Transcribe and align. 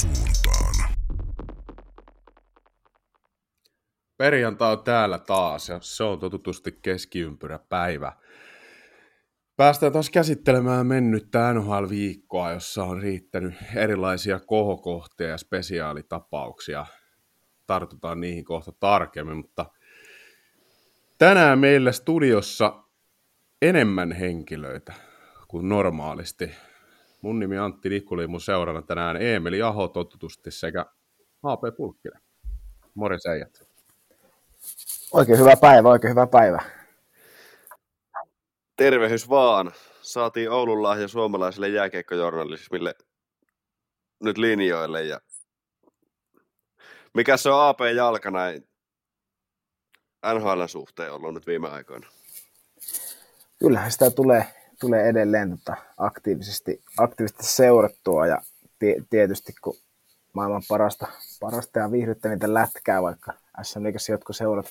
suuntaan. 0.00 0.90
Perjantai 4.16 4.72
on 4.72 4.84
täällä 4.84 5.18
taas 5.18 5.68
ja 5.68 5.78
se 5.82 6.04
on 6.04 6.18
totutusti 6.18 6.78
keskiympyräpäivä. 6.82 8.12
Päästään 9.56 9.92
taas 9.92 10.10
käsittelemään 10.10 10.86
mennyttä 10.86 11.52
NHL-viikkoa, 11.52 12.52
jossa 12.52 12.84
on 12.84 13.02
riittänyt 13.02 13.54
erilaisia 13.74 14.40
kohokohtia 14.40 15.28
ja 15.28 15.38
spesiaalitapauksia. 15.38 16.86
Tartutaan 17.66 18.20
niihin 18.20 18.44
kohta 18.44 18.72
tarkemmin, 18.72 19.36
mutta 19.36 19.66
tänään 21.18 21.58
meillä 21.58 21.92
studiossa 21.92 22.84
enemmän 23.62 24.12
henkilöitä 24.12 24.92
kuin 25.48 25.68
normaalisti. 25.68 26.50
Mun 27.24 27.38
nimi 27.38 27.58
Antti 27.58 27.88
Nikuli, 27.88 28.26
mun 28.26 28.40
seurana 28.40 28.82
tänään 28.82 29.22
Eemeli 29.22 29.62
Aho 29.62 29.88
totutusti 29.88 30.50
sekä 30.50 30.86
AP 31.42 31.60
Pulkkinen. 31.76 32.20
Morjes 32.94 33.26
äijät. 33.26 33.68
Oikein 35.12 35.38
hyvä 35.38 35.56
päivä, 35.60 35.88
oikein 35.88 36.10
hyvä 36.10 36.26
päivä. 36.26 36.62
Tervehys 38.76 39.28
vaan. 39.28 39.72
Saatiin 40.02 40.50
Oulun 40.50 40.82
lahja 40.82 41.08
suomalaiselle 41.08 41.68
jääkeikkojournalismille 41.68 42.94
nyt 44.20 44.38
linjoille. 44.38 45.02
Ja... 45.02 45.20
Mikä 47.14 47.36
se 47.36 47.50
on 47.50 47.68
AP 47.68 47.80
jalka 47.96 48.30
näin 48.30 48.68
NHL 50.34 50.66
suhteen 50.66 51.12
ollut 51.12 51.34
nyt 51.34 51.46
viime 51.46 51.68
aikoina? 51.68 52.08
Kyllähän 53.58 53.92
sitä 53.92 54.10
tulee, 54.10 54.63
tulee 54.84 55.08
edelleen 55.08 55.50
tota, 55.50 55.76
aktiivisesti, 55.96 56.82
aktiivisesti 56.98 57.44
seurattua 57.46 58.26
ja 58.26 58.42
tietysti 59.10 59.52
kun 59.62 59.76
maailman 60.32 60.62
parasta, 60.68 61.06
parasta 61.40 61.78
ja 61.78 61.90
viihdyttä 61.92 62.28
niitä 62.28 62.54
lätkää, 62.54 63.02
vaikka 63.02 63.32
SM 63.62 63.82
jotkut 64.10 64.36
seurat 64.36 64.66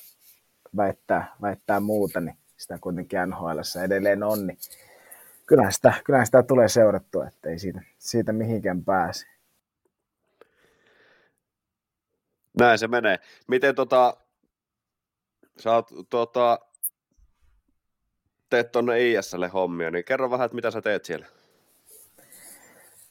väittää, 0.76 1.34
väittää 1.42 1.80
muuta, 1.80 2.20
niin 2.20 2.36
sitä 2.56 2.78
kuitenkin 2.80 3.18
NHL 3.26 3.84
edelleen 3.84 4.22
on, 4.22 4.46
niin 4.46 4.58
kyllähän 5.46 5.72
sitä, 5.72 5.92
kyllähän 6.04 6.26
sitä 6.26 6.42
tulee 6.42 6.68
seurattua, 6.68 7.26
ettei 7.26 7.58
siitä, 7.58 7.80
siitä 7.98 8.32
mihinkään 8.32 8.84
pääse. 8.84 9.26
Näin 12.58 12.78
se 12.78 12.88
menee. 12.88 13.18
Miten 13.48 13.74
tota, 13.74 14.16
sä 15.58 15.72
oot, 15.72 15.90
tota, 16.10 16.58
teet 18.50 18.72
tuonne 18.72 19.10
ISlle 19.10 19.48
hommia, 19.48 19.90
niin 19.90 20.04
kerro 20.04 20.30
vähän, 20.30 20.44
että 20.44 20.54
mitä 20.54 20.70
sä 20.70 20.82
teet 20.82 21.04
siellä. 21.04 21.26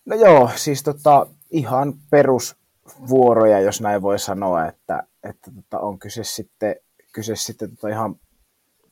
No 0.06 0.16
joo, 0.16 0.50
siis 0.56 0.84
tota, 0.84 1.28
ihan 1.52 1.94
perusvuoroja, 2.10 3.60
jos 3.60 3.82
näin 3.82 4.02
voi 4.02 4.20
sanoa, 4.20 4.68
että, 4.68 5.04
että 5.24 5.52
tota, 5.56 5.80
on 5.80 6.00
kyse 6.00 6.24
sitten, 6.24 6.76
kyse 7.14 7.36
sitten 7.36 7.70
tota 7.76 7.90
ihan 7.90 8.16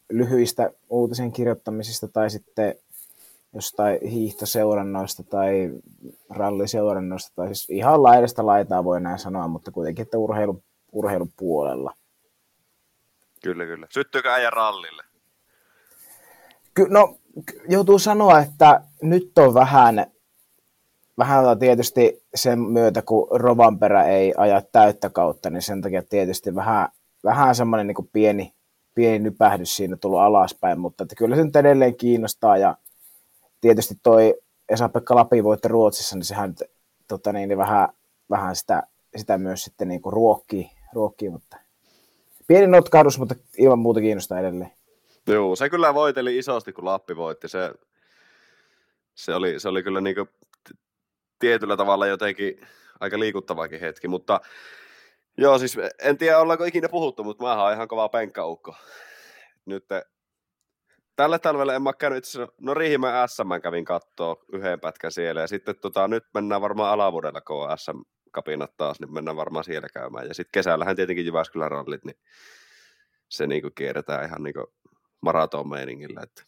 lyhyistä 0.09 0.71
uutisen 0.89 1.31
kirjoittamisista 1.31 2.07
tai 2.07 2.29
sitten 2.29 2.75
jostain 3.53 4.07
hiihtoseurannoista 4.07 5.23
tai 5.23 5.71
ralliseurannoista 6.29 7.31
tai 7.35 7.47
siis 7.47 7.69
ihan 7.69 8.03
laidasta 8.03 8.45
laitaa 8.45 8.83
voi 8.83 9.01
näin 9.01 9.19
sanoa, 9.19 9.47
mutta 9.47 9.71
kuitenkin, 9.71 10.03
että 10.03 10.17
urheilu, 10.17 10.63
urheilun 10.91 11.31
puolella. 11.37 11.93
Kyllä, 13.43 13.65
kyllä. 13.65 13.87
Syttyykö 13.89 14.31
äijä 14.31 14.49
rallille? 14.49 15.03
Ky- 16.73 16.87
no, 16.89 17.17
joutuu 17.69 17.99
sanoa, 17.99 18.39
että 18.39 18.81
nyt 19.01 19.37
on 19.37 19.53
vähän, 19.53 20.05
vähän 21.17 21.59
tietysti 21.59 22.23
sen 22.35 22.59
myötä, 22.59 23.01
kun 23.01 23.27
Rovanperä 23.31 24.03
ei 24.03 24.33
aja 24.37 24.61
täyttä 24.71 25.09
kautta, 25.09 25.49
niin 25.49 25.61
sen 25.61 25.81
takia 25.81 26.03
tietysti 26.03 26.55
vähän, 26.55 26.89
vähän 27.23 27.55
semmoinen 27.55 27.87
niin 27.87 28.09
pieni, 28.13 28.53
pieni 28.95 29.19
nypähdys 29.19 29.75
siinä 29.75 29.97
tullut 29.97 30.19
alaspäin, 30.19 30.79
mutta 30.79 31.03
että 31.03 31.15
kyllä 31.15 31.35
se 31.35 31.43
nyt 31.43 31.55
edelleen 31.55 31.95
kiinnostaa 31.95 32.57
ja 32.57 32.77
tietysti 33.61 33.95
toi 34.03 34.35
Esa-Pekka 34.69 35.15
Lapin 35.15 35.43
voitti 35.43 35.67
Ruotsissa, 35.67 36.15
niin 36.15 36.25
sehän 36.25 36.55
tota 37.07 37.33
niin, 37.33 37.49
niin 37.49 37.57
vähän, 37.57 37.89
vähän 38.29 38.55
sitä, 38.55 38.83
sitä 39.15 39.37
myös 39.37 39.63
sitten 39.63 39.87
niin 39.87 40.01
ruokkii, 40.05 40.71
ruokkii, 40.93 41.29
mutta 41.29 41.57
pieni 42.47 42.67
notkahdus, 42.67 43.19
mutta 43.19 43.35
ilman 43.57 43.79
muuta 43.79 44.01
kiinnostaa 44.01 44.39
edelleen. 44.39 44.71
Joo, 45.27 45.55
se 45.55 45.69
kyllä 45.69 45.93
voiteli 45.93 46.37
isosti, 46.37 46.73
kun 46.73 46.85
Lappi 46.85 47.15
voitti. 47.15 47.47
Se, 47.47 47.73
se, 49.15 49.35
oli, 49.35 49.59
se 49.59 49.69
oli 49.69 49.83
kyllä 49.83 50.01
niin 50.01 50.15
tietyllä 51.39 51.77
tavalla 51.77 52.07
jotenkin 52.07 52.67
aika 52.99 53.19
liikuttavakin 53.19 53.79
hetki, 53.79 54.07
mutta 54.07 54.41
joo, 55.37 55.59
siis 55.59 55.77
en 56.01 56.17
tiedä 56.17 56.39
ollaanko 56.39 56.65
ikinä 56.65 56.89
puhuttu, 56.89 57.23
mutta 57.23 57.43
mä 57.43 57.63
oon 57.63 57.73
ihan 57.73 57.87
kova 57.87 58.09
penkkaukko. 58.09 58.75
Nyt 59.65 59.85
tälle 61.15 61.39
talvelle 61.39 61.75
en 61.75 61.81
mä 61.81 61.93
käynyt 61.93 62.17
itse 62.17 62.47
no 62.61 62.73
Riihimäen 62.73 63.29
SM 63.29 63.61
kävin 63.63 63.85
kattoo 63.85 64.43
yhden 64.53 64.79
pätkän 64.79 65.11
siellä 65.11 65.41
ja 65.41 65.47
sitten 65.47 65.75
tota, 65.81 66.07
nyt 66.07 66.23
mennään 66.33 66.61
varmaan 66.61 66.91
alavuudella, 66.91 67.41
kun 67.41 67.67
SM 67.75 67.99
kapinat 68.31 68.77
taas, 68.77 68.99
niin 68.99 69.13
mennään 69.13 69.37
varmaan 69.37 69.63
siellä 69.63 69.87
käymään. 69.93 70.27
Ja 70.27 70.33
sitten 70.33 70.51
kesällähän 70.51 70.95
tietenkin 70.95 71.25
Jyväskylän 71.25 71.71
rallit, 71.71 72.05
niin 72.05 72.17
se 73.29 73.47
niinku 73.47 73.69
kierretään 73.75 74.25
ihan 74.25 74.43
niinku 74.43 74.73
maraton-meiningillä. 75.21 76.21
Että. 76.23 76.43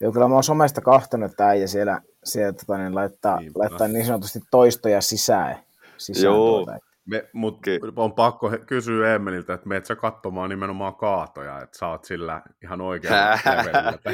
Joo, 0.00 0.12
kyllä 0.12 0.28
mä 0.28 0.34
oon 0.34 0.44
somesta 0.44 0.80
kahtanut, 0.80 1.30
että 1.30 1.48
äijä 1.48 1.66
siellä, 1.66 2.00
siellä 2.24 2.52
tota, 2.52 2.78
niin 2.78 2.94
laittaa, 2.94 3.40
laittaa 3.54 3.88
niin 3.88 4.06
sanotusti 4.06 4.40
toistoja 4.50 5.00
sisään. 5.00 5.58
sisään 5.96 6.24
Joo. 6.24 6.64
Tuota, 6.64 6.78
me, 7.08 7.28
mut 7.32 7.58
on 7.96 8.12
pakko 8.12 8.50
kysyä 8.66 9.14
Emmeliltä, 9.14 9.54
että 9.54 9.68
meet 9.68 9.86
sä 9.86 9.96
katsomaan 9.96 10.50
nimenomaan 10.50 10.94
kaatoja, 10.94 11.62
että 11.62 11.78
sä 11.78 11.88
oot 11.88 12.04
sillä 12.04 12.42
ihan 12.62 12.80
oikealla 12.80 13.38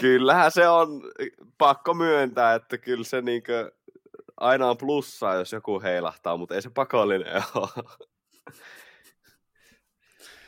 Kyllähän 0.00 0.52
se 0.52 0.68
on 0.68 1.02
pakko 1.58 1.94
myöntää, 1.94 2.54
että 2.54 2.78
kyllä 2.78 3.04
se 3.04 3.22
niinkö 3.22 3.72
aina 4.36 4.70
on 4.70 4.76
plussaa, 4.76 5.34
jos 5.34 5.52
joku 5.52 5.80
heilahtaa, 5.80 6.36
mutta 6.36 6.54
ei 6.54 6.62
se 6.62 6.70
pakollinen 6.70 7.42
ole. 7.54 7.68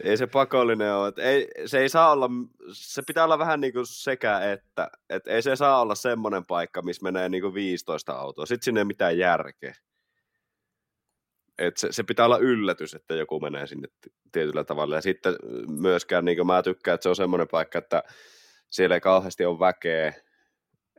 ei 0.02 0.16
se 0.16 0.26
pakollinen 0.26 0.94
ole. 0.94 1.12
Ei, 1.16 1.48
se 1.66 1.78
ei 1.78 1.88
saa 1.88 2.12
olla, 2.12 2.30
se 2.72 3.02
pitää 3.06 3.24
olla 3.24 3.38
vähän 3.38 3.60
niin 3.60 3.72
kuin 3.72 3.86
sekä 3.86 4.52
että, 4.52 4.90
että 5.10 5.30
ei 5.30 5.42
se 5.42 5.56
saa 5.56 5.80
olla 5.80 5.94
semmoinen 5.94 6.46
paikka, 6.46 6.82
missä 6.82 7.02
menee 7.02 7.28
niin 7.28 7.42
kuin 7.42 7.54
15 7.54 8.12
autoa. 8.12 8.46
Sitten 8.46 8.64
sinne 8.64 8.80
ei 8.80 8.84
mitään 8.84 9.18
järkeä. 9.18 9.74
Et 11.58 11.76
se, 11.76 11.92
se, 11.92 12.02
pitää 12.02 12.26
olla 12.26 12.38
yllätys, 12.38 12.94
että 12.94 13.14
joku 13.14 13.40
menee 13.40 13.66
sinne 13.66 13.88
tietyllä 14.32 14.64
tavalla. 14.64 14.94
Ja 14.94 15.00
sitten 15.00 15.34
myöskään 15.68 16.24
niin 16.24 16.46
mä 16.46 16.62
tykkään, 16.62 16.94
että 16.94 17.02
se 17.02 17.08
on 17.08 17.16
semmoinen 17.16 17.48
paikka, 17.48 17.78
että 17.78 18.02
siellä 18.70 18.94
ei 18.94 19.00
kauheasti 19.00 19.44
ole 19.44 19.58
väkeä, 19.58 20.12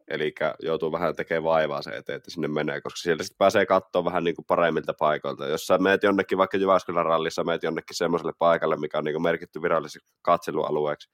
eli 0.08 0.34
joutuu 0.60 0.92
vähän 0.92 1.16
tekemään 1.16 1.44
vaivaa 1.44 1.82
se 1.82 1.90
eteen, 1.90 2.16
että 2.16 2.32
sinne 2.32 2.48
menee, 2.48 2.82
koska 2.82 2.98
siellä 2.98 3.24
sitten 3.24 3.38
pääsee 3.38 3.66
katsoa 3.66 4.06
vähän 4.06 4.24
niin 4.24 4.36
kuin 4.36 4.46
paremmilta 4.46 4.94
paikoilta. 5.00 5.48
Jos 5.48 5.68
sä 5.68 5.78
meet 5.78 6.04
jonnekin 6.04 6.38
vaikka 6.38 6.58
Jyväskylän 6.58 7.06
rallissa, 7.06 7.44
meet 7.44 7.64
jonnekin 7.64 7.98
semmoiselle 7.98 8.34
paikalle, 8.40 8.78
mikä 8.78 8.98
on 8.98 9.04
niin 9.04 9.14
kuin 9.14 9.24
merkitty 9.24 9.62
viralliseksi 9.62 10.14
katselualueeksi, 10.22 11.10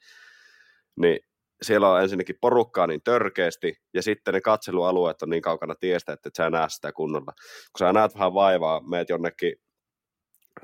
niin 0.96 1.20
siellä 1.62 1.90
on 1.90 2.02
ensinnäkin 2.02 2.36
porukkaa 2.42 2.88
niin 2.88 3.02
törkeästi, 3.04 3.76
ja 3.94 4.02
sitten 4.02 4.34
ne 4.34 4.42
katselualueet 4.42 5.22
on 5.22 5.30
niin 5.30 5.42
kaukana 5.42 5.76
tiestä, 5.76 6.14
että 6.14 6.30
et 6.30 6.36
sä 6.36 6.50
näe 6.50 6.70
sitä 6.70 6.92
kunnolla. 6.92 7.34
Kun 7.72 7.80
sä 7.80 7.94
näet 7.94 8.14
vähän 8.14 8.34
vaivaa, 8.34 8.82
meet 8.90 9.10
jonnekin 9.10 9.56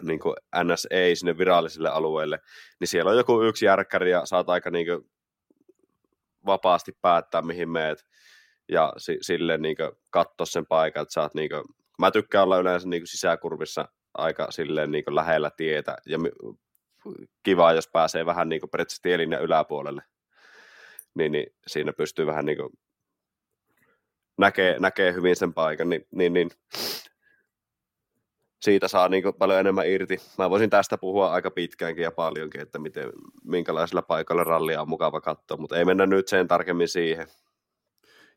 niin 0.02 0.20
kuin 0.20 0.36
NSA 0.64 1.16
sinne 1.16 1.38
virallisille 1.38 1.90
alueille, 1.90 2.40
niin 2.80 2.88
siellä 2.88 3.12
on 3.12 3.18
joku 3.18 3.42
yksi 3.42 3.66
järkkäri 3.66 4.12
ja 4.12 4.26
saat 4.26 4.50
aika 4.50 4.70
niin 4.70 4.86
kuin 4.86 5.10
vapaasti 6.46 6.92
päättää, 7.02 7.42
mihin 7.42 7.70
meet, 7.70 8.06
ja 8.70 8.94
si- 8.98 9.18
sille 9.22 9.58
niin 9.58 9.76
katsoa 10.12 10.46
sen 10.46 10.66
paikan, 10.66 11.02
että 11.02 11.14
saat 11.14 11.34
niin 11.34 11.50
kuin, 11.50 11.64
mä 12.00 12.12
tykkään 12.12 12.44
olla 12.44 12.58
yleensä 12.58 12.88
niin 12.88 13.08
sisäkurvissa 13.08 13.88
aika 14.14 14.52
silleen 14.52 14.92
niin 14.92 15.04
lähellä 15.08 15.52
tietä, 15.58 15.96
ja 16.06 16.18
kiva, 17.44 17.74
jos 17.74 17.88
pääsee 17.88 18.26
vähän 18.26 18.50
niin 18.50 18.62
periaatteessa 18.72 19.02
tielinjan 19.02 19.42
yläpuolelle. 19.42 20.02
Niin, 21.16 21.32
niin 21.32 21.48
siinä 21.68 21.94
pystyy 21.94 22.26
vähän 22.26 22.46
niin 22.46 22.58
näkee, 24.38 24.80
näkee 24.80 25.14
hyvin 25.14 25.36
sen 25.36 25.54
paikan, 25.54 25.90
niin, 25.90 26.08
niin, 26.12 26.34
niin 26.34 26.50
siitä 28.66 28.88
saa 28.88 29.10
niin 29.10 29.24
paljon 29.38 29.60
enemmän 29.60 29.88
irti. 29.88 30.18
Mä 30.38 30.50
voisin 30.50 30.70
tästä 30.70 30.98
puhua 30.98 31.32
aika 31.32 31.52
pitkäänkin 31.52 32.04
ja 32.04 32.12
paljonkin, 32.12 32.62
että 32.62 32.80
miten, 32.80 33.10
minkälaisella 33.44 34.02
paikalla 34.02 34.44
rallia 34.44 34.82
on 34.82 34.90
mukava 34.90 35.22
katsoa, 35.22 35.58
mutta 35.58 35.78
ei 35.78 35.86
mennä 35.86 36.06
nyt 36.06 36.28
sen 36.28 36.48
tarkemmin 36.48 36.88
siihen. 36.88 37.28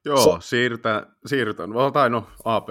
Joo, 0.04 0.40
se... 0.40 0.48
siirrytään, 0.48 1.06
siirrytään. 1.26 1.70
Tai 1.92 2.10
no, 2.10 2.26
AP. 2.44 2.68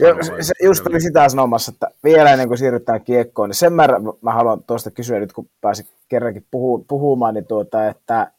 Joo, 0.00 0.22
se, 0.22 0.42
se, 0.42 0.54
just 0.64 0.86
oli 0.86 1.00
sitä 1.00 1.28
sanomassa, 1.28 1.72
että 1.74 1.90
vielä 2.04 2.32
ennen 2.32 2.48
kuin 2.48 2.58
siirrytään 2.58 3.04
kiekkoon, 3.04 3.48
niin 3.48 3.54
sen 3.54 3.72
mä, 3.72 3.88
mä 4.20 4.32
haluan 4.32 4.62
tuosta 4.62 4.90
kysyä 4.90 5.20
nyt, 5.20 5.32
kun 5.32 5.50
pääsin 5.60 5.86
kerrankin 6.08 6.46
puhu, 6.50 6.84
puhumaan, 6.88 7.34
niin 7.34 7.46
tuota, 7.46 7.88
että 7.88 8.32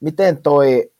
miten 0.00 0.42
toi 0.42 0.90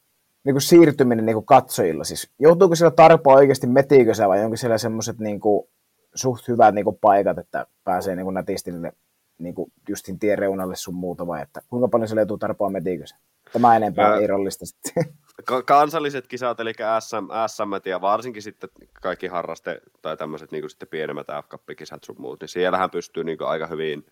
niin 0.44 0.54
kuin 0.54 0.62
siirtyminen 0.62 1.26
niin 1.26 1.36
kuin 1.36 1.46
katsojilla? 1.46 2.04
Siis, 2.04 2.30
joutuuko 2.38 2.74
siellä 2.74 2.90
tarpoa 2.90 3.34
oikeasti 3.34 3.66
metiikö 3.66 4.14
se 4.14 4.28
vai 4.28 4.44
onko 4.44 4.56
siellä 4.56 4.78
semmoiset 4.78 5.18
niin 5.18 5.40
kuin, 5.40 5.68
suht 6.14 6.48
hyvät 6.48 6.74
niin 6.74 6.84
kuin, 6.84 6.98
paikat, 7.00 7.38
että 7.38 7.66
pääsee 7.84 8.16
niin 8.16 8.24
kuin, 8.24 8.34
nätisti 8.34 8.70
niille 8.70 8.92
niin 9.38 9.54
kuin, 9.54 9.72
justin 9.88 10.18
tien 10.18 10.38
reunalle 10.38 10.76
sun 10.76 10.94
muuta 10.94 11.26
vai 11.26 11.42
että 11.42 11.60
kuinka 11.68 11.88
paljon 11.88 12.08
siellä 12.08 12.20
joutuu 12.20 12.38
tarpoa 12.38 12.70
metiikö 12.70 13.06
se? 13.06 13.14
Tämä 13.52 13.76
enempää 13.76 14.10
Ää... 14.10 14.16
ei 14.16 14.26
rollista 14.26 14.66
sitten. 14.66 15.04
kansalliset 15.66 16.26
kisat, 16.26 16.60
eli 16.60 16.72
SM, 17.00 17.26
SM 17.46 17.88
ja 17.90 18.00
varsinkin 18.00 18.42
sitten 18.42 18.70
kaikki 19.02 19.26
harraste 19.26 19.80
tai 20.02 20.16
tämmöiset 20.16 20.52
niin 20.52 20.70
sitten 20.70 20.88
pienemmät 20.88 21.26
f 21.26 21.76
kisat 21.78 22.04
sun 22.04 22.16
muut, 22.18 22.40
niin 22.40 22.48
siellähän 22.48 22.90
pystyy 22.90 23.24
niin 23.24 23.42
aika 23.42 23.66
hyvin, 23.66 24.06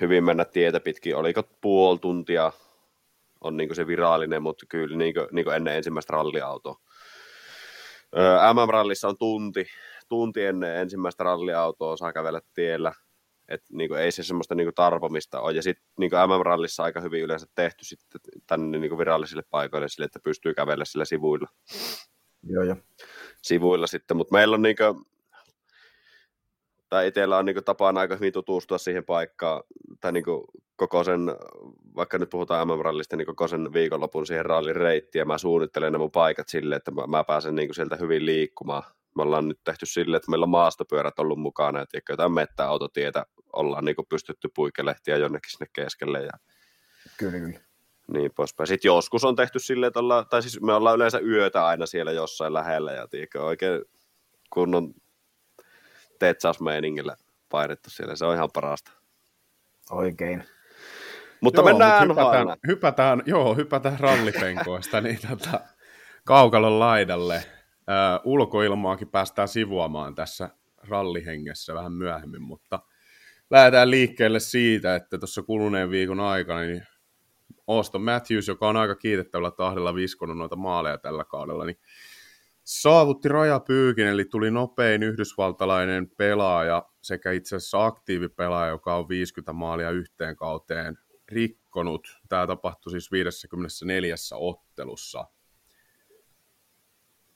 hyvin 0.00 0.24
mennä 0.24 0.44
tietä 0.44 0.80
pitkin. 0.80 1.16
Oliko 1.16 1.42
puoli 1.60 1.98
tuntia 1.98 2.52
on 3.40 3.56
niin 3.56 3.74
se 3.74 3.86
virallinen, 3.86 4.42
mutta 4.42 4.66
kyllä 4.68 4.96
niin 4.96 5.14
kuin, 5.14 5.28
niin 5.32 5.44
kuin 5.44 5.56
ennen 5.56 5.76
ensimmäistä 5.76 6.12
ralliautoa. 6.12 6.80
MM-rallissa 8.54 9.08
on 9.08 9.18
tunti, 9.18 9.66
tunti 10.08 10.44
ennen 10.44 10.76
ensimmäistä 10.76 11.24
ralliautoa, 11.24 11.96
saa 11.96 12.12
kävellä 12.12 12.40
tiellä, 12.54 12.92
et 13.48 13.62
niinku 13.72 13.94
ei 13.94 14.12
se 14.12 14.22
semmoista 14.22 14.54
niinku 14.54 14.72
tarpomista 14.72 15.40
ole. 15.40 15.52
Ja 15.52 15.62
sitten 15.62 15.84
niinku 15.98 16.16
MM-rallissa 16.16 16.82
aika 16.82 17.00
hyvin 17.00 17.22
yleensä 17.22 17.46
tehty 17.54 17.84
sitten 17.84 18.20
tänne 18.46 18.78
niinku 18.78 18.98
virallisille 18.98 19.42
paikoille 19.50 19.88
sille, 19.88 20.04
että 20.04 20.20
pystyy 20.24 20.54
kävellä 20.54 20.84
sillä 20.84 21.04
sivuilla. 21.04 21.48
Joo, 22.42 22.64
joo. 22.64 22.76
Sivuilla 23.42 23.86
sitten, 23.86 24.16
mutta 24.16 24.32
meillä 24.32 24.54
on 24.54 24.62
niinku, 24.62 25.06
tai 26.88 27.08
itsellä 27.08 27.38
on 27.38 27.44
niinku 27.44 27.62
tapana 27.62 28.00
aika 28.00 28.16
hyvin 28.16 28.32
tutustua 28.32 28.78
siihen 28.78 29.04
paikkaan, 29.04 29.62
tai 30.00 30.12
niinku 30.12 30.46
koko 30.76 31.04
sen, 31.04 31.20
vaikka 31.96 32.18
nyt 32.18 32.30
puhutaan 32.30 32.68
MM-rallista, 32.68 33.16
niin 33.16 33.26
koko 33.26 33.48
sen 33.48 33.72
viikonlopun 33.72 34.26
siihen 34.26 34.46
rallin 34.46 34.76
reittiin, 34.76 35.20
ja 35.20 35.26
mä 35.26 35.38
suunnittelen 35.38 35.92
ne 35.92 35.98
mun 35.98 36.10
paikat 36.10 36.48
silleen, 36.48 36.76
että 36.76 36.90
mä, 36.90 37.06
mä 37.06 37.24
pääsen 37.24 37.54
niinku 37.54 37.74
sieltä 37.74 37.96
hyvin 37.96 38.26
liikkumaan. 38.26 38.82
Me 39.16 39.22
ollaan 39.22 39.48
nyt 39.48 39.60
tehty 39.64 39.86
silleen, 39.86 40.16
että 40.16 40.30
meillä 40.30 40.44
on 40.44 40.50
maastopyörät 40.50 41.18
ollut 41.18 41.38
mukana, 41.38 41.82
että 41.82 41.98
jotain 42.08 42.32
mettäautotietä 42.32 43.26
ollaan 43.52 43.84
niin 43.84 43.96
pystytty 44.08 44.48
puikelehtiä 44.54 45.16
jonnekin 45.16 45.50
sinne 45.50 45.66
keskelle. 45.72 46.22
Ja 46.22 46.32
kyllä, 47.18 47.38
kyllä. 47.38 47.60
Niin 48.12 48.30
poispäin. 48.36 48.66
Sitten 48.66 48.88
joskus 48.88 49.24
on 49.24 49.36
tehty 49.36 49.58
silleen, 49.58 49.88
että 49.88 50.00
ollaan, 50.00 50.26
tai 50.28 50.42
siis 50.42 50.60
me 50.60 50.72
ollaan 50.72 50.96
yleensä 50.96 51.18
yötä 51.18 51.66
aina 51.66 51.86
siellä 51.86 52.12
jossain 52.12 52.54
lähellä 52.54 52.92
ja 52.92 53.08
tiedätkö, 53.08 53.42
oikein 53.42 53.82
kunnon 54.50 54.94
tetsausmeiningillä 56.18 57.16
painettu 57.48 57.90
siellä. 57.90 58.16
Se 58.16 58.24
on 58.24 58.34
ihan 58.34 58.50
parasta. 58.52 58.92
Oikein. 59.90 60.44
Mutta 61.40 61.60
joo, 61.60 61.68
mennään 61.68 62.08
mutta 62.08 62.22
hypätään, 62.24 62.58
hypätään, 62.66 63.22
joo, 63.26 63.54
hypätään 63.54 64.00
rallipenkoista 64.00 65.00
niin 65.00 65.18
tota, 65.28 65.60
kaukalon 66.24 66.78
laidalle. 66.78 67.44
Uh, 67.88 68.32
ulkoilmaakin 68.32 69.08
päästään 69.08 69.48
sivuamaan 69.48 70.14
tässä 70.14 70.50
rallihengessä 70.88 71.74
vähän 71.74 71.92
myöhemmin, 71.92 72.42
mutta– 72.42 72.80
lähdetään 73.50 73.90
liikkeelle 73.90 74.40
siitä, 74.40 74.94
että 74.94 75.18
tuossa 75.18 75.42
kuluneen 75.42 75.90
viikon 75.90 76.20
aikana 76.20 76.60
niin 76.60 76.86
Auston 77.66 78.02
Matthews, 78.02 78.48
joka 78.48 78.68
on 78.68 78.76
aika 78.76 78.94
kiitettävällä 78.94 79.50
tahdella 79.50 79.94
viskonut 79.94 80.38
noita 80.38 80.56
maaleja 80.56 80.98
tällä 80.98 81.24
kaudella, 81.24 81.64
niin 81.64 81.78
saavutti 82.64 83.28
rajapyykin, 83.28 84.06
eli 84.06 84.24
tuli 84.24 84.50
nopein 84.50 85.02
yhdysvaltalainen 85.02 86.10
pelaaja 86.10 86.88
sekä 87.02 87.32
itse 87.32 87.56
asiassa 87.56 87.84
aktiivipelaaja, 87.84 88.70
joka 88.70 88.96
on 88.96 89.08
50 89.08 89.52
maalia 89.52 89.90
yhteen 89.90 90.36
kauteen 90.36 90.98
rikkonut. 91.28 92.18
Tämä 92.28 92.46
tapahtui 92.46 92.90
siis 92.90 93.12
54 93.12 94.14
ottelussa. 94.34 95.24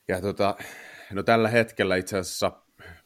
Ja 0.08 0.20
tota, 0.20 0.56
no 1.12 1.22
tällä 1.22 1.48
hetkellä 1.48 1.96
itse 1.96 2.18
asiassa 2.18 2.52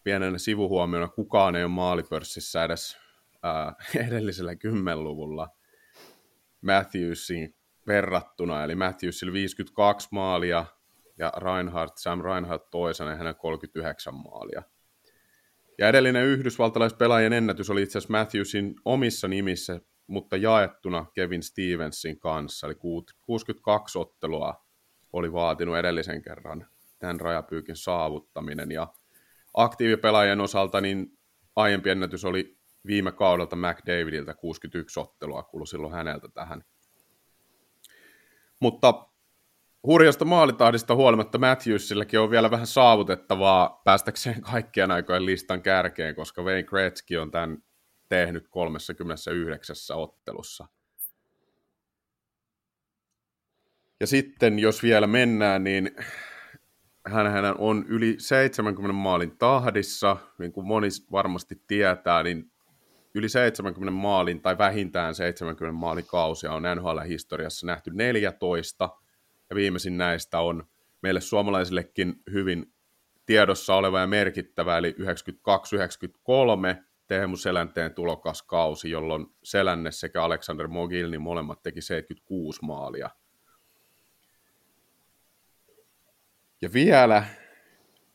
pienenä 0.04 0.38
sivuhuomiona, 0.38 1.08
kukaan 1.08 1.56
ei 1.56 1.64
ole 1.64 1.70
maalipörssissä 1.72 2.64
edes 2.64 2.96
ää, 3.42 3.74
edellisellä 4.08 4.56
kymmenluvulla 4.56 5.48
Matthewsiin 6.60 7.54
verrattuna, 7.86 8.64
eli 8.64 8.74
Matthewsilla 8.74 9.32
52 9.32 10.08
maalia 10.12 10.64
ja 11.18 11.32
Reinhardt, 11.36 11.98
Sam 11.98 12.20
Reinhardt 12.20 12.70
toisena 12.70 13.10
ja 13.10 13.16
hänen 13.16 13.36
39 13.36 14.14
maalia. 14.14 14.62
Ja 15.78 15.88
edellinen 15.88 16.26
yhdysvaltalaispelaajien 16.26 17.32
ennätys 17.32 17.70
oli 17.70 17.82
itse 17.82 17.98
asiassa 17.98 18.18
Matthewsin 18.18 18.74
omissa 18.84 19.28
nimissä, 19.28 19.80
mutta 20.06 20.36
jaettuna 20.36 21.06
Kevin 21.14 21.42
Stevensin 21.42 22.18
kanssa, 22.18 22.66
eli 22.66 22.74
62 23.20 23.98
ottelua 23.98 24.66
oli 25.12 25.32
vaatinut 25.32 25.76
edellisen 25.76 26.22
kerran 26.22 26.66
tämän 27.02 27.20
rajapyykin 27.20 27.76
saavuttaminen, 27.76 28.70
ja 28.70 28.86
aktiivipelaajien 29.54 30.40
osalta 30.40 30.80
niin 30.80 31.18
aiempi 31.56 31.90
ennätys 31.90 32.24
oli 32.24 32.58
viime 32.86 33.12
kaudelta 33.12 33.56
McDavidiltä 33.56 34.34
61 34.34 35.00
ottelua, 35.00 35.42
kuului 35.42 35.66
silloin 35.66 35.92
häneltä 35.92 36.28
tähän. 36.28 36.64
Mutta 38.60 39.08
hurjasta 39.86 40.24
maalitahdista 40.24 40.94
huolimatta 40.94 41.38
Matthewsilläkin 41.38 42.20
on 42.20 42.30
vielä 42.30 42.50
vähän 42.50 42.66
saavutettavaa 42.66 43.80
päästäkseen 43.84 44.40
kaikkien 44.40 44.90
aikojen 44.90 45.26
listan 45.26 45.62
kärkeen, 45.62 46.14
koska 46.14 46.42
Wayne 46.42 46.62
Gretzky 46.62 47.16
on 47.16 47.30
tämän 47.30 47.58
tehnyt 48.08 48.48
39 48.48 49.76
ottelussa. 49.96 50.66
Ja 54.00 54.06
sitten, 54.06 54.58
jos 54.58 54.82
vielä 54.82 55.06
mennään, 55.06 55.64
niin 55.64 55.90
hän 57.10 57.54
on 57.58 57.84
yli 57.88 58.14
70 58.18 58.92
maalin 58.92 59.38
tahdissa, 59.38 60.16
niin 60.38 60.52
kuin 60.52 60.66
moni 60.66 60.88
varmasti 61.12 61.62
tietää, 61.66 62.22
niin 62.22 62.52
yli 63.14 63.28
70 63.28 63.90
maalin 63.90 64.42
tai 64.42 64.58
vähintään 64.58 65.14
70 65.14 65.80
maalin 65.80 66.06
kausia 66.06 66.52
on 66.52 66.62
NHL-historiassa 66.62 67.66
nähty 67.66 67.90
14, 67.94 68.88
ja 69.50 69.56
viimeisin 69.56 69.98
näistä 69.98 70.40
on 70.40 70.64
meille 71.02 71.20
suomalaisillekin 71.20 72.14
hyvin 72.32 72.72
tiedossa 73.26 73.74
oleva 73.74 74.00
ja 74.00 74.06
merkittävä, 74.06 74.78
eli 74.78 74.96
92-93 74.98 76.82
Teemu 77.06 77.36
Selänteen 77.36 77.94
tulokas 77.94 78.42
kausi, 78.42 78.90
jolloin 78.90 79.26
Selänne 79.42 79.90
sekä 79.90 80.24
Alexander 80.24 80.68
Mogilni 80.68 81.18
molemmat 81.18 81.62
teki 81.62 81.80
76 81.80 82.60
maalia– 82.62 83.10
Ja 86.62 86.72
vielä 86.72 87.24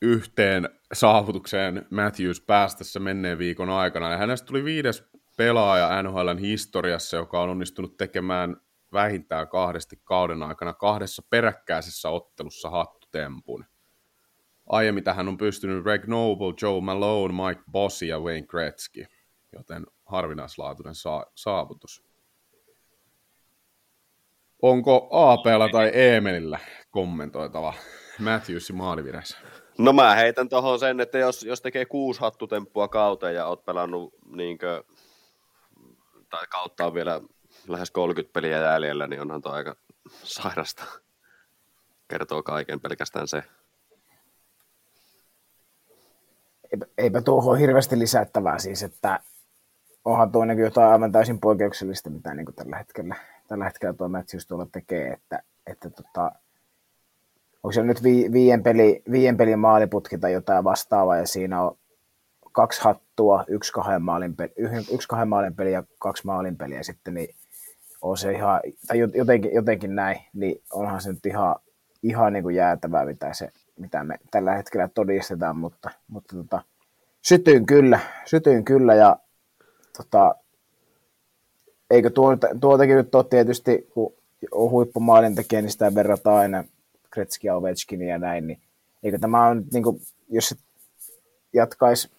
yhteen 0.02 0.70
saavutukseen 0.94 1.88
Matthews 1.90 2.42
päästässä 2.42 3.00
menneen 3.00 3.38
viikon 3.38 3.70
aikana. 3.70 4.12
Ja 4.12 4.18
hänestä 4.18 4.46
tuli 4.46 4.64
viides 4.64 5.04
pelaaja 5.38 6.04
NHLn 6.04 6.38
historiassa, 6.38 7.18
joka 7.18 7.42
on 7.42 7.50
onnistunut 7.50 7.98
tekemään 7.98 8.58
vähintään 8.94 9.48
kahdesti 9.48 10.02
kauden 10.04 10.44
aikana 10.44 10.74
kahdessa 10.74 11.22
peräkkäisessä 11.30 12.10
ottelussa 12.10 12.70
hattutempun. 12.70 13.66
Aiemmin 14.68 15.04
tähän 15.04 15.28
on 15.28 15.38
pystynyt 15.38 15.84
Greg 15.84 16.06
Noble, 16.06 16.54
Joe 16.62 16.82
Malone, 16.82 17.34
Mike 17.34 17.62
Bossy 17.72 18.06
ja 18.06 18.20
Wayne 18.20 18.48
Gretzky, 18.48 19.06
joten 19.54 19.86
harvinaislaatuinen 20.06 20.96
sa- 20.96 21.26
saavutus. 21.36 22.04
Onko 24.62 25.10
APlla 25.12 25.70
tai 25.70 25.92
Emelillä 25.94 26.60
kommentoitava 26.92 27.74
Matthewsin 28.20 28.76
maaliviressä? 28.76 29.38
No 29.78 29.94
mä 29.94 30.16
heitän 30.16 30.50
tuohon 30.50 30.80
sen, 30.80 31.00
että 31.00 31.18
jos, 31.18 31.44
jos 31.44 31.62
tekee 31.62 31.86
kuusi 31.86 32.22
hattutemppua 32.22 32.88
kauteen 32.88 33.36
ja 33.36 33.46
oot 33.46 33.66
pelannut 33.66 34.14
niinkö, 34.36 34.84
tai 36.30 36.48
kautta 36.48 36.86
on 36.86 36.94
vielä 36.94 37.22
lähes 37.68 37.92
30 37.92 38.34
peliä 38.34 38.58
jäljellä, 38.58 39.08
niin 39.08 39.22
onhan 39.22 39.42
tuo 39.42 39.52
aika 39.52 39.76
sairasta. 40.24 40.84
Kertoo 42.08 42.44
kaiken 42.44 42.80
pelkästään 42.80 43.28
se. 43.28 43.44
Eipä, 46.72 46.86
eipä 46.98 47.22
tuohon 47.22 47.58
hirveästi 47.58 48.00
lisättävää 48.00 48.60
siis, 48.60 48.84
että 48.84 49.20
onhan 50.06 50.32
tuo 50.32 50.46
niin 50.46 50.60
jotain 50.60 50.92
aivan 50.92 51.12
täysin 51.12 51.40
poikkeuksellista, 51.40 52.10
mitä 52.10 52.34
niin 52.34 52.56
tällä 52.56 52.78
hetkellä, 52.78 53.16
tällä 53.48 53.66
hetkellä 53.66 53.94
tuo 53.94 54.10
Matthews 54.10 54.48
tuolla 54.48 54.68
tekee, 54.72 55.14
että, 55.14 55.44
että 55.68 55.90
tota, 55.90 56.32
onko 57.64 57.72
se 57.72 57.84
nyt 57.84 58.04
vi, 58.04 58.32
viien, 58.32 58.64
peli, 58.64 59.02
viien 59.12 59.38
pelin 59.38 59.60
maaliputki 59.60 60.18
tai 60.18 60.34
jotain 60.34 60.64
vastaavaa, 60.64 61.18
ja 61.18 61.28
siinä 61.28 61.62
on 61.62 61.78
kaksi 62.52 62.82
hattua, 62.82 63.44
yksi 63.48 63.72
kahden 63.72 64.02
maalin 64.02 64.36
peli, 64.36 64.54
yksi 64.94 65.08
kahden 65.08 65.28
maalin 65.28 65.56
peli 65.56 65.72
ja 65.72 65.84
kaksi 66.00 66.26
maalin 66.26 66.58
peliä 66.58 66.84
sitten, 66.84 67.14
niin 67.14 67.36
on 68.02 68.18
se 68.18 68.32
ihan, 68.32 68.62
tai 68.88 69.00
jotenkin, 69.16 69.54
jotenkin 69.54 69.96
näin, 69.96 70.20
niin 70.34 70.62
onhan 70.74 71.02
se 71.02 71.10
nyt 71.10 71.26
ihan, 71.26 71.56
ihan 72.04 72.34
niin 72.34 72.44
kuin 72.44 72.56
jäätävää, 72.56 73.06
mitä, 73.06 73.34
se, 73.34 73.52
mitä 73.80 74.04
me 74.04 74.16
tällä 74.32 74.56
hetkellä 74.56 74.88
todistetaan, 74.88 75.58
mutta, 75.58 75.90
mutta 76.08 76.36
tota, 76.36 76.62
sytyin 77.22 77.66
kyllä, 77.66 78.00
sytyin 78.26 78.66
kyllä, 78.66 78.96
ja 78.96 79.18
tota, 79.98 80.36
eikö 81.90 82.10
tuota, 82.10 82.48
tuotakin 82.62 82.96
nyt 82.96 83.16
ole 83.16 83.24
tietysti, 83.24 83.88
kun 83.94 84.14
on 84.52 84.72
huippumaalin 84.72 85.36
tekijä, 85.36 85.62
niin 85.62 85.72
sitä 85.72 85.96
verrataan 85.96 86.38
aina 86.38 86.64
Gretzky 87.12 87.48
ja 87.48 87.56
Ovechkin 87.56 88.02
ja 88.02 88.18
näin, 88.18 88.48
niin 88.48 88.62
eikö 89.04 89.20
tämä 89.20 89.48
on, 89.48 89.66
niin 89.74 89.84
kuin, 89.84 90.02
jos 90.30 90.50
se 90.50 90.56
jatkaisi 91.54 92.12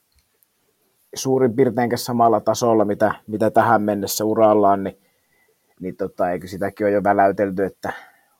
suurin 1.14 1.56
piirtein 1.56 1.98
samalla 1.98 2.40
tasolla, 2.40 2.84
mitä, 2.84 3.14
mitä 3.26 3.50
tähän 3.50 3.82
mennessä 3.82 4.24
urallaan, 4.24 4.84
niin, 4.84 4.98
niin 5.80 5.96
tota, 5.96 6.30
eikö 6.30 6.46
sitäkin 6.46 6.86
ole 6.86 6.94
jo 6.94 7.04
väläytelty, 7.04 7.64
että 7.64 7.92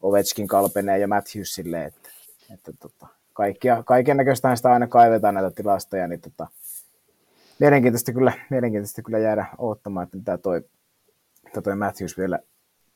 Ovechkin 0.03 0.47
kalpenee 0.47 0.99
ja 0.99 1.09
Matthews 1.09 1.55
silleen, 1.55 1.87
että, 1.87 2.11
että 2.55 2.73
tota, 2.81 3.07
kaikkia, 3.33 3.83
kaiken 3.83 4.17
näköistä 4.17 4.57
sitä 4.57 4.73
aina 4.73 4.87
kaivetaan 4.87 5.35
näitä 5.35 5.51
tilastoja, 5.51 6.09
niin 6.09 6.21
tota, 6.21 6.47
mielenkiintoista, 7.59 8.13
kyllä, 8.13 8.33
mielenkiintoista 8.51 9.03
kyllä 9.03 9.19
jäädä 9.19 9.47
odottamaan, 9.59 10.05
että 10.05 10.17
mitä 10.17 10.39
toi, 10.39 10.65
mitä 11.45 11.63
toi 11.63 11.77
Matthews 11.77 12.19
vielä 12.19 12.39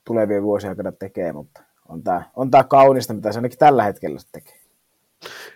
tulevien 0.04 0.42
vuosien 0.42 0.70
aikana 0.70 0.92
tekee, 0.92 1.32
mutta 1.32 1.62
on 1.92 2.02
tämä 2.02 2.22
on 2.36 2.50
tää 2.50 2.64
kaunista, 2.64 3.14
mitä 3.14 3.32
se 3.32 3.38
ainakin 3.38 3.58
tällä 3.58 3.82
hetkellä 3.82 4.20
tekee. 4.32 4.62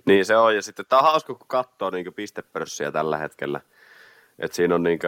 Niin 0.04 0.24
se 0.24 0.36
on, 0.36 0.54
ja 0.54 0.62
sitten 0.62 0.86
tämä 0.88 1.00
on 1.00 1.06
hauska, 1.06 1.34
kun 1.34 1.48
katsoo 1.48 1.90
niin 1.90 2.14
pistepörssiä 2.14 2.92
tällä 2.92 3.18
hetkellä. 3.18 3.60
Et 4.38 4.52
siinä 4.52 4.74
on 4.74 4.82
niin 4.82 4.98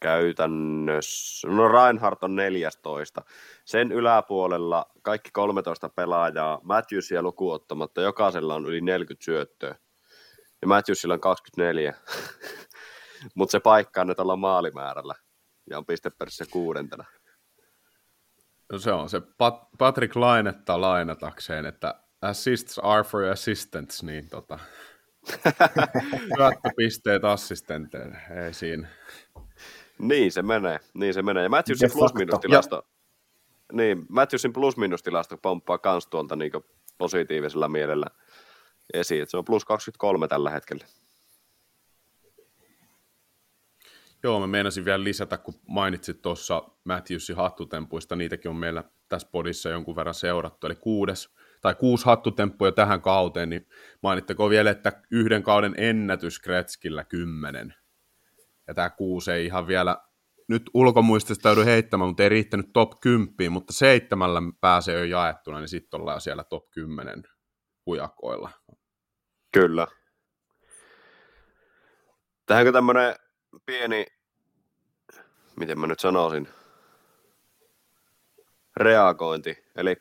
käytännössä, 0.00 1.48
no 1.48 1.68
Reinhardt 1.68 2.24
on 2.24 2.36
14. 2.36 3.22
Sen 3.64 3.92
yläpuolella 3.92 4.86
kaikki 5.02 5.30
13 5.32 5.88
pelaajaa, 5.88 6.60
Matthewsia 6.62 7.22
lukuottamatta, 7.22 8.00
jokaisella 8.00 8.54
on 8.54 8.66
yli 8.66 8.80
40 8.80 9.24
syöttöä. 9.24 9.74
Ja 10.62 10.68
Matthewsilla 10.68 11.14
on 11.14 11.20
24. 11.20 11.94
Mutta 13.34 13.52
se 13.52 13.60
paikkaa 13.60 14.04
nyt 14.04 14.20
olla 14.20 14.36
maalimäärällä 14.36 15.14
ja 15.70 15.78
on 15.78 15.86
pistepörssissä 15.86 16.46
kuudentena. 16.52 17.04
No 18.72 18.78
se 18.78 18.92
on 18.92 19.08
se 19.08 19.18
Pat- 19.18 19.68
Patrick 19.78 20.16
Lainetta 20.16 20.80
lainatakseen, 20.80 21.66
että 21.66 21.94
assists 22.22 22.78
are 22.78 23.02
for 23.02 23.24
assistants, 23.24 24.02
niin 24.02 24.28
tota, 24.28 24.58
syöttöpisteet 26.36 27.24
assistenteille, 27.24 28.16
ei 28.46 28.54
siinä. 28.54 28.88
Niin 29.98 30.32
se 30.32 30.42
menee, 30.42 30.78
niin 30.94 31.14
se 31.14 31.22
menee. 31.22 31.42
Ja 31.42 31.48
Matthewsin 31.48 31.90
plus-minus-tilasto, 31.92 32.82
niin, 33.72 34.06
Matthewsin 34.08 34.52
plus-minus-tilasto 34.52 35.36
pomppaa 35.36 35.78
kans 35.78 36.06
tuolta 36.06 36.36
niin 36.36 36.52
positiivisella 36.98 37.68
mielellä 37.68 38.06
esiin. 38.94 39.26
Se 39.26 39.36
on 39.36 39.44
plus 39.44 39.64
23 39.64 40.28
tällä 40.28 40.50
hetkellä. 40.50 40.84
Joo, 44.22 44.40
mä 44.40 44.46
meinasin 44.46 44.84
vielä 44.84 45.04
lisätä, 45.04 45.38
kun 45.38 45.54
mainitsit 45.68 46.22
tuossa 46.22 46.62
Matthewsin 46.84 47.36
hattutempuista, 47.36 48.16
niitäkin 48.16 48.50
on 48.50 48.56
meillä 48.56 48.84
tässä 49.08 49.28
podissa 49.32 49.68
jonkun 49.68 49.96
verran 49.96 50.14
seurattu, 50.14 50.66
eli 50.66 50.74
kuudes 50.74 51.34
tai 51.60 51.74
kuusi 51.74 52.06
hattutemppuja 52.06 52.72
tähän 52.72 53.02
kauteen, 53.02 53.50
niin 53.50 53.68
mainittako 54.02 54.50
vielä, 54.50 54.70
että 54.70 54.92
yhden 55.10 55.42
kauden 55.42 55.74
ennätys 55.76 56.40
Kretskillä 56.40 57.04
kymmenen. 57.04 57.74
Ja 58.68 58.74
tämä 58.74 58.90
kuusi 58.90 59.32
ei 59.32 59.46
ihan 59.46 59.66
vielä, 59.66 59.96
nyt 60.48 60.70
ulkomuistista 60.74 61.48
joudun 61.48 61.64
heittämään, 61.64 62.08
mutta 62.08 62.22
ei 62.22 62.28
riittänyt 62.28 62.72
top 62.72 63.00
10, 63.00 63.52
mutta 63.52 63.72
seitsemällä 63.72 64.42
pääsee 64.60 64.98
jo 64.98 65.04
jaettuna, 65.04 65.58
niin 65.60 65.68
sitten 65.68 66.00
ollaan 66.00 66.20
siellä 66.20 66.44
top 66.44 66.70
10 66.70 67.22
hujakoilla. 67.86 68.50
Kyllä. 69.52 69.86
Tähänkö 72.46 72.72
tämmöinen 72.72 73.14
pieni, 73.66 74.06
miten 75.56 75.80
mä 75.80 75.86
nyt 75.86 76.00
sanoisin, 76.00 76.48
reagointi. 78.76 79.64
Eli 79.76 79.96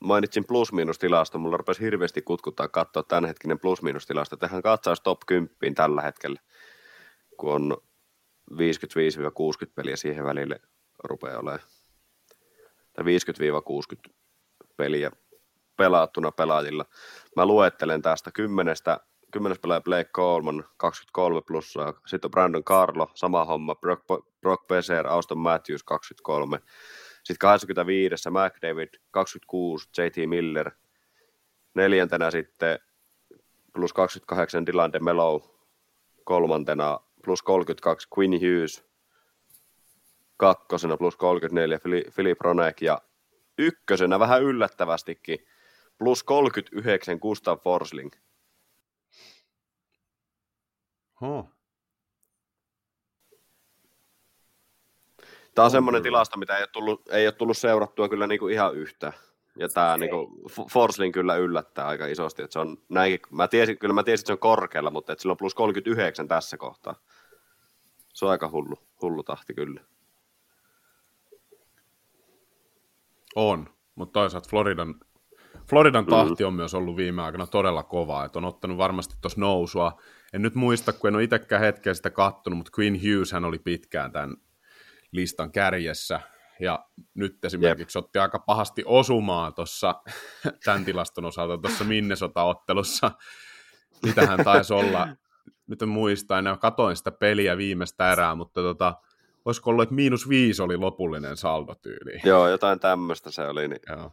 mainitsin 0.00 0.44
plus-minus-tilasta, 0.46 1.38
mulla 1.38 1.56
rupesi 1.56 1.82
hirveästi 1.82 2.22
kutkuttaa 2.22 2.68
katsoa 2.68 3.02
tämänhetkinen 3.02 3.60
plus-minus-tilasta. 3.60 4.36
Tehän 4.36 4.62
katsaus 4.62 5.00
top 5.00 5.20
10 5.26 5.74
tällä 5.74 6.02
hetkellä, 6.02 6.40
kun 7.36 7.54
on 7.54 7.76
55-60 8.52 8.56
peliä 9.74 9.96
siihen 9.96 10.24
välille 10.24 10.60
rupeaa 11.04 11.38
olemaan. 11.38 11.60
Tai 12.92 13.04
50-60 14.08 14.12
peliä 14.76 15.10
pelattuna 15.76 16.32
pelaajilla. 16.32 16.84
Mä 17.36 17.46
luettelen 17.46 18.02
tästä 18.02 18.30
kymmenestä, 18.30 19.00
kymmenes 19.32 19.58
pelaaja 19.58 19.80
Blake 19.80 20.10
Coleman, 20.10 20.64
23 20.76 21.40
plussaa, 21.46 21.92
sitten 22.06 22.28
on 22.28 22.30
Brandon 22.30 22.64
Carlo, 22.64 23.10
sama 23.14 23.44
homma, 23.44 23.74
Brock, 23.74 24.02
Brock 24.40 24.66
Besser, 24.66 25.06
Auston 25.06 25.38
Matthews, 25.38 25.82
23, 25.82 26.58
sitten 27.24 27.38
25. 27.38 28.30
McDavid, 28.30 28.88
26. 29.10 29.88
JT 29.98 30.28
Miller. 30.28 30.70
Neljäntenä 31.74 32.30
sitten 32.30 32.78
plus 33.72 33.92
28 33.92 34.66
Dylan 34.66 34.92
DeMelo. 34.92 35.58
Kolmantena 36.24 37.00
plus 37.24 37.42
32 37.42 38.08
Quinn 38.18 38.40
Hughes. 38.40 38.84
Kakkosena 40.36 40.96
plus 40.96 41.16
34 41.16 41.78
Philip 42.14 42.40
Ronek 42.40 42.82
ja 42.82 42.98
ykkösenä 43.58 44.18
vähän 44.18 44.42
yllättävästikin 44.42 45.46
plus 45.98 46.22
39 46.22 47.18
Gustav 47.18 47.58
Forsling. 47.58 48.10
Huh. 51.22 51.48
Tämä 55.54 55.64
on 55.64 55.70
semmoinen 55.70 56.02
tilasto, 56.02 56.38
mitä 56.38 56.56
ei 56.56 56.62
ole 56.62 56.68
tullut, 56.72 57.08
ei 57.10 57.26
ole 57.26 57.32
tullut 57.32 57.56
seurattua 57.56 58.08
kyllä 58.08 58.26
niin 58.26 58.38
kuin 58.38 58.54
ihan 58.54 58.74
yhtä. 58.74 59.12
Ja 59.58 59.68
tämä 59.68 59.98
niin 59.98 60.10
kuin, 60.10 60.28
Forsling 60.72 61.14
kyllä 61.14 61.36
yllättää 61.36 61.86
aika 61.86 62.06
isosti, 62.06 62.42
että 62.42 62.52
se 62.52 62.58
on 62.58 62.76
näinkin, 62.88 63.20
mä 63.30 63.48
tiesin, 63.48 63.78
kyllä 63.78 63.94
mä 63.94 64.02
tiesin, 64.02 64.22
että 64.22 64.26
se 64.26 64.32
on 64.32 64.38
korkealla, 64.38 64.90
mutta 64.90 65.12
että 65.12 65.22
sillä 65.22 65.32
on 65.32 65.36
plus 65.36 65.54
39 65.54 66.28
tässä 66.28 66.56
kohtaa. 66.56 66.94
Se 68.12 68.24
on 68.24 68.30
aika 68.30 68.50
hullu, 68.50 68.74
hullu 69.02 69.22
tahti 69.22 69.54
kyllä. 69.54 69.80
On, 73.36 73.68
mutta 73.94 74.12
toisaalta 74.12 74.48
Floridan, 74.50 74.94
Floridan 75.70 76.06
tahti 76.06 76.42
mm. 76.42 76.46
on 76.46 76.54
myös 76.54 76.74
ollut 76.74 76.96
viime 76.96 77.22
aikoina 77.22 77.46
todella 77.46 77.82
kovaa, 77.82 78.24
että 78.24 78.38
on 78.38 78.44
ottanut 78.44 78.78
varmasti 78.78 79.14
tuossa 79.20 79.40
nousua. 79.40 80.00
En 80.32 80.42
nyt 80.42 80.54
muista, 80.54 80.92
kun 80.92 81.08
en 81.08 81.14
ole 81.14 81.22
itsekään 81.24 81.62
hetkeä 81.62 81.94
sitä 81.94 82.10
kattonut, 82.10 82.56
mutta 82.56 82.72
Queen 82.78 82.94
Hughes 82.94 83.32
hän 83.32 83.44
oli 83.44 83.58
pitkään 83.58 84.12
tämän 84.12 84.36
listan 85.12 85.52
kärjessä. 85.52 86.20
Ja 86.60 86.86
nyt 87.14 87.44
esimerkiksi 87.44 87.98
Jep. 87.98 88.04
otti 88.04 88.18
aika 88.18 88.38
pahasti 88.38 88.82
osumaan 88.86 89.54
tuossa 89.54 89.94
tämän 90.64 90.84
tilaston 90.84 91.24
osalta 91.24 91.58
tuossa 91.58 91.84
Minnesota-ottelussa. 91.84 93.10
Mitähän 94.06 94.44
taisi 94.44 94.74
olla, 94.74 95.08
nyt 95.66 95.82
en 95.82 95.88
muista 95.88 96.38
enää, 96.38 96.56
katoin 96.56 96.96
sitä 96.96 97.10
peliä 97.10 97.56
viimeistä 97.56 98.12
erää, 98.12 98.34
mutta 98.34 98.60
tota, 98.60 98.94
olisiko 99.44 99.70
ollut, 99.70 99.82
että 99.82 99.94
miinus 99.94 100.28
viisi 100.28 100.62
oli 100.62 100.76
lopullinen 100.76 101.36
saldotyyli. 101.36 102.20
Joo, 102.24 102.48
jotain 102.48 102.80
tämmöistä 102.80 103.30
se 103.30 103.42
oli. 103.42 103.68
Niin 103.68 103.80
Joo. 103.88 104.12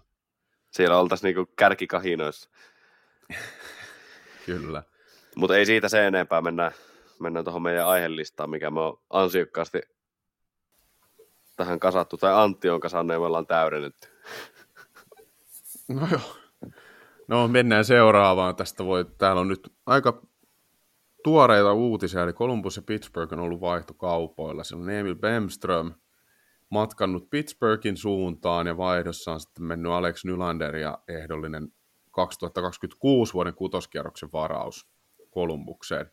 Siellä 0.71 0.97
oltaisiin 0.97 1.27
niinku 1.27 1.53
kärkikahinoissa. 1.55 2.49
Kyllä. 4.45 4.83
Mutta 5.35 5.57
ei 5.57 5.65
siitä 5.65 5.89
se 5.89 6.07
enempää, 6.07 6.41
mennään, 6.41 6.71
mennään 7.19 7.45
tuohon 7.45 7.61
meidän 7.61 7.87
aihelistaan, 7.87 8.49
mikä 8.49 8.71
me 8.71 8.79
on 8.79 8.99
ansiokkaasti 9.09 9.81
tähän 11.55 11.79
kasattu, 11.79 12.17
tai 12.17 12.33
Antti 12.33 12.69
on 12.69 12.79
kasannut 12.79 13.13
ja 13.13 13.19
me 13.19 13.25
ollaan 13.25 13.47
täydennetty. 13.47 14.07
No 15.87 16.07
joo. 16.11 16.21
No 17.27 17.47
mennään 17.47 17.85
seuraavaan. 17.85 18.55
Tästä 18.55 18.85
voi, 18.85 19.05
täällä 19.17 19.41
on 19.41 19.47
nyt 19.47 19.73
aika 19.85 20.21
tuoreita 21.23 21.73
uutisia, 21.73 22.23
eli 22.23 22.33
Columbus 22.33 22.75
ja 22.75 22.81
Pittsburgh 22.81 23.33
on 23.33 23.39
ollut 23.39 23.61
vaihtokaupoilla. 23.61 24.63
Se 24.63 24.75
on 24.75 24.89
Emil 24.89 25.15
Bemström 25.15 25.93
matkannut 26.69 27.29
Pittsburghin 27.29 27.97
suuntaan 27.97 28.67
ja 28.67 28.77
vaihdossa 28.77 29.31
on 29.31 29.39
sitten 29.39 29.63
mennyt 29.63 29.91
Alex 29.91 30.25
Nylander 30.25 30.75
ja 30.75 30.99
ehdollinen 31.07 31.67
2026 32.11 33.33
vuoden 33.33 33.53
kutoskierroksen 33.53 34.29
varaus 34.33 34.89
Kolumbukseen. 35.31 36.11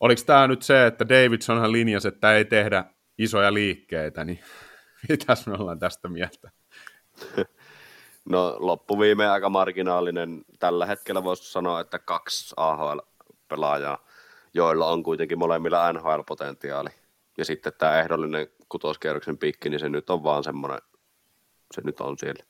Oliko 0.00 0.22
tämä 0.26 0.46
nyt 0.46 0.62
se, 0.62 0.86
että 0.86 1.08
Davidsonhan 1.08 1.72
linjasi, 1.72 2.08
että 2.08 2.34
ei 2.34 2.44
tehdä 2.44 2.84
isoja 3.18 3.54
liikkeitä, 3.54 4.24
niin 4.24 4.40
mitäs 5.08 5.46
me 5.46 5.52
ollaan 5.52 5.78
tästä 5.78 6.08
mieltä? 6.08 6.50
No 8.24 8.56
loppuviime 8.58 9.28
aika 9.28 9.48
marginaalinen. 9.48 10.44
Tällä 10.58 10.86
hetkellä 10.86 11.24
voisi 11.24 11.52
sanoa, 11.52 11.80
että 11.80 11.98
kaksi 11.98 12.54
AHL-pelaajaa, 12.56 14.06
joilla 14.54 14.86
on 14.86 15.02
kuitenkin 15.02 15.38
molemmilla 15.38 15.92
NHL-potentiaali. 15.92 16.90
Ja 17.38 17.44
sitten 17.44 17.72
tämä 17.78 18.00
ehdollinen 18.00 18.46
kutoskierroksen 18.68 19.38
pikki, 19.38 19.70
niin 19.70 19.80
se 19.80 19.88
nyt 19.88 20.10
on 20.10 20.22
vaan 20.22 20.44
semmoinen, 20.44 20.78
se 21.74 21.80
nyt 21.84 22.00
on 22.00 22.18
siellä. 22.18 22.44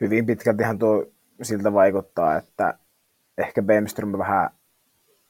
Hyvin 0.00 0.26
pitkältihän 0.26 0.78
tuo 0.78 1.06
siltä 1.42 1.72
vaikuttaa, 1.72 2.36
että 2.36 2.78
ehkä 3.38 3.62
Bemström 3.62 4.18
vähän 4.18 4.50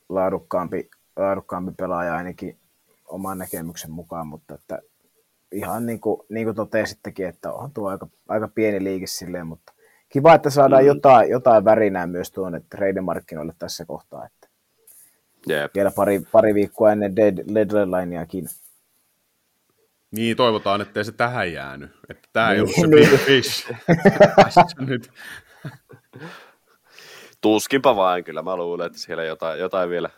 laadukkaampi, 0.09 0.91
laadukkaampi 1.17 1.73
pelaaja 1.77 2.17
ainakin 2.17 2.59
oman 3.09 3.39
näkemyksen 3.39 3.91
mukaan, 3.91 4.27
mutta 4.27 4.55
että 4.55 4.79
ihan 5.53 5.87
niin 5.87 6.01
kuin, 6.01 6.21
niin 6.29 6.47
kuin 6.47 6.57
totesittekin, 6.57 7.27
että 7.27 7.53
on 7.53 7.71
tuo 7.71 7.89
aika, 7.89 8.09
aika 8.29 8.49
pieni 8.49 8.85
liike 8.85 9.07
silleen, 9.07 9.47
mutta 9.47 9.73
kiva, 10.09 10.35
että 10.35 10.51
saadaan 10.51 10.83
mm. 10.83 10.87
jotain, 10.87 11.31
jotain 11.31 11.65
värinää 11.65 12.07
myös 12.07 12.31
tuonne 12.31 12.63
trade-markkinoille 12.71 13.55
tässä 13.59 13.85
kohtaa. 13.85 14.27
Että 14.27 14.49
Jep. 15.47 15.75
vielä 15.75 15.91
pari, 15.91 16.23
pari 16.33 16.55
viikkoa 16.55 16.93
ennen 16.93 17.17
deadlineakin. 17.17 18.49
Niin, 20.11 20.37
toivotaan, 20.37 20.81
ettei 20.81 21.05
se 21.05 21.13
tähän 21.13 21.53
jäänyt. 21.53 21.91
Että 22.09 22.29
tämä 22.33 22.51
ei 22.51 22.55
Niin, 22.55 22.61
ollut 22.63 22.75
se 22.75 22.87
niin. 22.87 23.11
big 23.11 23.21
fish. 23.21 23.73
nyt. 24.89 25.11
Tuskinpa 27.43 27.97
vain 27.97 28.25
kyllä, 28.25 28.43
mä 28.43 28.57
luulen, 28.57 28.87
että 28.87 28.99
siellä 28.99 29.25
jotain, 29.25 29.61
jotain 29.61 29.91
vielä 29.91 30.11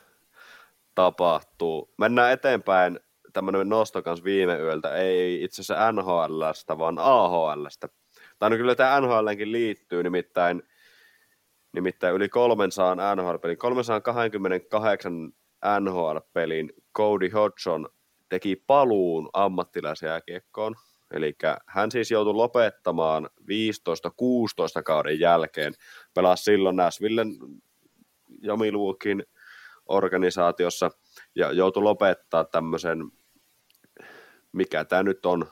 tapahtuu. 0.94 1.90
Mennään 1.98 2.32
eteenpäin, 2.32 3.00
tämmöinen 3.32 3.68
nosto 3.68 4.02
kanssa 4.02 4.24
viime 4.24 4.56
yöltä, 4.56 4.94
ei 4.94 5.44
itse 5.44 5.62
asiassa 5.62 5.92
NHLstä, 5.92 6.78
vaan 6.78 6.98
AHLstä. 6.98 7.88
Tai 8.38 8.50
no 8.50 8.56
kyllä 8.56 8.74
tämä 8.74 9.00
NHLnkin 9.00 9.52
liittyy, 9.52 10.02
nimittäin, 10.02 10.62
nimittäin 11.72 12.14
yli 12.14 12.28
300 12.28 12.94
NHL-pelin, 13.14 13.58
328 13.58 15.32
NHL-pelin 15.80 16.72
Cody 16.96 17.28
Hodgson 17.28 17.88
teki 18.28 18.56
paluun 18.66 19.30
ammattilaisjääkiekkoon. 19.32 20.74
Eli 21.14 21.34
hän 21.66 21.90
siis 21.90 22.10
joutui 22.10 22.34
lopettamaan 22.34 23.28
15-16 23.40 24.82
kauden 24.84 25.20
jälkeen. 25.20 25.72
Pelasi 26.14 26.44
silloin 26.44 26.76
Nashvillen 26.76 27.28
ja 28.42 28.56
Milwaukeein 28.56 29.24
organisaatiossa 29.86 30.90
ja 31.34 31.52
joutui 31.52 31.82
lopettaa 31.82 32.44
tämmöisen, 32.44 32.98
mikä 34.52 34.84
tämä 34.84 35.02
nyt 35.02 35.26
on, 35.26 35.46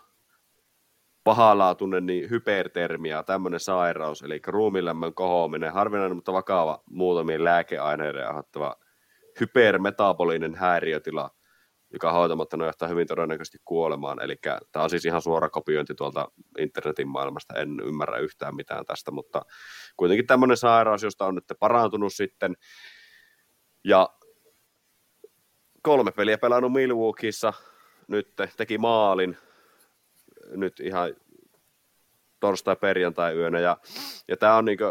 pahalaatuinen 1.24 2.06
niin 2.06 2.30
hypertermia, 2.30 3.22
tämmöinen 3.22 3.60
sairaus, 3.60 4.22
eli 4.22 4.40
ruumilämmön 4.46 5.14
kohoaminen, 5.14 5.72
harvinainen, 5.72 6.16
mutta 6.16 6.32
vakava 6.32 6.82
muutamien 6.90 7.44
lääkeaineiden 7.44 8.28
aiheuttava 8.28 8.76
hypermetabolinen 9.40 10.54
häiriötila, 10.54 11.30
joka 11.92 12.12
hoitamatta 12.12 12.56
johtaa 12.56 12.88
hyvin 12.88 13.06
todennäköisesti 13.06 13.58
kuolemaan. 13.64 14.22
Eli 14.22 14.36
tämä 14.72 14.82
on 14.82 14.90
siis 14.90 15.04
ihan 15.04 15.22
suora 15.22 15.50
kopiointi 15.50 15.94
tuolta 15.94 16.28
internetin 16.58 17.08
maailmasta, 17.08 17.54
en 17.54 17.80
ymmärrä 17.80 18.18
yhtään 18.18 18.56
mitään 18.56 18.84
tästä, 18.84 19.10
mutta 19.10 19.42
kuitenkin 19.96 20.26
tämmöinen 20.26 20.56
sairaus, 20.56 21.02
josta 21.02 21.26
on 21.26 21.34
nyt 21.34 21.44
parantunut 21.58 22.12
sitten. 22.14 22.56
Ja 23.84 24.08
kolme 25.82 26.12
peliä 26.12 26.38
pelannut 26.38 26.72
Milwaukeeissa, 26.72 27.52
nyt 28.08 28.32
teki 28.56 28.78
maalin, 28.78 29.38
nyt 30.50 30.80
ihan 30.80 31.14
torstai-perjantai 32.40 33.36
yönä, 33.36 33.60
ja, 33.60 33.76
ja 34.28 34.36
tämä 34.36 34.56
on 34.56 34.64
niinku, 34.64 34.84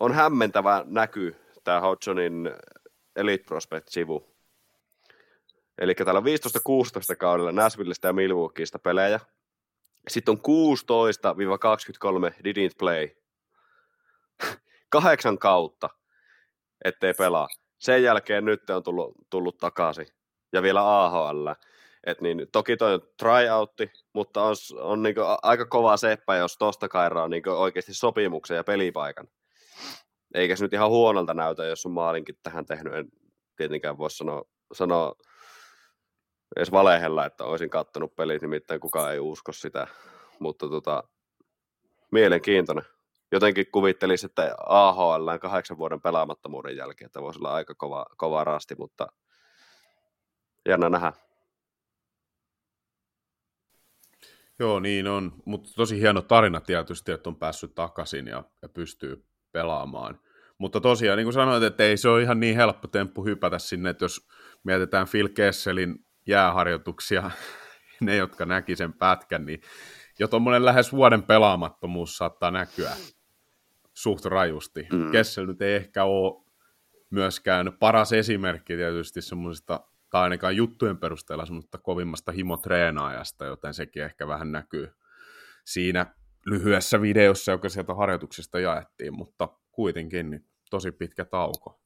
on 0.00 0.12
hämmentävä 0.12 0.84
näky, 0.86 1.36
tämä 1.64 1.80
Hodgsonin 1.80 2.50
Elite 3.16 3.44
Prospect-sivu. 3.44 4.37
Eli 5.78 5.94
täällä 5.94 6.18
on 6.18 6.24
15-16 7.12 7.16
kaudella 7.18 7.52
Nashvillestä 7.52 8.08
ja 8.08 8.12
Milwaukeeista 8.12 8.78
pelejä. 8.78 9.20
Sitten 10.08 10.32
on 10.32 10.40
16-23 12.30 12.34
didn't 12.34 12.74
play. 12.78 13.08
Kahdeksan 14.90 15.38
kautta, 15.38 15.90
ettei 16.84 17.14
pelaa. 17.14 17.48
Sen 17.78 18.02
jälkeen 18.02 18.44
nyt 18.44 18.70
on 18.70 18.82
tullut, 18.82 19.14
tullut 19.30 19.58
takaisin. 19.58 20.06
Ja 20.52 20.62
vielä 20.62 21.04
AHL. 21.04 21.48
Et 22.06 22.20
niin, 22.20 22.46
toki 22.52 22.76
toi 22.76 22.94
on 22.94 23.02
tryoutti, 23.18 23.92
mutta 24.12 24.42
on, 24.42 24.54
on 24.80 25.02
niinku 25.02 25.20
aika 25.42 25.66
kova 25.66 25.96
seppä, 25.96 26.36
jos 26.36 26.56
tosta 26.58 26.88
kairaa 26.88 27.28
niinku 27.28 27.50
oikeasti 27.50 27.94
sopimuksen 27.94 28.56
ja 28.56 28.64
pelipaikan. 28.64 29.28
Eikä 30.34 30.56
se 30.56 30.64
nyt 30.64 30.72
ihan 30.72 30.90
huonolta 30.90 31.34
näytä, 31.34 31.64
jos 31.64 31.86
on 31.86 31.92
maalinkin 31.92 32.38
tähän 32.42 32.66
tehnyt. 32.66 32.94
En 32.94 33.08
tietenkään 33.56 33.98
voi 33.98 34.10
sanoa, 34.10 34.42
sanoa 34.72 35.14
edes 36.56 36.72
valehella, 36.72 37.26
että 37.26 37.44
olisin 37.44 37.70
kattonut 37.70 38.16
pelit, 38.16 38.42
nimittäin 38.42 38.80
kukaan 38.80 39.12
ei 39.12 39.18
usko 39.18 39.52
sitä. 39.52 39.86
Mutta 40.38 40.68
tota, 40.68 41.04
mielenkiintoinen. 42.12 42.84
Jotenkin 43.32 43.66
kuvittelisi, 43.72 44.26
että 44.26 44.54
AHL 44.66 45.28
on 45.28 45.40
kahdeksan 45.40 45.78
vuoden 45.78 46.00
pelaamattomuuden 46.00 46.76
jälkeen, 46.76 47.06
että 47.06 47.22
voisi 47.22 47.38
olla 47.38 47.54
aika 47.54 47.74
kova, 47.74 48.06
kova 48.16 48.44
rasti, 48.44 48.74
mutta 48.78 49.06
jännä 50.68 50.88
nähdä. 50.88 51.12
Joo, 54.58 54.80
niin 54.80 55.06
on. 55.06 55.32
Mutta 55.44 55.70
tosi 55.76 56.00
hieno 56.00 56.22
tarina 56.22 56.60
tietysti, 56.60 57.12
että 57.12 57.30
on 57.30 57.36
päässyt 57.36 57.74
takaisin 57.74 58.26
ja, 58.26 58.44
ja 58.62 58.68
pystyy 58.68 59.24
pelaamaan. 59.52 60.20
Mutta 60.58 60.80
tosiaan, 60.80 61.16
niin 61.16 61.24
kuin 61.24 61.32
sanoit, 61.32 61.62
että 61.62 61.84
ei 61.84 61.96
se 61.96 62.08
ole 62.08 62.22
ihan 62.22 62.40
niin 62.40 62.56
helppo 62.56 62.88
temppu 62.88 63.24
hypätä 63.24 63.58
sinne, 63.58 63.90
että 63.90 64.04
jos 64.04 64.28
mietitään 64.64 65.06
Phil 65.10 65.28
Kesselin 65.28 66.07
jääharjoituksia, 66.28 67.30
ne, 68.00 68.16
jotka 68.16 68.46
näki 68.46 68.76
sen 68.76 68.92
pätkän, 68.92 69.46
niin 69.46 69.60
jo 70.18 70.28
tuommoinen 70.28 70.64
lähes 70.64 70.92
vuoden 70.92 71.22
pelaamattomuus 71.22 72.16
saattaa 72.16 72.50
näkyä 72.50 72.92
suht 73.94 74.24
rajusti. 74.24 74.86
Mm. 74.92 75.10
Kessel 75.10 75.46
nyt 75.46 75.62
ei 75.62 75.74
ehkä 75.74 76.04
ole 76.04 76.44
myöskään 77.10 77.72
paras 77.78 78.12
esimerkki 78.12 78.76
tietysti 78.76 79.22
semmoisesta, 79.22 79.80
tai 80.10 80.22
ainakaan 80.22 80.56
juttujen 80.56 80.98
perusteella 80.98 81.46
semmoista 81.46 81.78
kovimmasta 81.78 82.32
himotreenaajasta, 82.32 83.44
joten 83.44 83.74
sekin 83.74 84.02
ehkä 84.02 84.28
vähän 84.28 84.52
näkyy 84.52 84.90
siinä 85.64 86.06
lyhyessä 86.46 87.00
videossa, 87.00 87.52
joka 87.52 87.68
sieltä 87.68 87.94
harjoituksesta 87.94 88.60
jaettiin, 88.60 89.14
mutta 89.14 89.48
kuitenkin 89.72 90.30
niin 90.30 90.44
tosi 90.70 90.92
pitkä 90.92 91.24
tauko. 91.24 91.80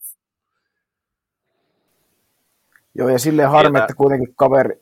Joo, 2.95 3.09
ja 3.09 3.19
silleen 3.19 3.51
harmi, 3.51 3.79
että 3.79 3.95
kuitenkin 3.95 4.35
kaveri, 4.37 4.81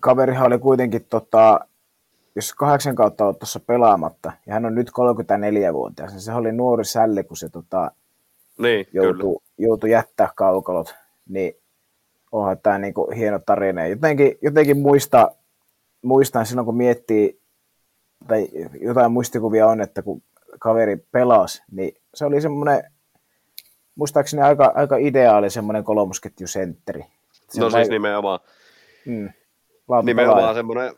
kaverihan 0.00 0.46
oli 0.46 0.58
kuitenkin, 0.58 1.04
tota, 1.04 1.60
jos 2.36 2.54
kahdeksan 2.54 2.94
kautta 2.94 3.26
on 3.26 3.36
tuossa 3.36 3.60
pelaamatta, 3.60 4.32
ja 4.46 4.54
hän 4.54 4.66
on 4.66 4.74
nyt 4.74 4.90
34-vuotias, 4.90 6.12
niin 6.12 6.20
se 6.20 6.32
oli 6.32 6.52
nuori 6.52 6.84
sälli, 6.84 7.24
kun 7.24 7.36
se 7.36 7.48
tota, 7.48 7.90
niin, 8.58 8.86
joutui, 8.92 9.36
joutui 9.58 9.90
jättää 9.90 10.28
kaukalot, 10.36 10.94
niin 11.28 11.54
onhan 12.32 12.58
tämä 12.62 12.78
niinku 12.78 13.10
hieno 13.16 13.38
tarina. 13.38 13.86
Jotenkin, 13.86 14.38
jotenkin 14.42 14.78
muista, 14.78 15.30
muistan 16.02 16.46
silloin, 16.46 16.64
kun 16.64 16.76
miettii, 16.76 17.40
tai 18.28 18.48
jotain 18.80 19.12
muistikuvia 19.12 19.66
on, 19.66 19.80
että 19.80 20.02
kun 20.02 20.22
kaveri 20.58 20.96
pelasi, 20.96 21.62
niin 21.70 21.94
se 22.14 22.24
oli 22.24 22.40
semmoinen, 22.40 22.92
muistaakseni 23.94 24.42
aika, 24.42 24.72
aika 24.74 24.96
ideaali 24.96 25.50
semmoinen 25.50 25.84
kolmosketjusentteri. 25.84 27.04
Se 27.48 27.60
no 27.60 27.70
siis 27.70 27.88
vai... 27.88 27.88
nimenomaan. 27.88 28.40
Mm, 29.06 29.30
nimenomaan 30.02 30.54
semmoinen 30.54 30.94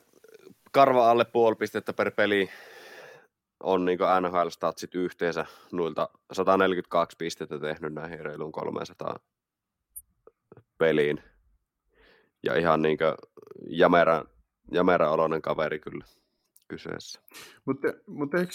karva 0.73 1.11
alle 1.11 1.25
puoli 1.25 1.57
pistettä 1.57 1.93
per 1.93 2.11
peli 2.11 2.49
on 3.61 3.85
niin 3.85 3.99
NHL-statsit 3.99 4.95
yhteensä 4.95 5.47
noilta 5.73 6.09
142 6.33 7.17
pistettä 7.17 7.59
tehnyt 7.59 7.95
näihin 7.95 8.21
reiluun 8.21 8.53
300 8.53 9.17
peliin. 10.79 11.23
Ja 12.43 12.59
ihan 12.59 12.83
niin 12.83 12.99
jämerä, 13.69 14.25
jämerä 14.73 15.11
oloinen 15.11 15.43
kaveri 15.43 15.79
kyllä 15.79 16.05
kyseessä. 16.69 17.21
Mutta, 17.65 17.89
mutta 18.07 18.39
eikö, 18.39 18.53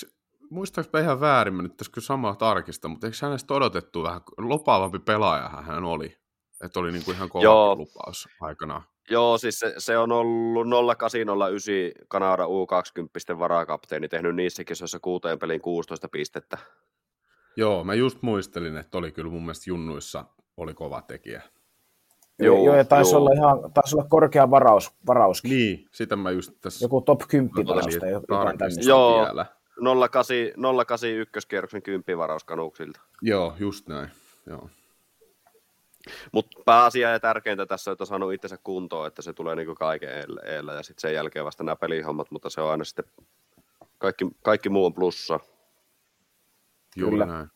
muistaaks 0.49 0.89
ihan 1.01 1.19
väärin, 1.19 1.53
mä 1.53 1.61
nyt 1.61 1.77
tässä 1.77 1.91
kyllä 1.91 2.05
samaa 2.05 2.35
tarkista, 2.35 2.87
mutta 2.87 3.07
eikö 3.07 3.17
hänestä 3.21 3.53
odotettu 3.53 4.03
vähän 4.03 4.21
lopaavampi 4.37 4.99
pelaaja 4.99 5.49
hän 5.49 5.83
oli? 5.83 6.20
Että 6.65 6.79
oli 6.79 6.91
niin 6.91 7.05
kuin 7.05 7.15
ihan 7.15 7.29
kova 7.29 7.75
lupaus 7.75 8.29
aikanaan. 8.41 8.83
Joo, 9.09 9.37
siis 9.37 9.59
se, 9.59 9.73
se 9.77 9.97
on 9.97 10.11
ollut 10.11 10.97
0809 10.97 12.05
Kanada 12.07 12.43
U20 12.43 13.39
varakapteeni, 13.39 14.07
tehnyt 14.07 14.35
niissä 14.35 14.63
kisoissa 14.63 14.99
kuuteen 14.99 15.39
peliin 15.39 15.61
16 15.61 16.09
pistettä. 16.09 16.57
Joo, 17.57 17.83
mä 17.83 17.93
just 17.93 18.21
muistelin, 18.21 18.77
että 18.77 18.97
oli 18.97 19.11
kyllä 19.11 19.31
mun 19.31 19.41
mielestä 19.41 19.69
junnuissa 19.69 20.25
oli 20.57 20.73
kova 20.73 21.01
tekijä. 21.01 21.41
Joo, 22.39 22.65
joo 22.65 22.75
ja 22.75 22.85
taisi, 22.85 23.11
joo. 23.11 23.21
Olla 23.21 23.31
ihan, 23.33 23.73
taisi 23.73 23.95
olla 23.95 24.07
korkea 24.09 24.51
varaus, 24.51 24.91
varauskin. 25.07 25.51
Niin, 25.51 25.87
sitä 25.91 26.15
mä 26.15 26.31
just 26.31 26.51
tässä... 26.61 26.85
Joku 26.85 27.01
top 27.01 27.21
10 27.27 27.67
varausta, 27.67 28.07
jotain 28.07 28.57
tämmöistä. 28.57 28.89
Joo, 28.89 29.25
vielä. 29.25 29.45
08, 30.09 30.35
08 30.75 31.09
ykköskierroksen 31.09 31.81
10 31.81 32.17
varaus 32.17 32.43
kanuksilta. 32.43 33.01
Joo, 33.21 33.53
just 33.59 33.87
näin, 33.87 34.09
joo. 34.45 34.69
Mutta 36.31 36.61
pääasia 36.65 37.09
ja 37.09 37.19
tärkeintä 37.19 37.65
tässä, 37.65 37.91
että 37.91 38.03
on 38.03 38.07
saanut 38.07 38.33
itsensä 38.33 38.57
kuntoon, 38.63 39.07
että 39.07 39.21
se 39.21 39.33
tulee 39.33 39.55
niinku 39.55 39.75
kaiken 39.75 40.09
eellä 40.45 40.73
ja 40.73 40.83
sitten 40.83 41.01
sen 41.01 41.13
jälkeen 41.13 41.45
vasta 41.45 41.63
nämä 41.63 41.75
pelihommat, 41.75 42.31
mutta 42.31 42.49
se 42.49 42.61
on 42.61 42.71
aina 42.71 42.83
sitten, 42.83 43.05
kaikki, 43.97 44.27
kaikki 44.43 44.69
muu 44.69 44.85
on 44.85 44.93
plussa. 44.93 45.39
Juuri 46.95 47.13
Kyllä. 47.13 47.25
näin. 47.25 47.47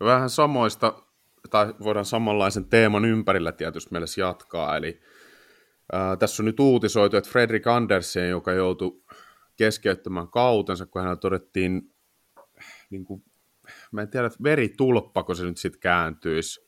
No 0.00 0.06
vähän 0.06 0.30
samoista, 0.30 1.02
tai 1.50 1.74
voidaan 1.84 2.04
samanlaisen 2.04 2.68
teeman 2.68 3.04
ympärillä 3.04 3.52
tietysti 3.52 3.88
mielessä 3.92 4.20
jatkaa, 4.20 4.76
eli 4.76 5.00
Ää, 5.92 6.16
tässä 6.16 6.42
on 6.42 6.44
nyt 6.44 6.60
uutisoitu, 6.60 7.16
että 7.16 7.30
Fredrik 7.30 7.66
Andersen, 7.66 8.30
joka 8.30 8.52
joutui 8.52 9.02
keskeyttämään 9.56 10.28
kautensa, 10.28 10.86
kun 10.86 11.00
hänellä 11.00 11.16
todettiin, 11.16 11.94
niin 12.90 13.04
kuin, 13.04 13.24
mä 13.92 14.02
en 14.02 14.10
tiedä, 14.10 14.30
veritulppa, 14.42 15.22
kun 15.22 15.36
se 15.36 15.44
nyt 15.44 15.58
sitten 15.58 15.80
kääntyisi, 15.80 16.65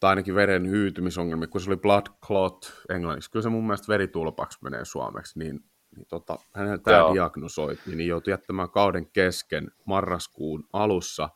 tai 0.00 0.10
ainakin 0.10 0.34
veren 0.34 0.70
hyytymisongelmia, 0.70 1.46
kun 1.46 1.60
se 1.60 1.70
oli 1.70 1.76
blood 1.76 2.06
clot 2.26 2.82
englanniksi. 2.88 3.30
Kyllä 3.30 3.42
se 3.42 3.48
mun 3.48 3.66
mielestä 3.66 3.88
veritulpaksi 3.88 4.58
menee 4.62 4.84
suomeksi, 4.84 5.38
niin, 5.38 5.64
niin 5.96 6.06
tota, 6.08 6.38
hänellä 6.54 6.78
tämä 6.78 6.96
Joo. 6.96 7.14
diagnosoitiin, 7.14 7.98
niin 7.98 8.08
joutui 8.08 8.30
jättämään 8.30 8.70
kauden 8.70 9.06
kesken 9.06 9.70
marraskuun 9.84 10.68
alussa, 10.72 11.28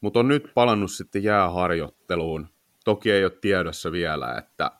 mutta 0.00 0.20
on 0.20 0.28
nyt 0.28 0.50
palannut 0.54 0.90
sitten 0.90 1.22
jääharjoitteluun. 1.22 2.48
Toki 2.84 3.10
ei 3.10 3.24
ole 3.24 3.38
tiedossa 3.40 3.92
vielä, 3.92 4.34
että 4.38 4.70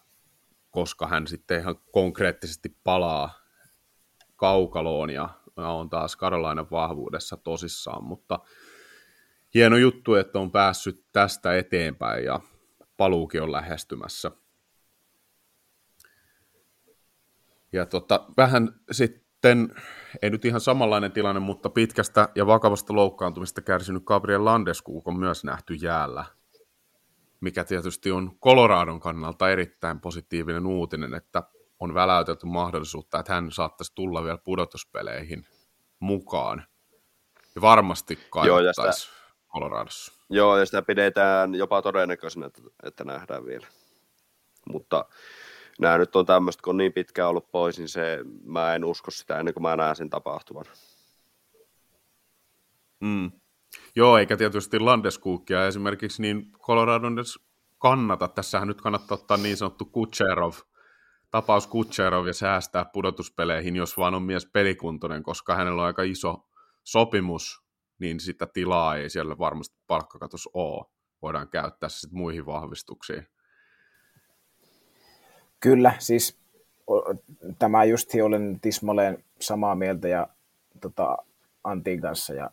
koska 0.71 1.07
hän 1.07 1.27
sitten 1.27 1.61
ihan 1.61 1.77
konkreettisesti 1.93 2.77
palaa 2.85 3.45
kaukaloon 4.37 5.11
ja 5.11 5.29
on 5.57 5.91
taas 5.91 6.17
Karolainan 6.17 6.71
vahvuudessa 6.71 7.37
tosissaan, 7.37 8.05
mutta 8.05 8.39
hieno 9.55 9.77
juttu, 9.77 10.15
että 10.15 10.39
on 10.39 10.51
päässyt 10.51 11.05
tästä 11.13 11.57
eteenpäin 11.57 12.25
ja 12.25 12.41
paluukin 12.97 13.43
on 13.43 13.53
lähestymässä. 13.53 14.31
Ja 17.73 17.87
tota, 17.87 18.25
vähän 18.37 18.81
sitten, 18.91 19.75
ei 20.23 20.31
nyt 20.31 20.45
ihan 20.45 20.61
samanlainen 20.61 21.13
tilanne, 21.13 21.41
mutta 21.41 21.71
pitkästä 21.71 22.29
ja 22.35 22.47
vakavasta 22.47 22.95
loukkaantumista 22.95 23.63
kärsinyt 23.63 24.05
Gabriel 24.05 24.45
Landeskuk 24.45 25.09
on 25.09 25.19
myös 25.19 25.45
nähty 25.45 25.75
jäällä, 25.75 26.25
mikä 27.41 27.65
tietysti 27.65 28.11
on 28.11 28.39
Coloradon 28.39 29.01
kannalta 29.01 29.51
erittäin 29.51 30.01
positiivinen 30.01 30.67
uutinen, 30.67 31.15
että 31.15 31.43
on 31.81 31.95
väläytelty 31.95 32.47
mahdollisuutta, 32.47 33.19
että 33.19 33.35
hän 33.35 33.53
saattaisi 33.53 33.93
tulla 33.95 34.25
vielä 34.25 34.39
pudotuspeleihin 34.39 35.47
mukaan. 36.01 36.65
Ja 37.55 37.61
varmasti 37.61 38.19
Joo, 38.35 38.61
ja 38.61 38.73
kaivattaisi 38.77 39.14
Coloradossa. 39.55 40.13
Joo, 40.31 40.59
ja 40.59 40.67
sitä 40.67 40.83
pidetään 40.83 41.55
jopa 41.55 41.83
todennäköisenä, 41.83 42.47
että, 42.47 42.63
että 42.83 43.05
nähdään 43.05 43.47
vielä. 43.47 43.67
Mutta 44.73 45.05
nämä 45.81 45.99
nyt 45.99 46.17
on 46.17 46.27
tämmöistä, 46.27 46.63
kun 46.63 46.71
on 46.71 46.77
niin 46.77 46.93
pitkään 46.93 47.29
ollut 47.29 47.51
pois, 47.51 47.79
niin 47.79 47.89
se, 47.89 48.19
mä 48.45 48.75
en 48.75 48.85
usko 48.85 49.11
sitä 49.11 49.39
ennen 49.39 49.55
kuin 49.55 49.63
mä 49.63 49.77
näen 49.77 49.97
sen 49.97 50.11
tapahtuvan. 50.11 50.65
Mm. 53.01 53.33
Joo, 53.97 54.19
eikä 54.19 54.37
tietysti 54.37 54.81
Landeskukia 54.81 55.67
esimerkiksi 55.67 56.23
niin 56.23 56.53
Coloradon 56.53 57.19
edes 57.19 57.39
kannata. 57.79 58.29
Tässähän 58.29 58.69
nyt 58.69 58.81
kannattaa 58.81 59.15
ottaa 59.15 59.37
niin 59.37 59.57
sanottu 59.57 59.85
Kutcherov, 59.85 60.53
tapaus 61.31 61.67
Kutcherov 61.67 62.27
ja 62.27 62.35
säästää 62.35 62.85
pudotuspeleihin, 62.85 63.77
jos 63.77 63.99
vaan 63.99 64.15
on 64.15 64.23
mies 64.23 64.47
pelikuntoinen, 64.47 65.23
koska 65.23 65.55
hänellä 65.55 65.83
on 65.83 65.87
aika 65.87 66.03
iso 66.03 66.49
sopimus, 66.85 67.64
niin 67.99 68.21
sitä 68.21 68.47
tilaa 68.47 68.97
ei 68.97 69.11
siellä 69.11 69.39
varmasti 69.39 69.77
palkkakatos 69.87 70.49
ole. 70.55 70.85
Voidaan 71.23 71.49
käyttää 71.49 71.89
se 71.89 71.99
sitten 71.99 72.19
muihin 72.19 72.47
vahvistuksiin. 72.47 73.27
Kyllä, 75.61 75.95
siis 75.99 76.39
tämä 77.59 77.85
justi 77.85 78.23
olen 78.23 78.59
tismalleen 78.61 79.25
samaa 79.41 79.75
mieltä 79.75 80.09
ja 80.09 80.29
tota, 80.81 81.19
Antin 81.65 82.01
kanssa 82.01 82.35
ja 82.35 82.51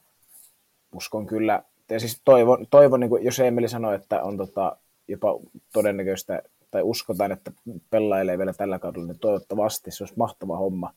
uskon 0.95 1.25
kyllä, 1.25 1.63
ja 1.89 1.99
siis 1.99 2.21
toivon, 2.25 2.67
toivon 2.69 2.99
niin 2.99 3.09
kuin, 3.09 3.23
jos 3.23 3.39
Emeli 3.39 3.69
sanoi, 3.69 3.95
että 3.95 4.23
on 4.23 4.37
tota, 4.37 4.77
jopa 5.07 5.39
todennäköistä 5.73 6.41
tai 6.71 6.81
uskotaan, 6.81 7.31
että 7.31 7.51
pelailee 7.89 8.37
vielä 8.37 8.53
tällä 8.53 8.79
kaudella, 8.79 9.07
niin 9.07 9.19
toivottavasti 9.19 9.91
se 9.91 10.03
olisi 10.03 10.17
mahtava 10.17 10.57
homma. 10.57 10.93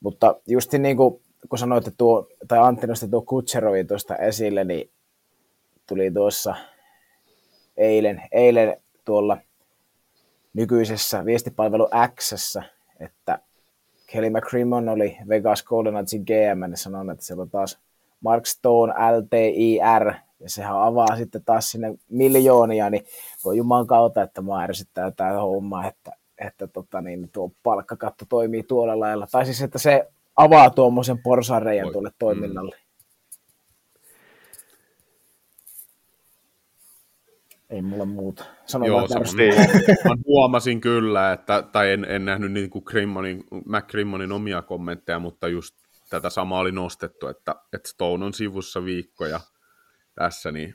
Mutta 0.00 0.40
just 0.46 0.72
niin 0.72 0.96
kuin 0.96 1.22
kun 1.48 1.58
sanoitte 1.58 1.92
tuo, 1.98 2.28
tai 2.48 2.58
Antti 2.58 2.86
nosti 2.86 3.08
tuo 3.08 3.22
Kutserovi 3.22 3.84
tuosta 3.84 4.16
esille, 4.16 4.64
niin 4.64 4.90
tuli 5.86 6.10
tuossa 6.10 6.54
eilen, 7.76 8.22
eilen 8.32 8.76
tuolla 9.04 9.38
nykyisessä 10.54 11.24
viestipalvelu 11.24 11.88
X, 12.16 12.56
että 13.00 13.38
Kelly 14.06 14.30
McCrimmon 14.30 14.88
oli 14.88 15.18
Vegas 15.28 15.62
Golden 15.62 15.94
Knightin 15.94 16.22
GM, 16.22 16.70
ja 16.70 16.76
sanoi, 16.76 17.12
että 17.12 17.24
siellä 17.24 17.42
on 17.42 17.50
taas 17.50 17.78
Mark 18.20 18.46
Stone, 18.46 18.92
LTIR, 18.92 20.14
ja 20.40 20.50
sehän 20.50 20.82
avaa 20.82 21.16
sitten 21.16 21.44
taas 21.44 21.70
sinne 21.70 21.94
miljoonia, 22.08 22.90
niin 22.90 23.04
voi 23.44 23.56
juman 23.56 23.86
kautta, 23.86 24.22
että 24.22 24.42
mä 24.42 24.62
ärsyttää 24.62 25.10
tämä 25.10 25.32
homma, 25.32 25.86
että, 25.86 26.12
että 26.38 26.66
tota, 26.66 27.00
niin, 27.00 27.28
tuo 27.32 27.52
palkkakatto 27.62 28.24
toimii 28.28 28.62
tuolla 28.62 29.00
lailla. 29.00 29.26
Tai 29.32 29.44
siis, 29.46 29.62
että 29.62 29.78
se 29.78 30.08
avaa 30.36 30.70
tuommoisen 30.70 31.22
porsareijan 31.22 31.92
tuolle 31.92 32.10
toiminnalle. 32.18 32.76
Ei 37.70 37.82
mulla 37.82 38.04
muuta. 38.04 38.44
Sano 38.66 38.86
Joo, 38.86 39.08
ärsyttää. 39.16 39.66
Mä 40.08 40.14
huomasin 40.26 40.80
kyllä, 40.80 41.32
että, 41.32 41.62
tai 41.72 41.92
en, 41.92 42.04
en 42.04 42.24
nähnyt 42.24 42.52
niin 42.52 42.70
kuin 42.70 42.82
Grimmonin, 42.86 43.44
McGrimmonin 43.66 44.32
omia 44.32 44.62
kommentteja, 44.62 45.18
mutta 45.18 45.48
just 45.48 45.74
tätä 46.10 46.30
samaa 46.30 46.60
oli 46.60 46.72
nostettu, 46.72 47.26
että, 47.28 47.54
että 47.72 47.88
Stone 47.88 48.24
on 48.24 48.34
sivussa 48.34 48.84
viikkoja 48.84 49.40
tässä, 50.14 50.52
niin 50.52 50.74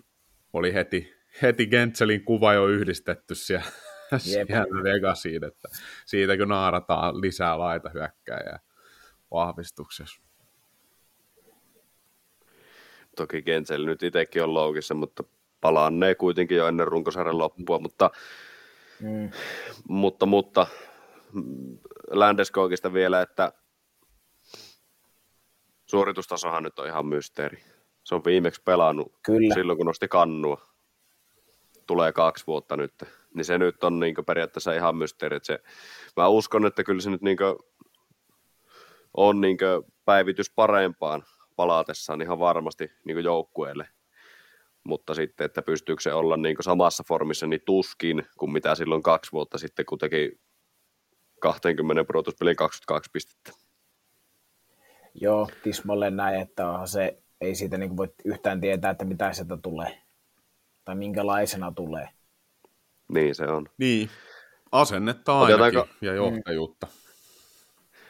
oli 0.54 0.74
heti, 0.74 1.14
heti 1.42 1.68
Gentselin 1.68 2.26
kuva 2.26 2.54
jo 2.54 2.68
yhdistetty 2.68 3.36
siellä, 3.36 3.66
siellä 4.18 4.84
Vegasiin, 4.84 5.44
että 5.44 5.68
siitä 6.06 6.38
kun 6.38 6.48
naarataan 6.48 7.22
lisää 7.22 7.60
laita 7.60 7.90
hyökkääjää 7.90 8.60
vahvistuksessa. 9.32 10.22
Toki 13.16 13.42
Gensel 13.42 13.86
nyt 13.86 14.04
itsekin 14.04 14.44
on 14.44 14.54
loukissa, 14.54 14.94
mutta 14.94 15.24
palannee 15.62 16.16
kuitenkin 16.16 16.58
jo 16.58 16.68
ennen 16.68 16.88
runkosarjan 16.88 17.38
loppua, 17.38 17.80
mutta, 17.80 18.12
Mm. 19.00 19.30
mutta, 19.88 20.26
mutta 20.26 20.68
Landeskogista 22.12 22.94
vielä, 22.94 23.22
että 23.22 23.52
suoritustasohan 25.86 26.64
nyt 26.64 26.80
on 26.80 26.88
ihan 26.88 27.06
mysteeri. 27.06 27.64
Se 28.04 28.16
on 28.16 28.26
viimeksi 28.26 28.62
pelannut 28.66 29.14
Kyllä. 29.26 29.54
silloin, 29.54 29.78
kun 29.78 29.86
nosti 29.86 30.08
kannua. 30.08 30.68
Tulee 31.88 32.12
kaksi 32.14 32.48
vuotta 32.48 32.78
nyt. 32.78 32.94
Niin 33.34 33.46
se 33.46 33.58
nyt 33.58 33.84
on 33.84 34.00
niin 34.00 34.16
periaatteessa 34.26 34.74
ihan 34.74 34.96
mysteeri. 34.96 35.36
Että 35.38 35.48
se, 35.48 35.60
mä 36.18 36.28
uskon, 36.28 36.66
että 36.66 36.84
kyllä 36.84 37.02
se 37.02 37.10
nyt 37.10 37.22
niin 37.22 37.38
on 39.18 39.42
niin 39.42 39.58
päivitys 40.06 40.52
parempaan 40.56 41.24
palatessaan 41.56 42.22
ihan 42.22 42.40
varmasti 42.40 42.92
niin 43.06 43.24
joukkueelle. 43.24 43.90
Mutta 44.84 45.14
sitten, 45.14 45.46
että 45.46 45.62
pystyykö 45.62 46.02
se 46.02 46.14
olla 46.14 46.38
niin 46.38 46.56
samassa 46.62 47.04
formissa, 47.08 47.48
niin 47.48 47.62
tuskin 47.66 48.24
kuin 48.38 48.52
mitä 48.52 48.76
silloin 48.76 49.04
kaksi 49.04 49.32
vuotta 49.32 49.58
sitten, 49.58 49.86
kun 49.86 49.98
teki 49.98 50.40
20 51.40 52.04
pudotuspelin 52.04 52.56
22 52.56 53.10
pistettä. 53.14 53.52
Joo, 55.14 55.50
tismalleen 55.64 56.16
näin, 56.16 56.42
että 56.42 56.70
onhan 56.70 56.88
se, 56.88 57.24
ei 57.42 57.56
siitä 57.56 57.78
niin 57.78 57.98
voi 57.98 58.14
yhtään 58.26 58.62
tietää, 58.62 58.92
että 58.92 59.06
mitä 59.06 59.34
sieltä 59.34 59.58
tulee. 59.58 60.02
Tai 60.86 60.96
minkälaisena 60.96 61.72
tulee. 61.72 62.10
Niin 63.14 63.36
se 63.36 63.46
on. 63.46 63.70
Niin, 63.78 64.10
asennetta 64.72 65.40
ainakin 65.40 65.80
Otetaanko- 65.80 65.94
ja 66.02 66.14
johtajuutta. 66.14 66.88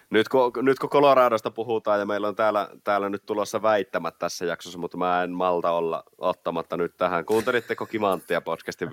Nyt 0.09 0.29
kun, 0.29 0.51
nyt 0.61 0.79
kun 0.79 0.89
Coloradosta 0.89 1.51
puhutaan 1.51 1.99
ja 1.99 2.05
meillä 2.05 2.27
on 2.27 2.35
täällä, 2.35 2.69
täällä 2.83 3.09
nyt 3.09 3.25
tulossa 3.25 3.61
väittämät 3.61 4.17
tässä 4.19 4.45
jaksossa, 4.45 4.79
mutta 4.79 4.97
mä 4.97 5.23
en 5.23 5.31
malta 5.31 5.71
olla 5.71 6.03
ottamatta 6.17 6.77
nyt 6.77 6.97
tähän. 6.97 7.25
Kuuntelitteko 7.25 7.85
Kimanttia 7.85 8.41
podcastin 8.41 8.89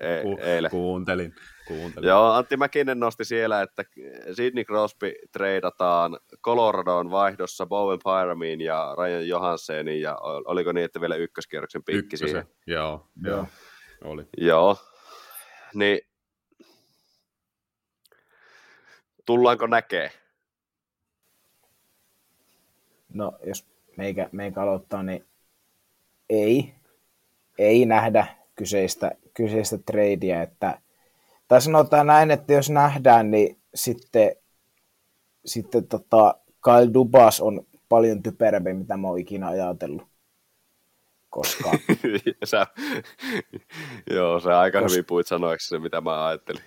e- 0.00 0.22
Ku, 0.22 0.38
eilen? 0.40 0.70
kuuntelin, 0.70 1.34
kuuntelin. 1.66 2.08
Joo, 2.08 2.32
Antti 2.32 2.56
Mäkinen 2.56 3.00
nosti 3.00 3.24
siellä, 3.24 3.62
että 3.62 3.84
Sidney 4.32 4.64
Crosby 4.64 5.12
treidataan 5.32 6.18
Coloradoon 6.44 7.10
vaihdossa 7.10 7.66
Bowen 7.66 7.98
Pyramiin 8.04 8.60
ja 8.60 8.94
Ryan 8.98 9.28
Johanssenin 9.28 10.00
ja 10.00 10.16
ol- 10.16 10.44
oliko 10.46 10.72
niin, 10.72 10.84
että 10.84 11.00
vielä 11.00 11.16
ykköskierroksen 11.16 11.84
pikki 11.84 12.16
siihen? 12.16 12.44
Joo, 12.66 13.08
joo, 13.22 13.36
Joo. 13.36 13.46
oli. 14.04 14.24
Joo. 14.36 14.76
Niin 15.74 16.00
tullaanko 19.26 19.66
näkee? 19.66 20.10
No, 23.14 23.32
jos 23.46 23.66
meikä, 23.96 24.28
meikä 24.32 24.62
aloittaa, 24.62 25.02
niin 25.02 25.24
ei, 26.30 26.74
ei 27.58 27.86
nähdä 27.86 28.26
kyseistä, 28.54 29.12
kyseistä 29.34 29.78
tradea, 29.78 30.42
että, 30.42 30.78
tai 31.48 31.60
sanotaan 31.60 32.06
näin, 32.06 32.30
että 32.30 32.52
jos 32.52 32.70
nähdään, 32.70 33.30
niin 33.30 33.58
sitten, 33.74 34.36
sitten 35.44 35.86
tota, 35.86 36.34
Kyle 36.64 36.94
Dubas 36.94 37.40
on 37.40 37.66
paljon 37.88 38.22
typerämpi, 38.22 38.72
mitä 38.72 38.96
mä 38.96 39.08
oon 39.08 39.18
ikinä 39.18 39.48
ajatellut. 39.48 40.08
Koska, 41.30 41.70
sä, 42.44 42.66
joo, 44.10 44.40
se 44.40 44.52
aika 44.52 44.80
Kos- 44.80 44.90
hyvin 44.90 45.04
puit 45.04 45.26
sanoiksi 45.26 45.68
se, 45.68 45.78
mitä 45.78 46.00
mä 46.00 46.26
ajattelin. 46.26 46.62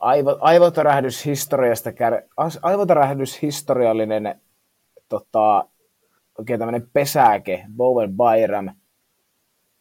aivo, 0.00 0.38
aivotärähdys 0.40 1.24
historiasta, 1.24 1.90
aivotärähdys 2.62 3.42
historiallinen 3.42 4.40
tota, 5.08 5.68
oikein 6.38 6.58
tämmöinen 6.58 6.90
pesäke, 6.92 7.64
Bowen 7.76 8.14
Byram, 8.16 8.70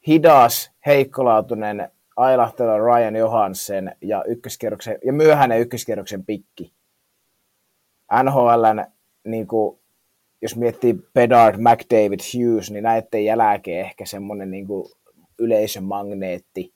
hidas, 0.08 0.72
heikkolaatuinen, 0.86 1.92
ailahtela 2.16 2.78
Ryan 2.78 3.16
Johansen 3.16 3.96
ja, 4.02 4.24
ykköskierroksen, 4.28 4.98
ja 5.06 5.14
myöhäinen 5.14 5.60
ykköskierroksen 5.60 6.26
pikki. 6.26 6.74
NHLn, 8.24 8.86
niin 9.24 9.48
kuin, 9.48 9.80
jos 10.42 10.56
miettii 10.56 10.94
Bedard, 11.14 11.56
McDavid, 11.58 12.20
Hughes, 12.34 12.72
niin 12.72 12.84
näiden 12.84 13.26
jälkeen 13.26 13.86
ehkä 13.86 14.06
semmoinen 14.06 14.52
niin 14.52 14.68
kuin 14.68 14.90
yleisömagneetti 15.40 16.74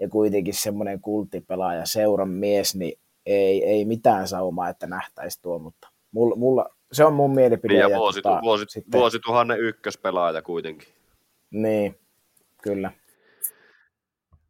ja 0.00 0.08
kuitenkin 0.08 0.54
semmoinen 0.54 1.00
kulttipelaaja, 1.00 1.86
seuran 1.86 2.28
mies, 2.28 2.76
niin 2.76 2.98
ei, 3.26 3.64
ei 3.64 3.84
mitään 3.84 4.28
saumaa, 4.28 4.68
että 4.68 4.86
nähtäisi 4.86 5.42
tuo, 5.42 5.58
mutta 5.58 5.88
mulla, 6.12 6.36
mulla, 6.36 6.66
se 6.92 7.04
on 7.04 7.12
mun 7.12 7.34
mielipide. 7.34 7.74
Niin 7.74 7.90
ja 7.90 7.98
vuosi, 7.98 8.22
tota, 8.22 8.42
vuosi, 8.42 8.64
sitten... 8.68 9.00
vuosituhannen 9.00 9.60
ykköspelaaja 9.60 10.42
kuitenkin. 10.42 10.88
Niin, 11.50 11.98
kyllä. 12.62 12.92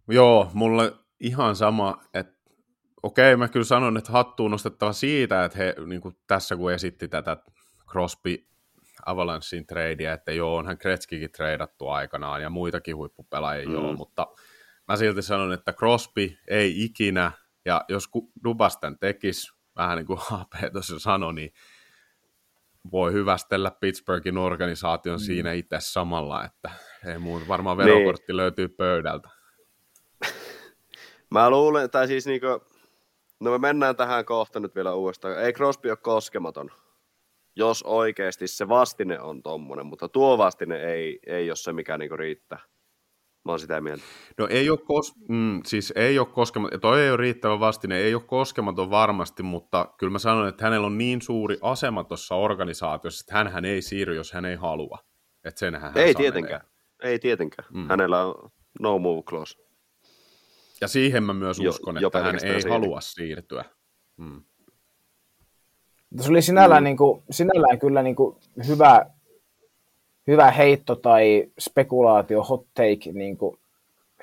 Joo, 0.09 0.51
mulle 0.55 0.93
ihan 1.21 1.57
sama, 1.57 2.03
että 2.15 2.41
okei, 3.03 3.37
mä 3.37 3.49
kyllä 3.49 3.65
sanon, 3.65 3.97
että 3.97 4.13
hattuun 4.13 4.51
nostettava 4.51 4.93
siitä, 4.93 5.45
että 5.45 5.59
he 5.59 5.75
niin 5.87 6.01
kuin 6.01 6.17
tässä 6.27 6.57
kun 6.57 6.73
esitti 6.73 7.09
tätä 7.09 7.37
Crosby 7.91 8.47
Avalanchein 9.07 9.67
tradea, 9.67 10.13
että 10.13 10.33
joo, 10.33 10.57
onhan 10.57 10.79
Kretskikin 10.79 11.33
treidattu 11.33 11.89
aikanaan 11.89 12.43
ja 12.43 12.51
muitakin 12.51 12.97
huippupelaajia 12.97 13.69
mm. 13.69 13.75
joo, 13.75 13.93
mutta 13.93 14.27
mä 14.89 14.97
silti 14.97 15.23
sanon, 15.23 15.53
että 15.53 15.73
Crosby 15.73 16.37
ei 16.49 16.85
ikinä, 16.85 17.33
ja 17.65 17.85
jos 17.89 18.09
Dubastan 18.45 18.99
tekisi, 18.99 19.53
vähän 19.77 19.97
niin 19.97 20.07
kuin 20.07 20.19
HP 20.31 20.73
tuossa 20.73 20.99
sanoi, 20.99 21.35
niin 21.35 21.53
voi 22.93 23.13
hyvästellä 23.13 23.71
Pittsburghin 23.71 24.39
organisaation 24.39 25.17
mm. 25.17 25.25
siinä 25.25 25.53
itse 25.53 25.77
samalla, 25.81 26.45
että 26.45 26.71
ei 27.07 27.19
muuta, 27.19 27.49
varmaan 27.49 27.79
niin. 27.79 27.87
verokortti 27.87 28.33
niin. 28.33 28.37
löytyy 28.37 28.69
pöydältä. 28.69 29.29
Mä 31.31 31.51
luulen, 31.51 31.91
tai 31.91 32.07
siis 32.07 32.27
niinku, 32.27 32.47
no 33.41 33.51
me 33.51 33.59
mennään 33.59 33.97
tähän 33.97 34.25
kohta 34.25 34.61
nyt 34.61 34.75
vielä 34.75 34.95
uudestaan. 34.95 35.45
Ei 35.45 35.53
Crosby 35.53 35.91
ole 35.91 35.97
koskematon, 35.97 36.71
jos 37.57 37.83
oikeasti 37.83 38.49
se 38.49 38.69
vastine 38.69 39.21
on 39.21 39.43
tommonen, 39.43 39.87
mutta 39.87 40.09
tuo 40.09 40.39
vastine 40.39 40.83
ei, 40.83 41.19
ei 41.27 41.51
ole 41.51 41.57
se, 41.57 41.73
mikä 41.73 41.99
niinku 41.99 42.17
riittää. 42.17 42.59
Mä 43.51 43.53
oon 43.53 43.61
sitä 43.61 43.81
mieltä. 43.81 44.03
No 44.39 44.47
ei 44.51 44.71
ole, 44.71 44.79
kos- 44.79 45.25
mm, 45.29 45.61
siis 45.67 45.93
ei 45.97 46.19
ole 46.19 46.27
koskematon, 46.27 46.81
toi 46.81 47.03
ei 47.03 47.11
ole 47.11 47.17
riittävä 47.17 47.61
vastine, 47.61 47.99
ei 47.99 48.15
ole 48.15 48.23
koskematon 48.27 48.91
varmasti, 48.91 49.43
mutta 49.43 49.95
kyllä 49.99 50.11
mä 50.11 50.19
sanon, 50.19 50.49
että 50.49 50.65
hänellä 50.65 50.87
on 50.87 50.99
niin 50.99 51.23
suuri 51.23 51.59
asema 51.63 52.05
tuossa 52.05 52.35
organisaatiossa, 52.35 53.23
että 53.23 53.51
hän 53.51 53.65
ei 53.65 53.83
siirry, 53.83 54.15
jos 54.15 54.33
hän 54.33 54.45
ei 54.45 54.57
halua. 54.57 54.99
Että 55.45 55.59
senhän 55.59 55.83
hän 55.83 55.93
ei 55.97 56.15
tietenkään, 56.15 56.61
ei 57.03 57.19
tietenkään. 57.19 57.69
Mm. 57.75 57.89
Hänellä 57.89 58.25
on 58.25 58.51
no 58.81 58.99
move 58.99 59.23
clause. 59.23 59.59
Ja 60.81 60.89
siihen 60.89 61.23
mä 61.23 61.35
myös 61.35 61.59
uskon, 61.61 62.01
jo, 62.01 62.09
että 62.09 62.23
hän 62.23 62.35
ei 62.35 62.41
siihen. 62.41 62.81
halua 62.81 63.01
siirtyä. 63.01 63.65
Mm. 64.17 64.43
Se 66.21 66.31
oli 66.31 66.43
sinällään, 66.43 66.83
mm. 66.83 66.85
niin 66.85 66.97
kuin, 66.97 67.23
sinällään 67.31 67.79
kyllä 67.79 68.03
niin 68.03 68.17
kuin 68.17 68.37
hyvä, 68.69 69.07
hyvä 70.31 70.51
heitto 70.51 70.97
tai 70.97 71.47
spekulaatio, 71.59 72.43
hot 72.43 72.67
take, 72.75 73.13
niin 73.13 73.37
kuin 73.37 73.59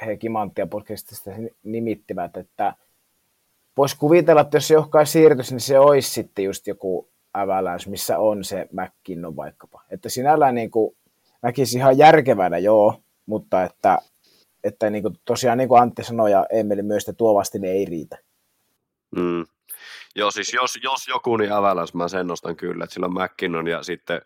he 0.06 0.18
Kimanttia 0.18 0.68
podcastista 0.68 1.32
nimittivät, 1.64 2.38
että 2.38 2.74
voisi 3.78 3.98
kuvitella, 3.98 4.42
että 4.42 4.58
jos 4.58 4.72
johonkin 4.72 5.06
siirtyisi, 5.06 5.54
niin 5.54 5.62
se 5.62 5.80
olisi 5.80 6.10
sitten 6.10 6.46
just 6.46 6.68
joku 6.68 7.10
Avalanche, 7.34 7.90
missä 7.90 8.20
on 8.20 8.44
se 8.44 8.68
McKinnon 8.72 9.36
vaikkapa. 9.36 9.82
Että 9.90 10.10
sinällään 10.10 10.56
niin 10.56 10.72
kuin, 10.72 10.96
näkisi 11.42 11.78
ihan 11.78 11.98
järkevänä, 11.98 12.58
joo, 12.58 13.02
mutta 13.26 13.64
että 13.64 14.00
että 14.64 14.90
niin 14.90 15.04
kuin, 15.04 15.16
tosiaan 15.26 15.58
niin 15.58 15.68
kuin 15.68 15.82
Antti 15.82 16.04
sanoi 16.04 16.32
ja 16.32 16.46
Emeli 16.50 16.82
myös, 16.82 17.04
että 17.04 17.14
tuo 17.14 17.36
vastine 17.36 17.68
ei 17.68 17.86
riitä. 17.86 18.18
Mm. 19.16 19.46
Joo, 20.18 20.32
siis 20.32 20.54
jos, 20.54 20.80
jos 20.84 21.08
joku, 21.08 21.38
niin 21.38 21.52
Avalanche 21.52 21.98
mä 21.98 22.08
sen 22.08 22.28
nostan 22.28 22.56
kyllä, 22.56 22.84
että 22.84 22.94
sillä 22.94 23.06
on 23.06 23.14
McKinnon 23.14 23.68
ja 23.68 23.84
sitten 23.84 24.22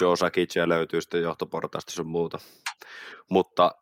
Joe 0.00 0.16
Sakicia 0.16 0.68
löytyy 0.68 1.00
sitten 1.00 1.22
johtoportaista 1.22 1.92
sun 1.92 2.06
muuta. 2.06 2.38
Mutta 3.28 3.74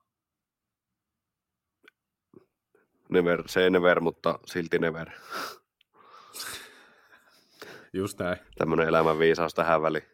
never, 3.08 3.42
se 3.46 3.64
ei 3.64 3.70
never, 3.70 4.00
mutta 4.00 4.38
silti 4.46 4.78
never. 4.78 5.10
Just 7.92 8.18
näin. 8.18 8.38
Tämmöinen 8.58 8.88
elämän 8.88 9.18
viisaus 9.18 9.54
tähän 9.54 9.82
väliin. 9.82 10.08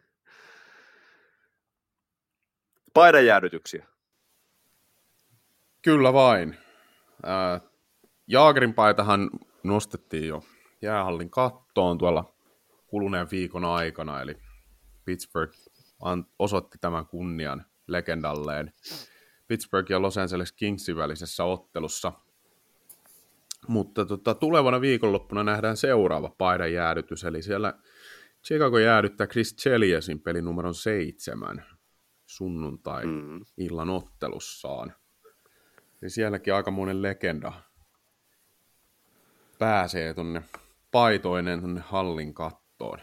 Paidan 2.93 3.25
jäädytyksiä. 3.25 3.87
Kyllä 5.81 6.13
vain. 6.13 6.57
Ää, 7.23 7.61
Jaagerin 8.27 8.73
paitahan 8.73 9.29
nostettiin 9.63 10.27
jo 10.27 10.43
jäähallin 10.85 11.29
kattoon 11.29 11.97
tuolla 11.97 12.33
kuluneen 12.87 13.27
viikon 13.31 13.65
aikana, 13.65 14.21
eli 14.21 14.37
Pittsburgh 15.05 15.57
osoitti 16.39 16.77
tämän 16.81 17.05
kunnian 17.05 17.65
legendalleen 17.87 18.73
Pittsburgh 19.47 19.91
ja 19.91 20.01
Los 20.01 20.17
Angeles 20.17 20.51
Kingsin 20.51 20.95
välisessä 20.95 21.43
ottelussa. 21.43 22.11
Mutta 23.67 24.05
tota, 24.05 24.33
tulevana 24.33 24.81
viikonloppuna 24.81 25.43
nähdään 25.43 25.77
seuraava 25.77 26.35
paidan 26.37 26.73
jäädytys, 26.73 27.23
eli 27.23 27.41
siellä 27.41 27.73
Chicago 28.45 28.79
jäädyttää 28.79 29.27
Chris 29.27 29.55
Cheliesin 29.55 30.19
pelin 30.19 30.45
numeron 30.45 30.75
seitsemän 30.75 31.65
sunnuntai-illan 32.25 33.87
mm. 33.87 33.93
ottelussaan 33.93 34.93
niin 36.01 36.11
sielläkin 36.11 36.53
aikamoinen 36.53 37.01
legenda 37.01 37.53
pääsee 39.59 40.13
tuonne 40.13 40.43
paitoinen 40.95 41.59
tuonne 41.59 41.81
hallin 41.85 42.33
kattoon. 42.33 42.99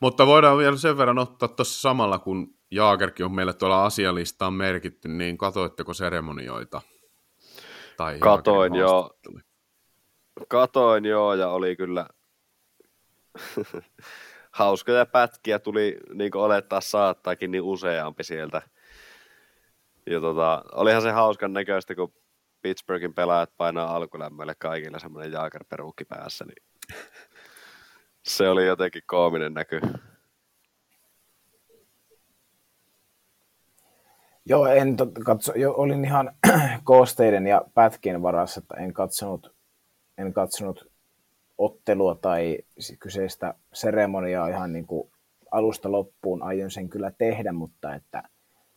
Mutta 0.00 0.26
voidaan 0.26 0.58
vielä 0.58 0.76
sen 0.76 0.98
verran 0.98 1.18
ottaa 1.18 1.48
tuossa 1.48 1.80
samalla, 1.80 2.18
kun 2.18 2.54
Jaagerkin 2.70 3.26
on 3.26 3.34
meille 3.34 3.52
tuolla 3.52 3.84
asialistaan 3.84 4.52
merkitty, 4.52 5.08
niin 5.08 5.38
katoitteko 5.38 5.94
seremonioita? 5.94 6.80
Tai 7.96 8.18
Katoin 8.18 8.74
joo. 8.74 9.10
Katoin 10.48 11.04
joo, 11.04 11.34
ja 11.34 11.48
oli 11.48 11.76
kyllä 11.76 12.08
hauskoja 14.50 15.06
pätkiä 15.06 15.58
tuli, 15.58 15.96
niin 16.14 16.30
kuin 16.30 16.42
olettaa 16.42 16.80
saattaakin, 16.80 17.50
niin 17.50 17.62
useampi 17.62 18.24
sieltä 18.24 18.62
ja 20.06 20.20
tota, 20.20 20.64
olihan 20.72 21.02
se 21.02 21.10
hauskan 21.10 21.52
näköistä, 21.52 21.94
kun 21.94 22.12
Pittsburghin 22.64 23.14
pelaajat 23.14 23.50
painaa 23.56 23.96
alkulämmölle 23.96 24.54
kaikille 24.58 24.98
semmoinen 24.98 25.32
jaakerperukki 25.32 26.04
päässä, 26.04 26.44
niin 26.44 26.96
se 28.22 28.48
oli 28.48 28.66
jotenkin 28.66 29.02
koominen 29.06 29.54
näky. 29.54 29.80
Joo, 34.46 34.66
en 34.66 34.96
tot, 34.96 35.10
katso, 35.24 35.52
jo, 35.56 35.74
olin 35.76 36.04
ihan 36.04 36.36
koosteiden 36.84 37.46
ja 37.46 37.64
pätkien 37.74 38.22
varassa, 38.22 38.60
että 38.60 38.74
en 38.74 38.92
katsonut, 38.92 39.54
en 40.18 40.32
katsonut 40.32 40.90
ottelua 41.58 42.14
tai 42.14 42.58
kyseistä 42.98 43.54
seremoniaa 43.72 44.48
ihan 44.48 44.72
niin 44.72 44.86
kuin 44.86 45.10
alusta 45.50 45.92
loppuun. 45.92 46.42
Aion 46.42 46.70
sen 46.70 46.88
kyllä 46.88 47.12
tehdä, 47.18 47.52
mutta 47.52 47.94
että 47.94 48.22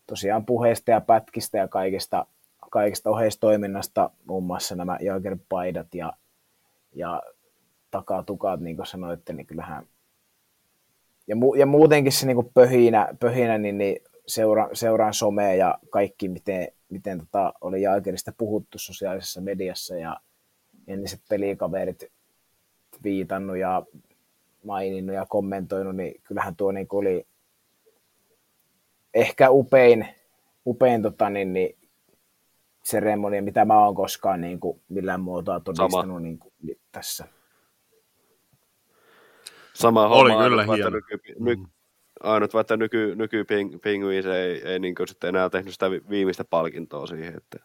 tosiaan 0.07 0.45
puheista 0.45 0.91
ja 0.91 1.01
pätkistä 1.01 1.57
ja 1.57 1.67
kaikista, 1.67 2.25
kaikista 2.71 3.09
oheistoiminnasta, 3.09 4.09
muun 4.25 4.43
muassa 4.43 4.75
nämä 4.75 4.97
Jager-paidat 5.01 5.95
ja, 5.95 6.13
ja 6.93 7.23
takatukat, 7.91 8.59
niin 8.59 8.75
kuin 8.75 8.85
sanoitte, 8.85 9.33
niin 9.33 9.47
kyllähän 9.47 9.87
ja, 11.27 11.35
mu, 11.35 11.53
ja 11.53 11.65
muutenkin 11.65 12.11
se 12.11 12.25
niin 12.27 12.51
pöhinä, 12.53 13.07
pöhinä 13.19 13.57
niin, 13.57 13.77
niin 13.77 13.99
seura, 14.27 14.69
seuraan 14.73 15.13
somea 15.13 15.53
ja 15.53 15.77
kaikki, 15.89 16.29
miten, 16.29 16.67
miten 16.89 17.19
tota, 17.19 17.53
oli 17.61 17.81
Jagerista 17.81 18.33
puhuttu 18.37 18.77
sosiaalisessa 18.79 19.41
mediassa 19.41 19.95
ja 19.95 20.19
entiset 20.87 21.21
pelikaverit 21.29 22.03
viitannut 23.03 23.57
ja 23.57 23.83
maininnut 24.63 25.15
ja 25.15 25.25
kommentoinut, 25.25 25.95
niin 25.95 26.21
kyllähän 26.23 26.55
tuo 26.55 26.71
niin 26.71 26.87
oli 26.89 27.27
ehkä 29.13 29.49
upein, 29.49 30.07
upein 30.65 31.01
tota, 31.01 31.29
niin, 31.29 31.53
niin, 31.53 31.77
seremonia, 32.87 33.41
mitä 33.41 33.65
mä 33.65 33.85
oon 33.85 33.95
koskaan 33.95 34.41
niin 34.41 34.59
kuin, 34.59 34.81
millään 34.89 35.21
muotoa 35.21 35.59
todistanut 35.59 36.21
niin 36.21 36.39
kuin, 36.39 36.53
tässä. 36.91 37.27
Sama 39.73 40.07
homma. 40.07 40.35
Oli 40.37 40.49
kyllä 40.49 40.63
hieno. 40.63 40.89
Nyky, 40.89 41.35
ny, 41.39 41.55
mm. 41.55 41.65
ainut 42.19 42.53
vaikka 42.53 42.77
nyky, 42.77 43.15
nyky 43.15 43.43
ping, 43.43 43.81
pingui, 43.81 44.23
se 44.23 44.43
ei, 44.43 44.67
ei 44.67 44.79
niin 44.79 44.95
kuin, 44.95 45.07
sitten 45.07 45.27
enää 45.27 45.49
tehnyt 45.49 45.73
sitä 45.73 45.91
viimeistä 45.91 46.43
palkintoa 46.43 47.07
siihen, 47.07 47.37
että 47.37 47.57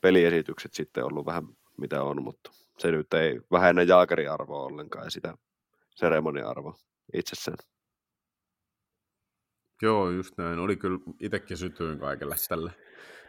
peliesitykset 0.00 0.74
sitten 0.74 1.04
ollut 1.04 1.26
vähän 1.26 1.42
mitä 1.76 2.02
on, 2.02 2.22
mutta 2.22 2.50
se 2.78 2.90
nyt 2.90 3.14
ei 3.14 3.40
vähennä 3.50 3.82
jaakeriarvoa 3.82 4.64
ollenkaan 4.64 5.04
ja 5.04 5.10
sitä 5.10 5.34
seremonia-arvoa 5.94 6.74
itsessään. 7.14 7.58
Joo, 9.82 10.10
just 10.10 10.38
näin. 10.38 10.58
Oli 10.58 10.76
kyllä 10.76 10.98
itsekin 11.20 11.56
sytyin 11.56 11.98
kaikille 11.98 12.34
tälle 12.48 12.72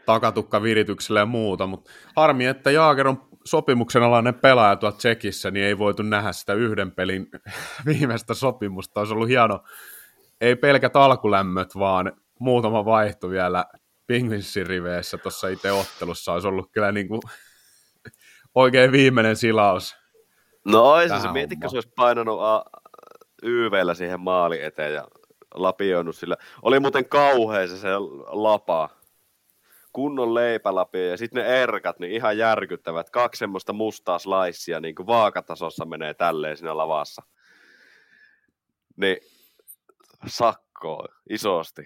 takatukka-viritykselle 0.06 1.20
ja 1.20 1.26
muuta, 1.26 1.68
mutta 1.68 1.92
harmi, 2.16 2.46
että 2.46 2.72
Jaager 2.72 3.08
on 3.08 3.30
sopimuksen 3.46 4.04
alainen 4.04 4.34
pelaaja 4.34 4.76
tuolla 4.76 4.98
Tsekissä, 4.98 5.52
niin 5.52 5.66
ei 5.66 5.78
voitu 5.78 6.04
nähdä 6.04 6.32
sitä 6.32 6.54
yhden 6.54 6.92
pelin 6.92 7.28
viimeistä 7.86 8.34
sopimusta. 8.34 9.00
Olisi 9.00 9.14
ollut 9.14 9.28
hieno, 9.28 9.64
ei 10.42 10.56
pelkät 10.56 10.96
alkulämmöt, 10.96 11.76
vaan 11.76 12.12
muutama 12.40 12.86
vaihto 12.86 13.30
vielä 13.30 13.66
Penguinsin 14.08 14.68
riveissä 14.68 15.18
tuossa 15.18 15.48
itse 15.48 15.72
ottelussa. 15.72 16.34
Olisi 16.34 16.48
ollut 16.48 16.72
kyllä 16.72 16.92
niin 16.92 17.08
kuin 17.08 17.22
oikein 18.56 18.92
viimeinen 18.92 19.36
silaus. 19.36 19.96
No 20.66 20.94
olisi 20.94 21.20
se, 21.22 21.32
mietitkö 21.32 21.70
se 21.70 21.78
olisi 21.78 21.92
painanut 21.96 22.42
a- 22.42 22.66
YVllä 23.44 23.94
siihen 23.94 24.20
maali 24.20 24.64
eteen 24.64 24.94
ja 24.94 25.08
lapioinut 25.54 26.16
sillä. 26.16 26.38
Oli 26.62 26.80
muuten 26.80 27.06
kauhea 27.06 27.68
se, 27.68 27.78
se 27.78 27.90
lapa. 28.28 28.90
Kunnon 29.94 30.34
leipälapio 30.34 31.06
ja 31.06 31.18
sitten 31.18 31.44
ne 31.44 31.64
erkat, 31.64 32.00
niin 32.00 32.12
ihan 32.12 32.38
järkyttävät. 32.38 33.10
Kaksi 33.10 33.40
semmoista 33.40 33.74
mustaa 33.74 34.20
slaissia, 34.20 34.80
niin 34.80 34.96
kuin 34.96 35.08
vaakatasossa 35.08 35.86
menee 35.86 36.14
tälleen 36.14 36.58
siinä 36.58 36.78
lavassa. 36.78 37.22
Niin 38.98 39.18
sakkoa 40.28 41.06
isosti. 41.30 41.82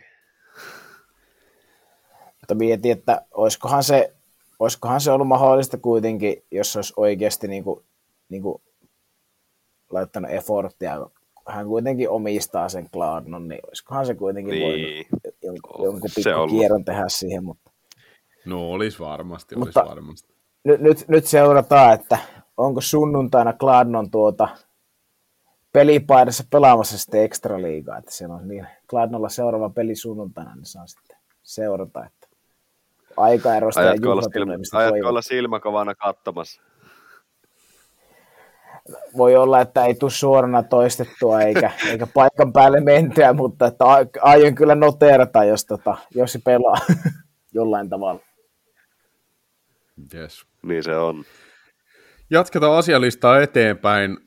Mutta 2.39 2.55
mietin, 2.55 2.91
että 2.91 3.25
olisikohan 3.31 3.83
se, 3.83 4.13
olisikohan 4.59 5.01
se 5.01 5.11
ollut 5.11 5.27
mahdollista 5.27 5.77
kuitenkin, 5.77 6.43
jos 6.51 6.75
olisi 6.75 6.93
oikeasti 6.97 7.47
niin 7.47 7.63
kuin, 7.63 7.85
niin 8.29 8.41
kuin 8.41 8.61
laittanut 9.89 10.31
efforttia. 10.31 11.07
Hän 11.47 11.67
kuitenkin 11.67 12.09
omistaa 12.09 12.69
sen 12.69 12.89
Gladnon, 12.93 13.47
niin 13.47 13.61
olisikohan 13.67 14.05
se 14.05 14.15
kuitenkin 14.15 14.51
niin. 14.51 14.63
voinut 14.63 15.33
jonkun, 15.43 15.85
jonkun 15.85 16.09
pikku 16.15 16.47
kierron 16.49 16.85
tehdä 16.85 17.03
siihen. 17.07 17.43
Mutta... 17.43 17.62
No 18.45 18.71
olisi 18.71 18.99
varmasti, 18.99 19.55
olisi 19.55 19.67
mutta 19.67 19.85
varmasti. 19.89 20.33
Nyt, 20.63 20.81
nyt, 20.81 21.05
nyt 21.07 21.25
seurataan, 21.25 21.93
että 21.93 22.17
onko 22.57 22.81
sunnuntaina 22.81 23.53
Gladnon 23.53 24.11
tuota 24.11 24.47
pelipaidassa 25.73 26.43
pelaamassa 26.49 26.97
sitten 26.97 27.23
ekstra 27.23 27.61
liigaa, 27.61 27.97
että 27.97 28.11
siellä 28.11 28.35
on 28.35 28.47
niin 28.47 28.67
Gladnolla 28.89 29.29
seuraava 29.29 29.69
peli 29.69 29.95
sunnuntaina, 29.95 30.55
niin 30.55 30.65
saa 30.65 30.87
sitten 30.87 31.17
seurata, 31.43 32.05
että 32.05 32.27
aikaerosta 33.17 33.81
ajatko 33.81 34.07
ja 34.07 34.11
juhlatunnelmista. 34.11 34.77
Ajatko 34.77 35.09
olla 35.09 35.21
silmäkovana 35.21 35.95
katsomassa? 35.95 36.61
Voi 39.17 39.35
olla, 39.35 39.61
että 39.61 39.85
ei 39.85 39.95
tule 39.95 40.11
suorana 40.11 40.63
toistettua 40.63 41.41
eikä, 41.41 41.71
eikä 41.89 42.07
paikan 42.07 42.53
päälle 42.53 42.79
mentyä, 42.79 43.33
mutta 43.33 43.67
että 43.67 43.85
aion 44.21 44.55
kyllä 44.55 44.75
noteerata, 44.75 45.43
jos, 45.43 45.65
tota, 45.65 45.97
jos 46.15 46.31
se 46.31 46.39
pelaa 46.45 46.77
jollain 47.53 47.89
tavalla. 47.89 48.32
Yes. 50.13 50.45
Niin 50.63 50.83
se 50.83 50.97
on. 50.97 51.23
Jatketaan 52.29 52.77
asialistaa 52.77 53.41
eteenpäin 53.41 54.17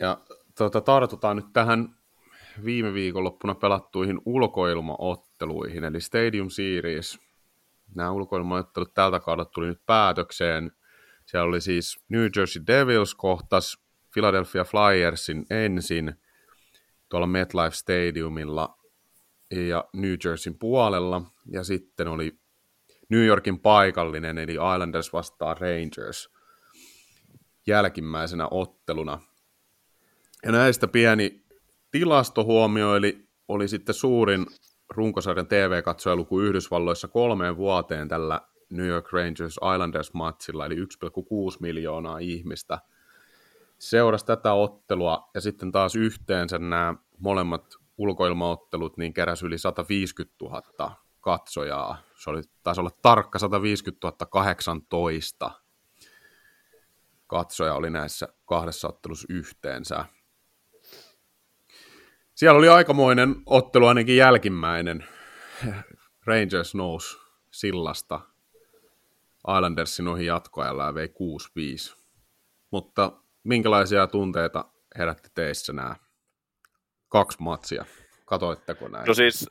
ja 0.00 0.18
tota, 0.58 0.80
tartutaan 0.80 1.36
nyt 1.36 1.52
tähän 1.52 1.88
viime 2.64 2.94
viikonloppuna 2.94 3.54
pelattuihin 3.54 4.20
ulkoilmaotteluihin, 4.26 5.84
eli 5.84 6.00
Stadium 6.00 6.50
Series– 6.50 7.18
nämä 7.94 8.10
ulkoilmaottelut 8.10 8.94
tältä 8.94 9.20
kaudelta 9.20 9.50
tuli 9.50 9.66
nyt 9.66 9.86
päätökseen. 9.86 10.72
Siellä 11.26 11.48
oli 11.48 11.60
siis 11.60 11.98
New 12.08 12.26
Jersey 12.36 12.62
Devils 12.66 13.14
kohtas 13.14 13.78
Philadelphia 14.12 14.64
Flyersin 14.64 15.46
ensin 15.50 16.14
tuolla 17.08 17.26
MetLife 17.26 17.76
Stadiumilla 17.76 18.78
ja 19.50 19.84
New 19.94 20.14
Jerseyn 20.24 20.58
puolella. 20.58 21.22
Ja 21.52 21.64
sitten 21.64 22.08
oli 22.08 22.39
New 23.10 23.24
Yorkin 23.26 23.60
paikallinen, 23.60 24.38
eli 24.38 24.52
Islanders 24.52 25.12
vastaa 25.12 25.54
Rangers 25.54 26.30
jälkimmäisenä 27.66 28.48
otteluna. 28.50 29.20
Ja 30.44 30.52
näistä 30.52 30.88
pieni 30.88 31.44
tilastohuomio, 31.90 32.96
eli 32.96 33.28
oli 33.48 33.68
sitten 33.68 33.94
suurin 33.94 34.46
runkosarjan 34.90 35.46
TV-katsojaluku 35.46 36.40
Yhdysvalloissa 36.40 37.08
kolmeen 37.08 37.56
vuoteen 37.56 38.08
tällä 38.08 38.40
New 38.70 38.86
York 38.86 39.12
Rangers 39.12 39.56
Islanders-matsilla, 39.74 40.66
eli 40.66 40.76
1,6 40.76 40.80
miljoonaa 41.60 42.18
ihmistä 42.18 42.78
seurasi 43.78 44.26
tätä 44.26 44.52
ottelua, 44.52 45.30
ja 45.34 45.40
sitten 45.40 45.72
taas 45.72 45.96
yhteensä 45.96 46.58
nämä 46.58 46.94
molemmat 47.18 47.74
ulkoilmaottelut 47.98 48.96
niin 48.96 49.14
keräsi 49.14 49.46
yli 49.46 49.58
150 49.58 50.36
000 50.42 51.09
katsojaa. 51.20 52.02
Se 52.14 52.30
oli, 52.30 52.42
taisi 52.62 52.80
olla 52.80 52.90
tarkka 53.02 53.38
150 53.38 54.26
018 54.30 55.50
katsoja 57.26 57.74
oli 57.74 57.90
näissä 57.90 58.28
kahdessa 58.44 58.88
ottelussa 58.88 59.26
yhteensä. 59.30 60.04
Siellä 62.34 62.58
oli 62.58 62.68
aikamoinen 62.68 63.36
ottelu 63.46 63.86
ainakin 63.86 64.16
jälkimmäinen. 64.16 65.04
Rangers 66.26 66.74
nousi 66.74 67.18
sillasta 67.50 68.20
Islandersin 69.56 70.08
ohi 70.08 70.26
jatkoajalla 70.26 70.84
ja 70.84 70.94
vei 70.94 71.06
6-5. 71.06 71.96
Mutta 72.70 73.12
minkälaisia 73.44 74.06
tunteita 74.06 74.64
herätti 74.98 75.30
teissä 75.34 75.72
nämä 75.72 75.96
kaksi 77.08 77.38
matsia? 77.40 77.84
Katoitteko 78.24 78.88
näin? 78.88 79.06
No 79.06 79.14
siis, 79.14 79.48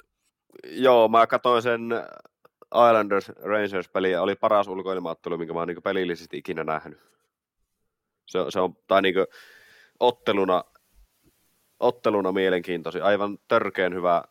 joo, 0.63 1.07
mä 1.07 1.27
katsoin 1.27 1.61
sen 1.61 1.89
Islanders 2.75 3.29
Rangers 3.29 3.89
peliä. 3.89 4.21
Oli 4.21 4.35
paras 4.35 4.67
ulkoilmaattelu, 4.67 5.37
minkä 5.37 5.53
mä 5.53 5.59
oon 5.59 5.67
niin 5.67 5.83
pelillisesti 5.83 6.37
ikinä 6.37 6.63
nähnyt. 6.63 6.99
Se, 8.25 8.39
se 8.49 8.59
on, 8.59 8.75
tai 8.87 9.01
niin 9.01 9.15
otteluna 9.99 10.63
otteluna 11.79 12.31
mielenkiintoisia. 12.31 13.05
Aivan 13.05 13.37
törkeen 13.47 13.93
hyvä, 13.93 14.23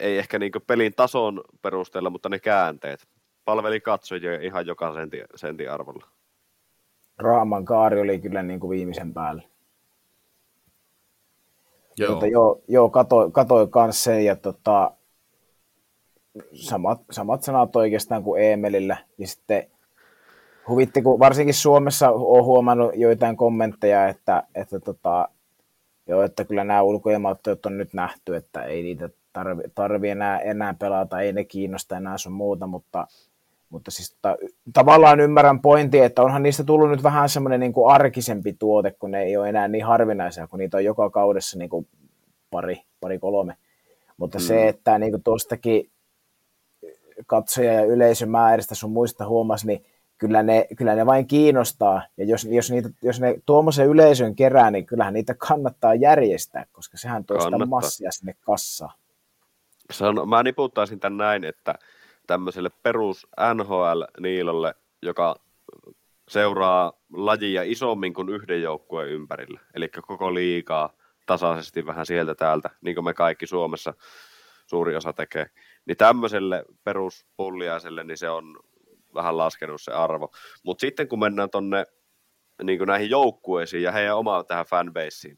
ei 0.00 0.18
ehkä 0.18 0.38
niin 0.38 0.52
pelin 0.66 0.92
tason 0.96 1.40
perusteella, 1.62 2.10
mutta 2.10 2.28
ne 2.28 2.38
käänteet. 2.38 3.08
Palveli 3.44 3.80
katsojia 3.80 4.40
ihan 4.40 4.66
joka 4.66 4.94
senti, 4.94 5.22
sentin 5.34 5.70
arvolla. 5.70 6.06
Raaman 7.18 7.64
kaari 7.64 8.00
oli 8.00 8.18
kyllä 8.18 8.42
niin 8.42 8.60
kuin 8.60 8.70
viimeisen 8.70 9.14
päällä. 9.14 9.42
Joo. 11.98 12.10
Mutta 12.10 12.26
joo, 12.26 12.62
joo 12.68 12.90
katoi, 12.90 13.30
katoi 13.30 13.68
kanssa 13.68 14.04
sen 14.04 14.24
ja 14.24 14.36
tota, 14.36 14.95
samat, 16.52 17.00
samat 17.10 17.42
sanat 17.42 17.76
oikeastaan 17.76 18.22
kuin 18.22 18.42
Emelillä. 18.42 18.96
Ja 19.18 19.26
sitten 19.26 19.66
huvitti, 20.68 21.02
kun 21.02 21.18
varsinkin 21.18 21.54
Suomessa 21.54 22.10
olen 22.10 22.44
huomannut 22.44 22.92
joitain 22.94 23.36
kommentteja, 23.36 24.08
että, 24.08 24.42
että 24.54 24.80
tota, 24.80 25.28
Joo, 26.08 26.22
että 26.22 26.44
kyllä 26.44 26.64
nämä 26.64 26.82
ulkoilmaottelut 26.82 27.66
on 27.66 27.78
nyt 27.78 27.94
nähty, 27.94 28.36
että 28.36 28.62
ei 28.62 28.82
niitä 28.82 29.08
tarvi, 29.32 29.62
tarvi 29.74 30.08
enää, 30.08 30.38
enää 30.38 30.74
pelata, 30.74 31.20
ei 31.20 31.32
ne 31.32 31.44
kiinnosta 31.44 31.96
enää 31.96 32.18
sun 32.18 32.32
muuta, 32.32 32.66
mutta, 32.66 33.06
mutta 33.70 33.90
siis 33.90 34.16
ta, 34.22 34.36
tavallaan 34.72 35.20
ymmärrän 35.20 35.60
pointin, 35.60 36.04
että 36.04 36.22
onhan 36.22 36.42
niistä 36.42 36.64
tullut 36.64 36.90
nyt 36.90 37.02
vähän 37.02 37.28
semmoinen 37.28 37.60
niin 37.60 37.72
kuin 37.72 37.94
arkisempi 37.94 38.52
tuote, 38.52 38.90
kun 38.90 39.10
ne 39.10 39.22
ei 39.22 39.36
ole 39.36 39.48
enää 39.48 39.68
niin 39.68 39.84
harvinaisia, 39.84 40.46
kun 40.46 40.58
niitä 40.58 40.76
on 40.76 40.84
joka 40.84 41.10
kaudessa 41.10 41.58
niin 41.58 41.70
kuin 41.70 41.88
pari, 42.50 42.82
pari 43.00 43.18
kolme. 43.18 43.56
Mutta 44.16 44.38
mm. 44.38 44.42
se, 44.42 44.68
että 44.68 44.98
niin 44.98 45.12
kuin 45.12 45.22
tuostakin 45.22 45.90
katsoja- 47.26 47.72
ja 47.72 47.84
yleisömääristä 47.84 48.74
sun 48.74 48.92
muista 48.92 49.26
huomasi, 49.26 49.66
niin 49.66 49.84
kyllä 50.18 50.42
ne, 50.42 50.66
kyllä 50.76 50.94
ne 50.94 51.06
vain 51.06 51.26
kiinnostaa. 51.26 52.02
Ja 52.16 52.24
jos, 52.24 52.44
jos, 52.44 52.70
niitä, 52.70 52.88
jos 53.02 53.20
ne 53.20 53.34
tuommoisen 53.46 53.86
yleisön 53.86 54.36
kerää, 54.36 54.70
niin 54.70 54.86
kyllähän 54.86 55.14
niitä 55.14 55.34
kannattaa 55.34 55.94
järjestää, 55.94 56.66
koska 56.72 56.96
sehän 56.96 57.24
tuo 57.24 57.40
sitä 57.40 57.66
massia 57.66 58.10
sinne 58.10 58.34
kassaan. 58.40 58.94
on, 60.00 60.28
mä 60.28 60.42
niputtaisin 60.42 61.00
tämän 61.00 61.16
näin, 61.16 61.44
että 61.44 61.74
tämmöiselle 62.26 62.70
perus 62.82 63.26
NHL-niilolle, 63.54 64.74
joka 65.02 65.36
seuraa 66.28 66.92
lajia 67.12 67.62
isommin 67.62 68.14
kuin 68.14 68.28
yhden 68.28 68.62
joukkueen 68.62 69.10
ympärillä, 69.10 69.60
eli 69.74 69.88
koko 69.88 70.34
liikaa 70.34 70.92
tasaisesti 71.26 71.86
vähän 71.86 72.06
sieltä 72.06 72.34
täältä, 72.34 72.70
niin 72.80 72.94
kuin 72.94 73.04
me 73.04 73.14
kaikki 73.14 73.46
Suomessa 73.46 73.94
suuri 74.66 74.96
osa 74.96 75.12
tekee, 75.12 75.46
niin 75.86 75.96
tämmöiselle 75.96 76.64
peruspulliaiselle, 76.84 78.04
niin 78.04 78.18
se 78.18 78.30
on 78.30 78.58
vähän 79.14 79.38
laskenut 79.38 79.82
se 79.82 79.92
arvo. 79.92 80.30
Mutta 80.64 80.80
sitten 80.80 81.08
kun 81.08 81.18
mennään 81.18 81.50
tuonne 81.50 81.84
niin 82.62 82.80
näihin 82.86 83.10
joukkueisiin 83.10 83.82
ja 83.82 83.92
heidän 83.92 84.16
omaan 84.16 84.46
tähän 84.46 84.66
fanbaseen, 84.66 85.36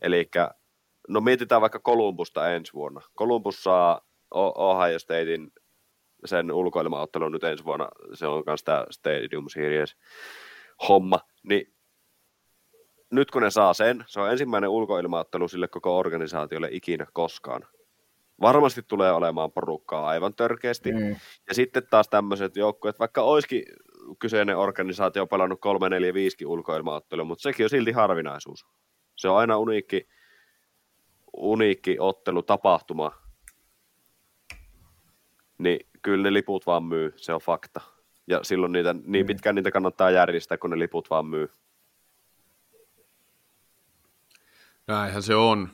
eli 0.00 0.30
no 1.08 1.20
mietitään 1.20 1.60
vaikka 1.60 1.78
Kolumbusta 1.78 2.50
ensi 2.50 2.72
vuonna. 2.72 3.00
Kolumbus 3.14 3.62
saa 3.62 4.00
Ohio 4.34 4.98
Statein 4.98 5.52
sen 6.24 6.52
ulkoilmaottelun 6.52 7.32
nyt 7.32 7.44
ensi 7.44 7.64
vuonna, 7.64 7.88
se 8.14 8.26
on 8.26 8.42
myös 8.46 8.64
tämä 8.64 8.86
Stadium 8.90 9.48
Series. 9.48 9.96
homma, 10.88 11.20
niin 11.42 11.74
nyt 13.10 13.30
kun 13.30 13.42
ne 13.42 13.50
saa 13.50 13.74
sen, 13.74 14.04
se 14.06 14.20
on 14.20 14.30
ensimmäinen 14.30 14.70
ulkoilmaattelu 14.70 15.48
sille 15.48 15.68
koko 15.68 15.98
organisaatiolle 15.98 16.68
ikinä 16.70 17.06
koskaan. 17.12 17.66
Varmasti 18.40 18.82
tulee 18.82 19.12
olemaan 19.12 19.52
porukkaa 19.52 20.06
aivan 20.06 20.34
törkeästi. 20.34 20.92
Mm. 20.92 21.16
Ja 21.48 21.54
sitten 21.54 21.86
taas 21.90 22.08
tämmöiset 22.08 22.56
joukkueet, 22.56 22.98
vaikka 22.98 23.22
olisikin 23.22 23.62
kyseinen 24.18 24.56
organisaatio 24.56 25.26
pelannut 25.26 25.60
3, 25.60 25.88
4, 25.90 26.14
5 26.14 26.46
ulkoilmaottelua, 26.46 27.24
mutta 27.24 27.42
sekin 27.42 27.64
on 27.64 27.70
silti 27.70 27.92
harvinaisuus. 27.92 28.66
Se 29.16 29.28
on 29.28 29.36
aina 29.36 29.58
uniikki, 29.58 30.08
uniikki 31.36 31.96
ottelu, 32.00 32.42
tapahtuma. 32.42 33.12
Niin 35.58 35.86
kyllä 36.02 36.22
ne 36.22 36.32
liput 36.32 36.66
vaan 36.66 36.84
myy, 36.84 37.12
se 37.16 37.32
on 37.32 37.40
fakta. 37.40 37.80
Ja 38.26 38.40
silloin 38.44 38.72
niitä, 38.72 38.94
niin 39.04 39.24
mm. 39.24 39.26
pitkään 39.26 39.54
niitä 39.54 39.70
kannattaa 39.70 40.10
järjestää, 40.10 40.58
kun 40.58 40.70
ne 40.70 40.78
liput 40.78 41.10
vaan 41.10 41.26
myy. 41.26 41.50
Näinhän 44.86 45.22
se 45.22 45.34
on. 45.34 45.68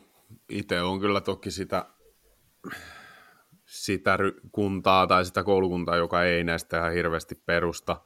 Itse 0.48 0.82
on 0.82 1.00
kyllä 1.00 1.20
toki 1.20 1.50
sitä, 1.50 1.86
sitä 3.66 4.18
kuntaa 4.52 5.06
tai 5.06 5.24
sitä 5.24 5.42
koulukuntaa, 5.42 5.96
joka 5.96 6.24
ei 6.24 6.44
näistä 6.44 6.78
ihan 6.78 6.92
hirveästi 6.92 7.34
perusta. 7.46 8.00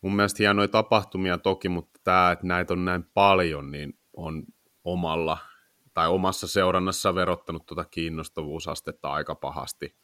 Mun 0.00 0.16
mielestä 0.16 0.42
hienoja 0.42 0.68
tapahtumia 0.68 1.38
toki, 1.38 1.68
mutta 1.68 2.00
tämä, 2.04 2.30
että 2.30 2.46
näitä 2.46 2.72
on 2.72 2.84
näin 2.84 3.04
paljon, 3.14 3.70
niin 3.70 3.98
on 4.16 4.42
omalla 4.84 5.38
tai 5.94 6.08
omassa 6.08 6.48
seurannassa 6.48 7.14
verottanut 7.14 7.66
tuota 7.66 7.84
kiinnostavuusastetta 7.84 9.12
aika 9.12 9.34
pahasti. 9.34 9.96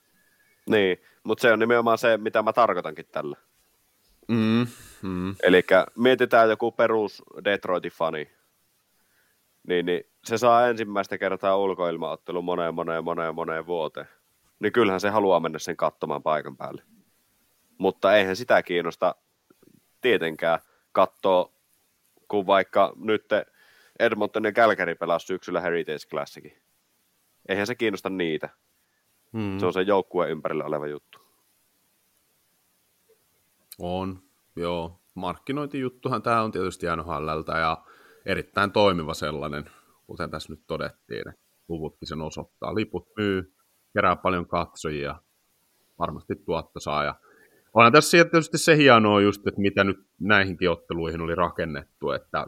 Niin, 0.70 0.98
mutta 1.24 1.42
se 1.42 1.52
on 1.52 1.58
nimenomaan 1.58 1.98
se, 1.98 2.16
mitä 2.16 2.42
mä 2.42 2.52
tarkoitankin 2.52 3.06
tällä. 3.12 3.36
Mm, 4.28 4.66
mm. 5.02 5.34
Eli 5.42 5.62
mietitään 5.96 6.50
joku 6.50 6.72
perus 6.72 7.22
Detroitin 7.44 7.92
fani, 7.92 8.30
niin, 9.70 9.86
niin 9.86 10.04
se 10.24 10.38
saa 10.38 10.68
ensimmäistä 10.68 11.18
kertaa 11.18 11.56
ulkoilmaottelu 11.56 12.42
moneen, 12.42 12.74
moneen, 12.74 13.04
moneen, 13.04 13.34
moneen 13.34 13.66
vuoteen. 13.66 14.08
Niin 14.60 14.72
kyllähän 14.72 15.00
se 15.00 15.10
haluaa 15.10 15.40
mennä 15.40 15.58
sen 15.58 15.76
katsomaan 15.76 16.22
paikan 16.22 16.56
päälle. 16.56 16.82
Mutta 17.78 18.14
eihän 18.16 18.36
sitä 18.36 18.62
kiinnosta 18.62 19.14
tietenkään 20.00 20.60
katsoa, 20.92 21.52
kun 22.28 22.46
vaikka 22.46 22.92
nyt 22.96 23.24
Edmonton 23.98 24.44
ja 24.44 24.52
Calgary 24.52 24.94
pelasi 24.94 25.26
syksyllä 25.26 25.60
Heritage 25.60 26.06
Classicin. 26.10 26.62
Eihän 27.48 27.66
se 27.66 27.74
kiinnosta 27.74 28.10
niitä. 28.10 28.48
Hmm. 29.32 29.58
Se 29.58 29.66
on 29.66 29.72
se 29.72 29.82
joukkueen 29.82 30.30
ympärillä 30.30 30.64
oleva 30.64 30.86
juttu. 30.86 31.18
On, 33.78 34.22
joo. 34.56 35.00
Markkinointijuttuhan 35.14 36.22
tämä 36.22 36.42
on 36.42 36.52
tietysti 36.52 36.86
NHLltä 36.96 37.58
ja 37.58 37.84
erittäin 38.26 38.72
toimiva 38.72 39.14
sellainen, 39.14 39.70
kuten 40.06 40.30
tässä 40.30 40.52
nyt 40.52 40.62
todettiin, 40.66 41.24
luvutkin 41.68 42.08
sen 42.08 42.20
osoittaa. 42.20 42.74
Liput 42.74 43.08
myy, 43.16 43.54
kerää 43.94 44.16
paljon 44.16 44.46
katsojia, 44.46 45.14
varmasti 45.98 46.34
tuotto 46.36 46.80
saa. 46.80 47.04
Ja 47.04 47.14
onhan 47.74 47.92
tässä 47.92 48.10
tietysti 48.10 48.58
se 48.58 48.76
hienoa 48.76 49.20
just, 49.20 49.46
että 49.46 49.60
mitä 49.60 49.84
nyt 49.84 50.06
näihinkin 50.20 50.70
otteluihin 50.70 51.20
oli 51.20 51.34
rakennettu, 51.34 52.10
että, 52.10 52.46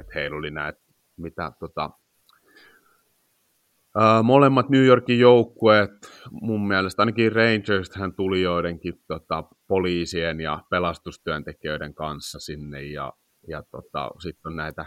että 0.00 0.12
heillä 0.14 0.36
oli 0.36 0.50
näitä, 0.50 0.80
mitä 1.16 1.52
tota, 1.60 1.90
Uh, 3.98 4.24
molemmat 4.24 4.68
New 4.68 4.84
Yorkin 4.84 5.18
joukkueet, 5.18 5.90
mun 6.30 6.68
mielestä 6.68 7.02
ainakin 7.02 7.32
Rangers 7.32 7.96
hän 7.96 8.14
tuli 8.14 8.42
joidenkin 8.42 9.02
tota, 9.08 9.44
poliisien 9.68 10.40
ja 10.40 10.64
pelastustyöntekijöiden 10.70 11.94
kanssa 11.94 12.38
sinne 12.38 12.82
ja, 12.82 13.12
ja 13.48 13.62
tota, 13.62 14.10
sitten 14.22 14.50
on 14.50 14.56
näitä 14.56 14.86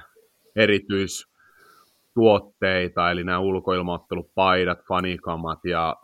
erityistuotteita, 0.57 3.11
eli 3.11 3.23
nämä 3.23 3.39
ulkoilmaottelupaidat, 3.39 4.79
fanikamat 4.87 5.65
ja 5.65 5.95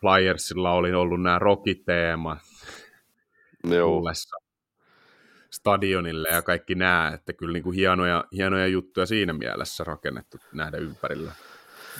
Flyersilla 0.00 0.72
oli 0.72 0.94
ollut 0.94 1.22
nämä 1.22 1.38
rokiteemat 1.38 2.38
tullessa 3.62 4.36
stadionille 5.50 6.28
ja 6.28 6.42
kaikki 6.42 6.74
nämä, 6.74 7.12
että 7.14 7.32
kyllä 7.32 7.52
niin 7.52 7.62
kuin 7.62 7.76
hienoja, 7.76 8.24
hienoja 8.32 8.66
juttuja 8.66 9.06
siinä 9.06 9.32
mielessä 9.32 9.84
rakennettu 9.84 10.36
nähdä 10.52 10.76
ympärillä. 10.76 11.32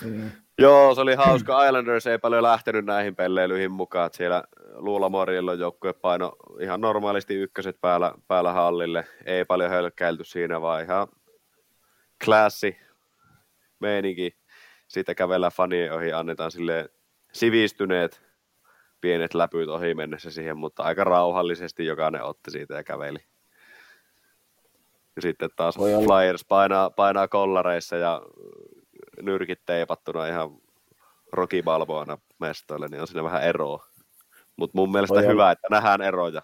Mm. 0.04 0.30
Joo, 0.58 0.94
se 0.94 1.00
oli 1.00 1.14
hauska. 1.14 1.66
Islanders 1.66 2.06
ei 2.06 2.18
paljon 2.18 2.42
lähtenyt 2.42 2.84
näihin 2.84 3.16
pelleilyihin 3.16 3.72
mukaan. 3.72 4.06
Että 4.06 4.16
siellä 4.16 4.44
Luulamorilla 4.74 5.54
joukkue 5.54 5.92
paino 5.92 6.32
ihan 6.60 6.80
normaalisti 6.80 7.34
ykköset 7.34 7.80
päällä, 7.80 8.12
päällä 8.28 8.52
hallille. 8.52 9.06
Ei 9.24 9.44
paljon 9.44 9.70
hölkkäilty 9.70 10.24
siinä, 10.24 10.60
vaan 10.60 10.82
ihan 10.82 11.08
klassi 12.24 12.76
meininki. 13.80 14.38
Sitten 14.88 15.16
kävellä 15.16 15.50
fanien 15.50 15.92
ohi, 15.92 16.12
annetaan 16.12 16.50
sille 16.50 16.88
sivistyneet 17.32 18.22
pienet 19.00 19.34
läpyt 19.34 19.68
ohi 19.68 19.94
mennessä 19.94 20.30
siihen, 20.30 20.56
mutta 20.56 20.82
aika 20.82 21.04
rauhallisesti 21.04 21.86
jokainen 21.86 22.24
otti 22.24 22.50
siitä 22.50 22.74
ja 22.74 22.84
käveli. 22.84 23.18
Ja 25.16 25.22
sitten 25.22 25.50
taas 25.56 25.76
Flyers 25.76 26.44
painaa, 26.44 26.90
painaa 26.90 27.28
kollareissa 27.28 27.96
ja 27.96 28.22
nyrkit 29.22 29.60
teipattuna 29.66 30.26
ihan 30.26 30.50
Rocky 31.32 31.62
Balboana 31.62 32.18
mestoille, 32.38 32.88
niin 32.88 33.00
on 33.00 33.06
siinä 33.06 33.24
vähän 33.24 33.42
eroa. 33.42 33.86
Mutta 34.56 34.78
mun 34.78 34.92
mielestä 34.92 35.14
voi 35.14 35.22
hyvä, 35.22 35.42
olla. 35.42 35.50
että 35.50 35.66
nähdään 35.70 36.02
eroja. 36.02 36.42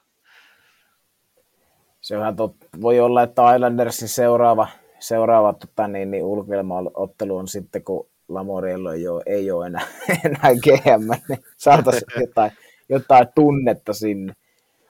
Se 2.01 2.19
on 2.19 2.37
tot... 2.37 2.57
Voi 2.81 3.01
olla, 3.01 3.23
että 3.23 3.55
Islandersin 3.55 4.09
seuraava, 4.09 4.69
seuraava 5.07 5.53
tota, 5.53 5.89
niin, 5.89 6.11
niin 6.11 6.25
ulkoilmaottelu 6.25 7.37
on 7.37 7.49
sitten, 7.49 7.85
kun 7.85 8.07
Lamoriello 8.29 8.93
ei 8.93 9.09
ole, 9.09 9.23
ei 9.27 9.51
ole 9.51 9.67
enää, 9.67 9.87
enää 10.25 10.51
GM, 10.63 11.11
niin 11.29 11.45
saataisiin 11.57 12.21
jotain, 12.27 12.51
jotain 12.89 13.27
tunnetta 13.35 13.93
sinne. 13.93 14.33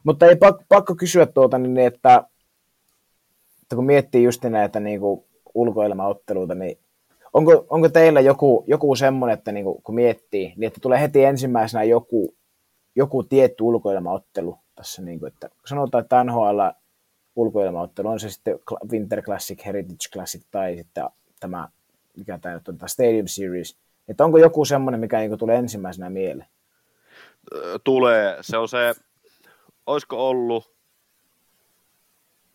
Mutta 0.04 0.26
ei 0.26 0.36
pakko, 0.36 0.64
pakko 0.68 0.94
kysyä 0.94 1.26
tuota, 1.26 1.58
niin, 1.58 1.78
että, 1.78 2.24
että 3.62 3.76
kun 3.76 3.86
miettii 3.86 4.24
just 4.24 4.44
näitä 4.44 4.80
niin 4.80 5.00
kuin 5.00 5.24
ulkoilmaotteluita, 5.54 6.54
niin 6.54 6.78
onko, 7.32 7.66
onko 7.70 7.88
teillä 7.88 8.20
joku, 8.20 8.64
joku 8.66 8.96
semmoinen, 8.96 9.38
että 9.38 9.52
niin 9.52 9.64
kuin, 9.64 9.82
kun 9.82 9.94
miettii, 9.94 10.52
niin 10.56 10.66
että 10.66 10.80
tulee 10.80 11.00
heti 11.00 11.24
ensimmäisenä 11.24 11.84
joku, 11.84 12.34
joku 12.96 13.22
tietty 13.22 13.64
ulkoilmaottelu 13.64 14.58
tässä, 14.74 15.02
niin 15.02 15.18
kuin, 15.18 15.32
että 15.32 15.48
sanotaan, 15.66 16.02
että 16.02 16.24
NHL 16.24 16.60
ulkoilmaottelu, 17.36 18.08
on 18.08 18.20
se 18.20 18.30
sitten 18.30 18.58
Winter 18.92 19.22
Classic, 19.22 19.66
Heritage 19.66 20.08
Classic 20.12 20.42
tai 20.50 20.76
sitten 20.76 21.04
tämä, 21.40 21.68
mikä 22.16 22.38
tämä 22.38 22.54
nyt 22.54 22.68
on, 22.68 22.78
tämä 22.78 22.88
Stadium 22.88 23.26
Series, 23.26 23.78
että 24.08 24.24
onko 24.24 24.38
joku 24.38 24.64
semmoinen, 24.64 25.00
mikä 25.00 25.18
niin 25.18 25.38
tulee 25.38 25.58
ensimmäisenä 25.58 26.10
mieleen? 26.10 26.48
Tulee, 27.84 28.36
se 28.40 28.58
on 28.58 28.68
se, 28.68 28.94
olisiko 29.86 30.28
ollut, 30.28 30.74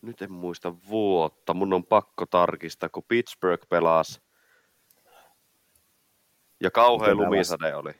nyt 0.02 0.22
en 0.22 0.32
muista 0.32 0.74
vuotta, 0.88 1.54
mun 1.54 1.72
on 1.72 1.84
pakko 1.84 2.26
tarkistaa, 2.26 2.88
kun 2.88 3.02
Pittsburgh 3.08 3.68
pelasi 3.68 4.20
ja 6.60 6.70
kauhean 6.70 7.16
lumisade 7.16 7.74
oli. 7.74 7.92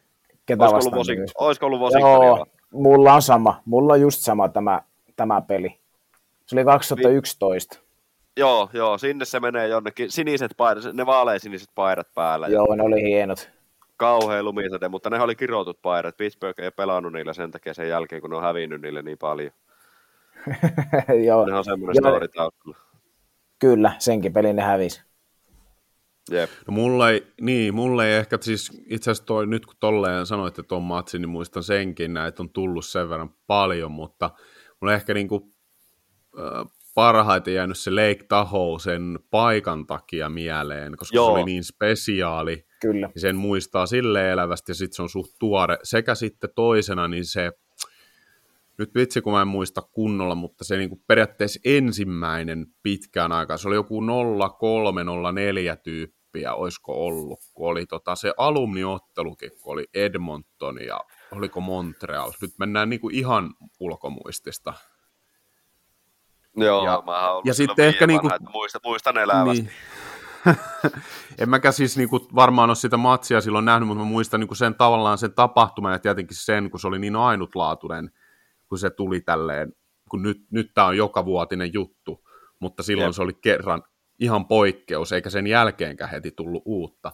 Ketä 0.47 0.64
olisiko, 0.64 0.97
ollut 0.97 1.09
Washington, 1.09 1.35
olisiko 1.39 1.66
ollut? 1.66 1.93
Joo, 2.01 2.47
mulla 2.72 3.14
on 3.14 3.22
sama. 3.22 3.62
Mulla 3.64 3.93
on 3.93 4.01
just 4.01 4.20
sama 4.20 4.49
tämä, 4.49 4.83
tämä 5.16 5.41
peli. 5.41 5.80
Se 6.51 6.57
oli 6.57 6.64
2011. 6.64 7.76
Vi- 7.76 8.40
joo, 8.40 8.70
joo, 8.72 8.98
sinne 8.98 9.24
se 9.24 9.40
menee 9.40 9.68
jonnekin. 9.68 10.11
Siniset 10.11 10.53
paidat, 10.57 10.84
ne 10.92 11.07
vaaleisiniset 11.07 11.68
paidat 11.74 12.14
päällä. 12.14 12.48
Joo, 12.48 12.74
ne 12.74 12.82
oli 12.82 13.03
hienot. 13.03 13.51
Kauhean 13.96 14.44
lumisade, 14.44 14.88
mutta 14.88 15.11
ne 15.11 15.20
oli 15.20 15.34
kirjoitut 15.36 15.82
paidat. 15.82 16.16
Pittsburgh 16.16 16.61
ei 16.61 16.70
pelannut 16.70 17.12
niillä 17.12 17.32
sen 17.32 17.51
takia 17.51 17.74
sen 17.74 17.88
jälkeen, 17.88 18.20
kun 18.20 18.30
ne 18.30 18.36
on 18.36 18.42
hävinnyt 18.42 18.82
niille 18.82 19.03
niin 19.03 19.18
paljon. 19.18 19.51
joo. 21.26 21.46
Ne 21.46 21.55
on 21.55 21.64
semmoinen 21.64 22.03
story 22.03 22.28
taustalla. 22.28 22.76
Kyllä, 23.59 23.92
senkin 23.98 24.32
pelin 24.32 24.57
ne 24.57 24.62
hävisi. 24.62 25.03
Jep. 26.30 26.51
No 26.66 26.72
mulla 26.72 27.11
ei, 27.11 27.26
niin, 27.40 27.74
mulla 27.74 28.07
ei 28.07 28.14
ehkä, 28.14 28.38
siis 28.40 28.82
itse 28.86 29.11
asiassa 29.11 29.26
toi, 29.26 29.46
nyt 29.46 29.66
kun 29.66 29.76
tolleen 29.80 30.26
sanoitte 30.26 30.62
tuon 30.62 30.82
matsin, 30.82 31.22
niin 31.22 31.28
muistan 31.28 31.62
senkin, 31.62 32.16
että 32.16 32.42
on 32.42 32.51
tullut 32.51 32.84
sen 32.84 33.09
verran 33.09 33.34
paljon, 33.46 33.92
mutta 33.92 34.30
mulla 34.80 34.94
ehkä 34.94 35.14
niinku, 35.14 35.53
parhaiten 36.95 37.55
jäänyt 37.55 37.78
se 37.78 37.91
Lake 37.91 38.24
Tahoe 38.28 38.81
sen 38.81 39.18
paikan 39.31 39.87
takia 39.87 40.28
mieleen, 40.28 40.97
koska 40.97 41.16
Joo. 41.16 41.26
se 41.26 41.33
oli 41.33 41.45
niin 41.45 41.64
spesiaali. 41.64 42.66
Kyllä. 42.81 43.07
Niin 43.07 43.20
sen 43.20 43.37
muistaa 43.37 43.87
sille 43.87 44.31
elävästi 44.31 44.70
ja 44.70 44.74
sitten 44.74 44.97
se 44.97 45.03
on 45.03 45.09
suht 45.09 45.31
tuore. 45.39 45.78
Sekä 45.83 46.14
sitten 46.14 46.51
toisena 46.55 47.09
niin 47.09 47.24
se, 47.24 47.53
nyt 48.78 48.95
vitsi 48.95 49.20
kun 49.20 49.33
mä 49.33 49.43
en 49.43 49.49
muista 49.49 49.83
kunnolla, 49.83 50.35
mutta 50.35 50.64
se 50.64 50.76
niinku 50.76 51.03
periaatteessa 51.07 51.61
ensimmäinen 51.64 52.66
pitkään 52.83 53.33
aikaa, 53.33 53.57
se 53.57 53.68
oli 53.68 53.74
joku 53.74 54.03
0304 54.61 55.76
tyyppi 55.76 56.20
tyyppiä 56.33 56.55
olisiko 56.55 57.07
ollut, 57.07 57.41
kun 57.55 57.68
oli 57.68 57.87
tota 57.87 58.14
se 58.16 58.33
alumniottelukin, 58.37 59.51
kun 59.62 59.72
oli 59.72 59.87
Edmonton 59.95 60.85
ja 60.85 61.01
oliko 61.33 61.61
Montreal. 61.61 62.33
Nyt 62.43 62.51
mennään 62.59 62.91
niin 62.91 63.01
kuin 63.01 63.14
ihan 63.14 63.55
ulkomuistista. 63.81 64.74
Joo, 66.57 66.84
Ja- 66.84 67.03
mä 67.07 67.12
ja 67.44 67.55
silloin 67.55 67.55
sitten 67.55 67.86
ehkä 67.86 68.09
vanha, 68.09 68.34
että 68.34 68.51
muistan, 68.51 68.80
muistan 68.84 69.18
elävästi. 69.18 69.62
Niin. 69.62 69.72
en 71.38 71.48
mäkään 71.48 71.72
siis 71.72 71.96
niinku 71.96 72.28
varmaan 72.34 72.70
ole 72.70 72.76
sitä 72.76 72.96
matsia 72.96 73.40
silloin 73.40 73.64
nähnyt, 73.64 73.86
mutta 73.86 74.05
mä 74.05 74.09
muistan 74.11 74.40
niinku 74.40 74.55
sen 74.55 74.74
tavallaan 74.74 75.18
sen 75.18 75.34
tapahtuman 75.34 75.92
ja 75.92 75.98
tietenkin 75.98 76.36
sen, 76.36 76.70
kun 76.70 76.80
se 76.80 76.88
oli 76.88 76.98
niin 76.98 77.16
ainutlaatuinen, 77.16 78.11
kun 78.68 78.78
se 78.78 78.90
tuli 78.90 79.20
tälleen, 79.20 79.72
kun 80.11 80.22
nyt, 80.22 80.46
nyt 80.51 80.70
tämä 80.74 80.86
on 80.86 80.96
joka 80.96 81.24
vuotinen 81.24 81.72
juttu, 81.72 82.24
mutta 82.59 82.82
silloin 82.82 83.09
Jep. 83.09 83.14
se 83.14 83.22
oli 83.22 83.32
kerran 83.32 83.82
ihan 84.18 84.46
poikkeus, 84.46 85.12
eikä 85.12 85.30
sen 85.30 85.46
jälkeenkään 85.46 86.11
heti 86.11 86.30
tullut 86.30 86.62
uutta. 86.64 87.12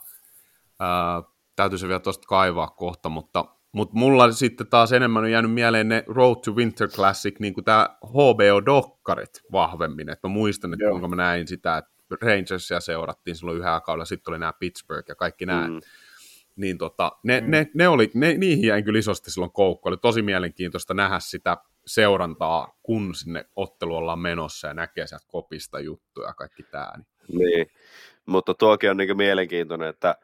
Ää, 0.81 1.23
täytyy 1.57 1.79
se 1.79 1.89
vielä 1.89 2.01
tuosta 2.01 2.27
kaivaa 2.29 2.67
kohta, 2.69 3.09
mutta, 3.09 3.45
mutta 3.77 3.95
mulla 3.97 4.33
sitten 4.33 4.67
taas 4.67 4.93
enemmän 4.93 5.23
on 5.25 5.31
jäänyt 5.31 5.53
mieleen 5.53 5.89
ne 5.89 6.05
Road 6.07 6.37
to 6.45 6.53
Winter 6.53 6.89
Classic, 6.89 7.41
niin 7.41 7.55
kuin 7.55 7.65
tämä 7.65 7.89
HBO-dokkarit 8.07 9.43
vahvemmin, 9.53 10.09
että 10.09 10.29
mä 10.29 10.33
muistan, 10.33 10.73
että 10.73 10.85
Joo. 10.85 10.91
kuinka 10.91 11.09
mä 11.09 11.17
näin 11.17 11.49
sitä, 11.49 11.77
että 11.77 11.91
Rangersia 12.23 12.81
seurattiin 12.81 13.37
silloin 13.37 13.59
yhä 13.59 13.81
kaudella, 13.81 14.05
sitten 14.05 14.33
oli 14.33 14.39
nämä 14.39 14.53
Pittsburgh 14.53 15.09
ja 15.09 15.15
kaikki 15.15 15.47
nämä, 15.47 15.69
Mm. 15.69 15.81
niin 16.57 16.79
tota, 16.79 17.13
ne, 17.23 17.41
Mm. 17.41 17.51
ne, 17.51 17.71
ne 17.75 17.89
oli, 17.89 18.11
ne, 18.15 18.35
niihin 18.35 18.67
jäin 18.67 18.85
kyllä 18.85 18.99
isosti 18.99 19.31
silloin 19.31 19.53
koukku, 19.53 19.89
oli 19.89 19.97
tosi 19.97 20.23
mielenkiintoista 20.23 20.95
nähdä 20.95 21.19
sitä 21.21 21.57
seurantaa, 21.87 22.79
kun 22.83 23.15
sinne 23.15 23.45
ottelu 23.57 23.97
ollaan 23.97 24.19
menossa 24.19 24.69
ja 24.69 24.75
näkee 24.75 25.07
sieltä 25.07 25.27
kopista 25.29 25.81
juttuja 25.81 26.29
ja 26.29 26.35
kaikki 26.35 26.63
tämä. 26.63 26.93
Niin. 26.97 27.39
Niin, 27.39 27.67
mutta 28.27 28.55
tuokin 28.55 28.91
on 28.91 28.97
niin 28.97 29.17
mielenkiintoinen, 29.17 29.89
että 29.89 30.15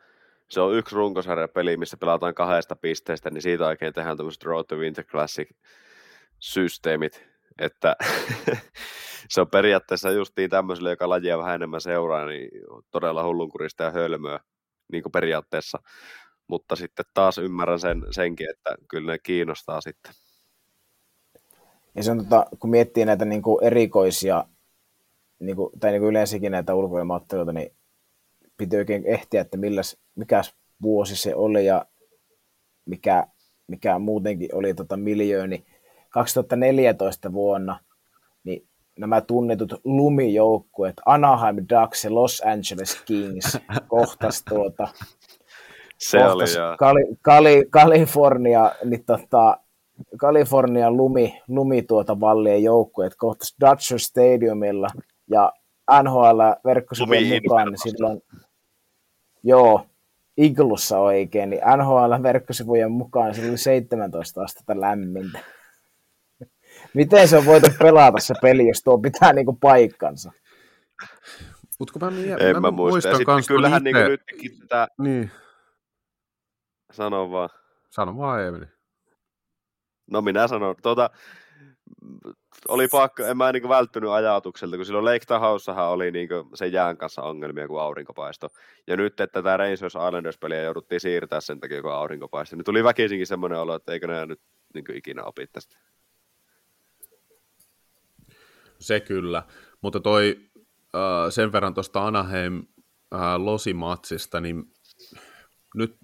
se 0.53 0.61
on 0.61 0.75
yksi 0.75 0.95
runkosarjapeli, 0.95 1.77
missä 1.77 1.97
pelataan 1.97 2.35
kahdesta 2.35 2.77
pisteestä, 2.77 3.31
niin 3.31 3.43
siitä 3.43 3.67
oikein 3.67 3.93
tehdään 3.93 4.17
tämmöiset 4.17 4.45
Road 4.45 4.65
to 4.65 4.77
Winter 4.77 5.05
Classic-systeemit, 5.05 7.25
että 7.59 7.97
se 9.33 9.41
on 9.41 9.51
periaatteessa 9.51 10.11
justiin 10.11 10.51
tämmöiselle, 10.51 10.91
joka 10.91 11.09
lajia 11.09 11.39
vähän 11.39 11.55
enemmän 11.55 11.81
seuraa, 11.81 12.27
niin 12.27 12.51
todella 12.91 13.25
hullunkurista 13.25 13.85
ja 13.85 13.91
hölmöä 13.91 14.41
niin 14.93 15.03
kuin 15.03 15.13
periaatteessa, 15.13 15.79
mutta 16.47 16.77
sitten 16.77 17.05
taas 17.15 17.39
ymmärrän 17.39 17.81
sen, 17.81 18.03
senkin, 18.11 18.51
että 18.51 18.75
kyllä 18.89 19.13
ne 19.13 19.19
kiinnostaa 19.19 19.81
sitten. 19.81 20.13
Ja 21.95 22.03
se 22.03 22.11
on, 22.11 22.19
tota, 22.19 22.47
kun 22.59 22.71
miettii 22.71 23.05
näitä 23.05 23.25
niin 23.25 23.43
kuin 23.43 23.65
erikoisia, 23.65 24.45
niin 25.39 25.57
kuin, 25.57 25.81
tai 25.81 25.91
niin 25.91 26.01
kuin 26.01 26.11
yleensäkin 26.11 26.53
näitä 26.53 26.75
ulkoilmaotteluita, 26.75 27.53
niin 27.53 27.77
piti 28.57 28.77
oikein 28.77 29.07
ehtiä, 29.07 29.41
että 29.41 29.57
milläs, 29.57 30.02
mikä 30.15 30.43
vuosi 30.83 31.17
se 31.17 31.35
oli 31.35 31.67
ja 31.67 31.87
mikä, 32.87 33.27
mikä 33.67 33.99
muutenkin 33.99 34.55
oli 34.55 34.75
tota 34.75 34.97
miljööni. 34.97 35.65
2014 36.11 37.33
vuonna 37.33 37.79
niin 38.45 38.69
nämä 38.99 39.21
tunnetut 39.21 39.75
lumijoukkueet 39.85 40.97
Anaheim 41.07 41.57
Ducks 41.57 42.05
ja 42.05 42.15
Los 42.15 42.43
Angeles 42.45 43.03
Kings 43.05 43.59
kohtas 43.89 44.45
tuota, 44.49 44.89
Se 45.99 46.19
kohtas 46.19 46.57
oli. 46.57 46.77
Kali, 46.77 47.07
Kali, 47.23 47.65
Kalifornia, 47.71 48.73
niin 48.85 49.05
tota, 49.05 49.59
Kalifornian 50.17 50.97
lumi, 50.97 51.41
lumi 51.49 51.83
tuota 51.83 52.21
vallien 52.21 52.63
joukkueet 52.63 53.15
kohtas 53.17 53.57
Dodger 53.61 53.99
Stadiumilla 53.99 54.89
ja 55.31 55.53
NHL 56.03 56.41
verkkosivujen 56.65 57.43
mukaan 57.43 57.69
niin 57.69 57.79
silloin, 57.79 58.23
joo, 59.43 59.87
Iglussa 60.37 60.99
oikein, 60.99 61.51
niin 61.51 61.63
NHL 61.77 62.23
verkkosivujen 62.23 62.91
mukaan 62.93 63.35
sillä 63.35 63.49
oli 63.49 63.59
17 63.59 64.43
astetta 64.43 64.81
lämmintä. 64.81 65.39
Miten 66.95 67.29
se 67.29 67.37
on 67.37 67.45
voitu 67.47 67.67
pelata 67.79 68.21
se 68.21 68.35
peli, 68.43 68.69
jos 68.69 68.83
tuo 68.85 68.99
pitää 68.99 69.33
niinku 69.33 69.53
paikkansa? 69.61 70.33
Mutta 71.79 71.93
kun 71.93 72.03
mä, 72.05 72.11
mie- 72.11 72.37
En 72.51 72.63
mä, 72.63 72.71
muista. 72.71 72.89
Ja 72.89 72.93
muistan 72.93 73.13
sitten 73.13 73.27
kans 73.27 73.49
kyllähän 73.49 73.85
niin 73.85 73.97
ite- 73.97 74.09
nytkin 74.09 74.59
tätä, 74.59 74.89
Niin, 74.99 75.31
sanon 76.93 77.31
vaan, 77.31 77.49
sano 77.91 78.17
vaan 78.19 78.43
Eemeli. 78.43 78.67
No 80.11 80.23
minä 80.23 80.49
sanon, 80.49 80.75
tuota, 80.83 81.11
oli 82.69 82.89
pakko, 82.89 83.25
en 83.25 83.37
mä 83.37 83.53
niin 83.53 83.69
välttynyt 83.69 84.11
ajatukselta, 84.11 84.77
kun 84.77 84.87
silloin 84.87 85.05
Lake 85.05 85.27
Tahoussahan 85.27 85.89
oli 85.89 86.11
niin 86.11 86.29
sen 86.55 86.73
jään 86.73 86.97
kanssa 86.97 87.23
ongelmia, 87.23 87.69
kun 87.69 87.81
aurinko 87.81 88.15
paistoi. 88.15 88.51
Ja 88.87 88.97
nyt, 88.97 89.21
että 89.21 89.43
tämä 89.43 89.57
Rangers 89.57 89.83
Islanders-peliä 89.83 90.63
jouduttiin 90.63 91.01
siirtää 91.01 91.41
sen 91.41 91.61
takia, 91.61 91.83
kun 91.83 91.93
aurinko 91.93 92.29
paistoi, 92.29 92.57
niin 92.57 92.65
tuli 92.65 92.85
väkisinkin 92.85 93.27
semmoinen 93.27 93.59
olo, 93.59 93.75
että 93.75 93.93
eikö 93.93 94.07
nämä 94.07 94.27
nyt 94.27 94.41
niin 94.75 94.97
ikinä 94.97 95.25
opi 95.25 95.47
tästä. 95.47 95.77
Se 98.79 99.01
kyllä, 99.01 99.43
mutta 99.81 100.01
toi 100.01 100.51
äh, 100.95 101.31
sen 101.31 101.53
verran 101.53 101.75
tuosta 101.75 102.07
Anaheim 102.07 102.63
äh, 103.15 103.37
Losimatsista, 103.37 104.41
niin 104.41 104.73
nyt 105.75 105.97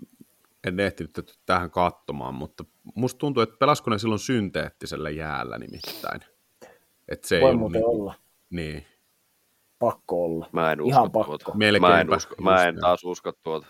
en 0.66 0.80
ehtinyt 0.80 1.38
tähän 1.46 1.70
katsomaan, 1.70 2.34
mutta 2.34 2.64
musta 2.94 3.18
tuntuu, 3.18 3.42
että 3.42 3.56
pelasko 3.58 3.90
ne 3.90 3.98
silloin 3.98 4.18
synteettisellä 4.18 5.10
jäällä 5.10 5.58
nimittäin. 5.58 6.37
Et 7.08 7.24
se 7.24 7.36
ei 7.36 7.42
Voi 7.42 7.48
ollut 7.50 7.60
muuten 7.60 7.80
niin, 7.80 7.88
olla. 7.90 8.14
niin. 8.50 8.86
Pakko 9.78 10.24
olla. 10.24 10.48
Mä 10.52 10.72
en 10.72 10.80
usko 10.80 10.88
Ihan 10.90 11.12
pakko. 11.12 11.38
tuota. 11.38 11.58
Melkeinpä, 11.58 11.88
Mä 11.88 12.00
en, 12.00 12.14
usko, 12.16 12.34
mä 12.40 12.64
en 12.64 12.76
taas 12.80 13.04
usko 13.04 13.32
tuota. 13.32 13.66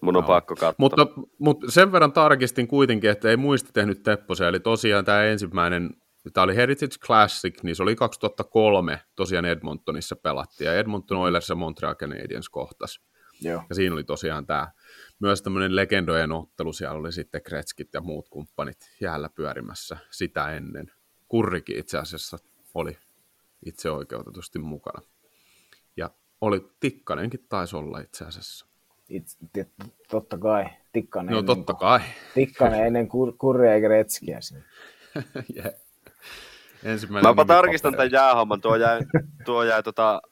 Mun 0.00 0.16
on 0.16 0.22
Joo. 0.22 0.26
pakko 0.26 0.54
katsoa. 0.54 0.74
Mutta, 0.78 1.06
mutta 1.38 1.70
sen 1.70 1.92
verran 1.92 2.12
tarkistin 2.12 2.68
kuitenkin, 2.68 3.10
että 3.10 3.30
ei 3.30 3.36
muisti 3.36 3.70
tehnyt 3.72 4.02
Tepposia, 4.02 4.48
eli 4.48 4.60
tosiaan 4.60 5.04
tämä 5.04 5.24
ensimmäinen, 5.24 5.90
tämä 6.32 6.44
oli 6.44 6.56
Heritage 6.56 6.96
Classic, 7.06 7.62
niin 7.62 7.76
se 7.76 7.82
oli 7.82 7.96
2003 7.96 9.00
tosiaan 9.16 9.44
Edmontonissa 9.44 10.16
pelattiin, 10.16 10.66
ja 10.66 10.74
Edmonton 10.74 11.18
Oilers 11.18 11.48
ja 11.48 11.54
Montreal 11.54 11.94
Canadiens 11.94 12.48
kohtas. 12.48 13.00
Joo. 13.40 13.62
Ja 13.68 13.74
siinä 13.74 13.94
oli 13.94 14.04
tosiaan 14.04 14.46
tämä 14.46 14.68
myös 15.20 15.42
tämmöinen 15.42 15.76
legendojen 15.76 16.32
ottelu, 16.32 16.72
siellä 16.72 16.98
oli 16.98 17.12
sitten 17.12 17.42
Kretskit 17.42 17.94
ja 17.94 18.00
muut 18.00 18.28
kumppanit 18.28 18.90
jäällä 19.00 19.28
pyörimässä 19.28 19.96
sitä 20.10 20.50
ennen. 20.50 20.92
Kurrikin 21.28 21.78
itse 21.78 21.98
asiassa 21.98 22.38
oli 22.74 22.98
itse 23.66 23.90
oikeutetusti 23.90 24.58
mukana. 24.58 25.02
Ja 25.96 26.10
oli 26.40 26.70
Tikkanenkin 26.80 27.46
taisi 27.48 27.76
olla 27.76 28.00
itse 28.00 28.24
asiassa. 28.24 28.66
Itse, 29.08 29.38
t- 29.52 29.92
totta 30.10 30.38
kai. 30.38 30.64
Tikkanen, 30.92 31.32
No 31.32 31.38
ennen, 31.38 31.56
totta 31.56 31.74
kai. 31.74 32.00
Tikkanen 32.34 32.86
ennen 32.86 33.08
kur, 33.08 33.32
kurria 33.38 33.74
eikä 33.74 33.88
retskiä 33.88 34.40
siinä. 34.40 34.64
yeah. 35.56 35.72
Ensimmäinen 36.82 37.30
Mäpä 37.30 37.42
nimi 37.42 37.48
tarkistan 37.48 37.92
tämän 37.92 38.10
jäähomman, 38.10 38.60
tuo 38.60 38.76
jäi, 38.76 39.00
tuo 39.44 39.64
jäi 39.64 39.82
tota, 39.82 40.22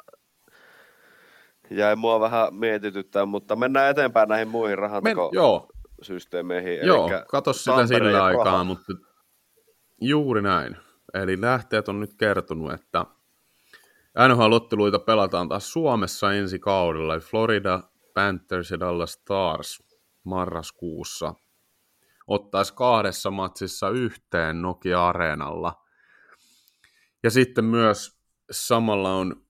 jäi 1.70 1.96
mua 1.96 2.20
vähän 2.20 2.54
mietityttää, 2.54 3.26
mutta 3.26 3.56
mennään 3.56 3.90
eteenpäin 3.90 4.28
näihin 4.28 4.48
muihin 4.48 4.78
Men, 4.78 4.82
rahantekosysteemeihin. 4.82 6.76
joo, 6.76 6.86
joo, 6.86 7.06
Elikkä 7.06 7.24
kato 7.28 7.52
sitä 7.52 7.86
sillä 7.86 8.24
aikaa, 8.24 8.64
mutta 8.64 8.92
juuri 10.00 10.42
näin. 10.42 10.76
Eli 11.14 11.40
lähteet 11.40 11.88
on 11.88 12.00
nyt 12.00 12.14
kertonut, 12.14 12.72
että 12.72 13.04
NHL-otteluita 14.28 14.98
pelataan 14.98 15.48
taas 15.48 15.72
Suomessa 15.72 16.32
ensi 16.32 16.58
kaudella. 16.58 17.14
eli 17.14 17.22
Florida 17.22 17.82
Panthers 18.14 18.70
ja 18.70 18.80
Dallas 18.80 19.12
Stars 19.12 19.82
marraskuussa 20.24 21.34
ottaisi 22.26 22.74
kahdessa 22.74 23.30
matsissa 23.30 23.90
yhteen 23.90 24.62
Nokia-areenalla. 24.62 25.84
Ja 27.22 27.30
sitten 27.30 27.64
myös 27.64 28.18
samalla 28.50 29.14
on 29.14 29.47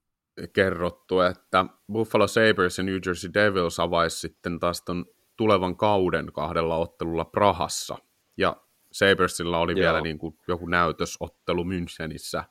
kerrottu, 0.52 1.20
että 1.20 1.64
Buffalo 1.92 2.26
Sabres 2.26 2.78
ja 2.78 2.84
New 2.84 2.98
Jersey 3.06 3.30
Devils 3.34 3.80
avaisi 3.80 4.18
sitten 4.18 4.58
taas 4.58 4.82
ton 4.82 5.06
tulevan 5.36 5.76
kauden 5.76 6.32
kahdella 6.32 6.76
ottelulla 6.76 7.24
Prahassa. 7.24 7.98
Ja 8.36 8.56
Sabresilla 8.92 9.58
oli 9.58 9.72
Joo. 9.72 9.78
vielä 9.78 10.00
niin 10.00 10.18
kuin 10.18 10.38
joku 10.48 10.66
näytösottelu 10.66 11.64
Münchenissä 11.64 12.44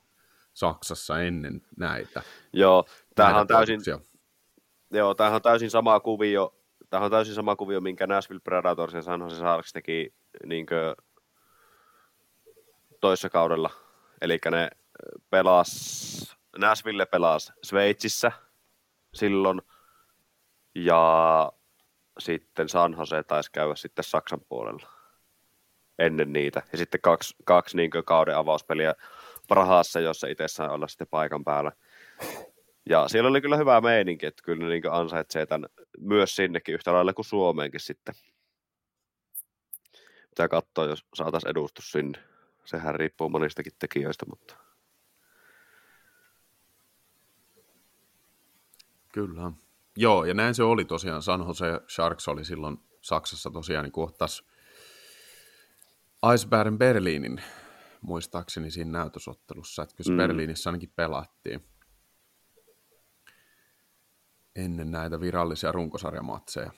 Saksassa 0.54 1.20
ennen 1.22 1.62
näitä. 1.76 2.22
Joo, 2.52 2.84
tämähän 3.14 3.40
on 3.40 3.46
täysin, 3.46 3.80
joo, 4.90 5.14
tämähän 5.14 5.36
on 5.36 5.42
täysin 5.42 5.70
sama 5.70 6.00
kuvio, 6.00 6.54
tämähän 6.90 7.04
on 7.04 7.10
täysin 7.10 7.34
sama 7.34 7.56
kuvio, 7.56 7.80
minkä 7.80 8.06
Nashville 8.06 8.40
Predators 8.44 8.94
ja 8.94 9.02
San 9.02 9.20
Jose 9.20 9.36
Sharks 9.36 9.72
teki 9.72 10.14
niinkö 10.46 10.94
toissa 13.00 13.30
kaudella. 13.30 13.70
Eli 14.20 14.38
ne 14.50 14.70
pelas, 15.30 16.37
Nashville 16.56 17.06
pelas 17.06 17.52
Sveitsissä 17.62 18.32
silloin, 19.14 19.62
ja 20.74 21.52
sitten 22.18 22.68
San 22.68 22.96
Jose 22.98 23.22
taisi 23.22 23.52
käydä 23.52 23.74
sitten 23.74 24.04
Saksan 24.04 24.40
puolella 24.48 24.88
ennen 25.98 26.32
niitä. 26.32 26.62
Ja 26.72 26.78
sitten 26.78 27.00
kaksi, 27.00 27.34
kaksi 27.44 27.76
niin 27.76 27.90
kauden 27.90 28.36
avauspeliä 28.36 28.94
Prahassa, 29.48 30.00
jossa 30.00 30.26
itse 30.26 30.48
sai 30.48 30.68
olla 30.68 30.88
sitten 30.88 31.06
paikan 31.10 31.44
päällä. 31.44 31.72
Ja 32.88 33.08
siellä 33.08 33.30
oli 33.30 33.40
kyllä 33.40 33.56
hyvä 33.56 33.80
meininki, 33.80 34.26
että 34.26 34.42
kyllä 34.44 34.64
ne 34.64 34.70
niin 34.70 34.92
ansaitsee 34.92 35.46
tämän 35.46 35.68
myös 35.98 36.36
sinnekin 36.36 36.74
yhtä 36.74 36.92
lailla 36.92 37.12
kuin 37.12 37.24
Suomeenkin 37.24 37.80
sitten. 37.80 38.14
Pitää 40.30 40.48
katsoa, 40.48 40.84
jos 40.84 41.06
saataisiin 41.14 41.50
edustus 41.50 41.92
sinne. 41.92 42.18
sehän 42.64 42.94
riippuu 42.94 43.28
monistakin 43.28 43.72
tekijöistä, 43.78 44.26
mutta 44.26 44.67
Kyllä. 49.18 49.52
Joo, 49.96 50.24
ja 50.24 50.34
näin 50.34 50.54
se 50.54 50.62
oli 50.62 50.84
tosiaan. 50.84 51.22
San 51.22 51.40
Jose 51.40 51.80
Sharks 51.88 52.28
oli 52.28 52.44
silloin 52.44 52.78
Saksassa 53.00 53.50
tosiaan 53.50 53.84
niin 53.84 53.92
kohtas 53.92 54.44
Eisbären 56.30 56.78
Berliinin 56.78 57.42
muistaakseni 58.00 58.70
siinä 58.70 58.90
näytösottelussa, 58.90 59.82
että 59.82 59.94
kyllä 59.96 60.10
mm. 60.10 60.16
Berliinissä 60.16 60.70
ainakin 60.70 60.92
pelattiin 60.96 61.64
ennen 64.56 64.90
näitä 64.90 65.20
virallisia 65.20 65.72
runkosarjamatseja. 65.72 66.70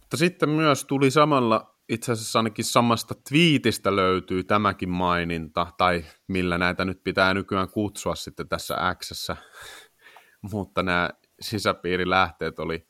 Mutta 0.00 0.16
sitten 0.16 0.48
myös 0.48 0.84
tuli 0.84 1.10
samalla, 1.10 1.74
itse 1.88 2.12
asiassa 2.12 2.38
ainakin 2.38 2.64
samasta 2.64 3.14
twiitistä 3.28 3.96
löytyy 3.96 4.44
tämäkin 4.44 4.88
maininta, 4.88 5.66
tai 5.78 6.04
millä 6.28 6.58
näitä 6.58 6.84
nyt 6.84 7.04
pitää 7.04 7.34
nykyään 7.34 7.68
kutsua 7.68 8.14
sitten 8.14 8.48
tässä 8.48 8.96
Xssä, 8.98 9.36
mutta 10.42 10.82
nämä 10.82 11.10
sisäpiirilähteet 11.40 12.58
oli, 12.58 12.86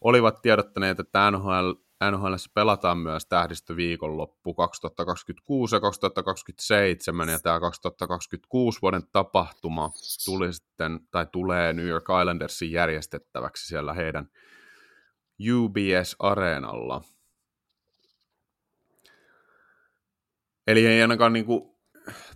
olivat 0.00 0.42
tiedottaneet, 0.42 1.00
että 1.00 1.30
NHL, 1.30 1.72
NHL 2.10 2.34
pelataan 2.54 2.98
myös 2.98 3.26
tähdistöviikonloppu 3.26 4.54
2026 4.54 5.76
ja 5.76 5.80
2027, 5.80 7.28
ja 7.28 7.38
tämä 7.38 7.60
2026 7.60 8.82
vuoden 8.82 9.02
tapahtuma 9.12 9.90
tuli 10.24 10.52
sitten, 10.52 11.00
tai 11.10 11.26
tulee 11.32 11.72
New 11.72 11.86
York 11.86 12.04
Islandersin 12.20 12.72
järjestettäväksi 12.72 13.66
siellä 13.66 13.92
heidän 13.92 14.28
UBS-areenalla. 15.52 17.00
Eli 20.66 20.86
ei 20.86 21.02
ainakaan 21.02 21.32
niin 21.32 21.44
kuin, 21.44 21.74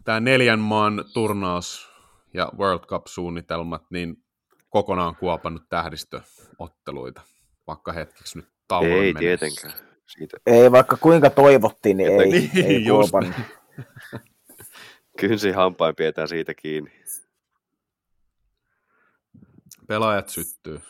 tämä 0.04 0.20
neljän 0.20 0.58
maan 0.58 1.04
turnaus 1.14 1.90
ja 2.34 2.52
World 2.58 2.86
Cup-suunnitelmat, 2.86 3.82
niin 3.90 4.24
kokonaan 4.68 5.16
kuopannut 5.16 5.62
tähdistöotteluita, 5.68 7.20
vaikka 7.66 7.92
hetkeksi 7.92 8.38
nyt 8.38 8.48
tauon 8.68 8.86
Ei 8.86 9.12
menessä. 9.12 9.18
tietenkään. 9.20 9.72
Siitä. 10.06 10.36
Ei, 10.46 10.72
vaikka 10.72 10.96
kuinka 10.96 11.30
toivottiin, 11.30 11.96
niin 11.96 12.20
ei, 12.20 12.30
Niin, 12.30 12.50
ei 12.66 12.84
kuopannut. 12.84 13.36
Kynsi 15.20 15.50
hampain 15.50 15.94
pidetään 15.96 16.28
siitä 16.28 16.54
kiinni. 16.54 16.90
Pelaajat 19.86 20.28
syttyy. 20.28 20.80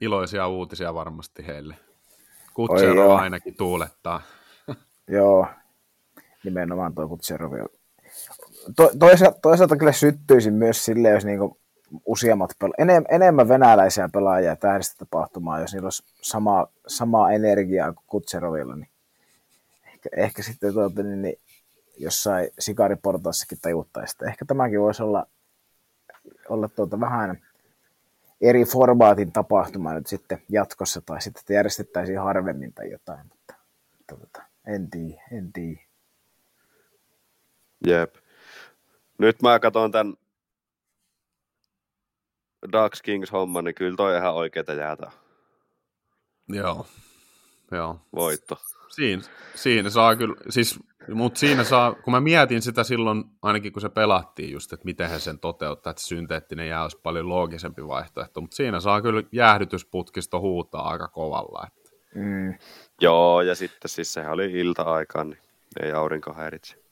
Iloisia 0.00 0.48
uutisia 0.48 0.94
varmasti 0.94 1.46
heille. 1.46 1.74
Kutsero 2.54 3.14
ainakin 3.14 3.56
tuulettaa. 3.56 4.22
Joo, 5.08 5.46
nimenomaan 6.44 6.94
tuo 6.94 7.08
Kutserovi. 7.08 7.56
To, 8.76 8.90
toisaalta, 8.98 9.38
toisaalta 9.42 9.76
kyllä 9.76 9.92
syttyisin 9.92 10.54
myös 10.54 10.84
silleen, 10.84 11.14
jos 11.14 11.24
niinku 11.24 11.60
useammat 12.06 12.50
pela- 12.64 12.74
enem, 12.78 13.04
enemmän 13.10 13.48
venäläisiä 13.48 14.08
pelaajia 14.12 14.56
tähdistötapahtumaa, 14.56 15.60
jos 15.60 15.72
niillä 15.72 15.86
olisi 15.86 16.04
samaa, 16.22 16.66
samaa 16.86 17.32
energiaa 17.32 17.92
kuin 17.92 18.04
Kutserovilla, 18.06 18.76
niin 18.76 18.88
ehkä, 19.86 20.08
ehkä 20.16 20.42
sitten 20.42 20.74
tuota, 20.74 21.02
niin, 21.02 21.22
niin, 21.22 21.38
jossain 21.98 22.50
sikariportaassakin 22.58 23.58
tajuttaisi, 23.62 24.14
että 24.14 24.26
ehkä 24.26 24.44
tämäkin 24.44 24.80
voisi 24.80 25.02
olla, 25.02 25.26
olla 26.48 26.68
tuota, 26.68 27.00
vähän 27.00 27.42
eri 28.40 28.64
formaatin 28.64 29.32
tapahtuma 29.32 29.94
nyt 29.94 30.06
sitten 30.06 30.42
jatkossa, 30.48 31.00
tai 31.00 31.20
sitten 31.20 31.40
että 31.40 31.52
järjestettäisiin 31.52 32.20
harvemmin 32.20 32.72
tai 32.72 32.90
jotain, 32.90 33.26
mutta 33.28 33.54
tuota, 34.06 34.42
en 34.66 34.90
tiedä, 34.90 35.22
en 35.32 35.52
tiedä. 35.52 35.80
Jep. 37.86 38.14
Nyt 39.18 39.42
mä 39.42 39.58
katson 39.58 39.92
tämän 39.92 40.14
Ducks 42.72 43.02
Kings 43.02 43.32
homman, 43.32 43.64
niin 43.64 43.74
kyllä 43.74 43.96
toi 43.96 44.16
ihan 44.16 44.34
oikeeta 44.34 44.72
jäätä 44.72 45.10
Joo. 46.48 46.86
Joo. 47.72 48.00
voitto. 48.14 48.58
Siinä, 48.88 49.22
siinä 49.54 49.90
saa 49.90 50.16
kyllä, 50.16 50.34
siis, 50.48 50.78
mutta 51.08 51.40
siinä 51.40 51.64
saa, 51.64 51.94
kun 51.94 52.12
mä 52.12 52.20
mietin 52.20 52.62
sitä 52.62 52.84
silloin, 52.84 53.24
ainakin 53.42 53.72
kun 53.72 53.82
se 53.82 53.88
pelattiin 53.88 54.52
just, 54.52 54.72
että 54.72 54.84
miten 54.84 55.10
he 55.10 55.18
sen 55.18 55.38
toteuttaa, 55.38 55.90
että 55.90 56.02
synteettinen 56.02 56.68
jää 56.68 56.82
olisi 56.82 57.00
paljon 57.02 57.28
loogisempi 57.28 57.86
vaihtoehto, 57.86 58.40
mutta 58.40 58.56
siinä 58.56 58.80
saa 58.80 59.02
kyllä 59.02 59.22
jäähdytysputkisto 59.32 60.40
huutaa 60.40 60.88
aika 60.88 61.08
kovalla. 61.08 61.66
Että. 61.66 61.90
Mm. 62.14 62.54
Joo, 63.00 63.42
ja 63.42 63.54
sitten 63.54 63.88
siis 63.88 64.12
sehän 64.12 64.32
oli 64.32 64.52
ilta-aikaan, 64.52 65.30
niin 65.30 65.40
ei 65.82 65.92
aurinko 65.92 66.32
häiritse. 66.32 66.87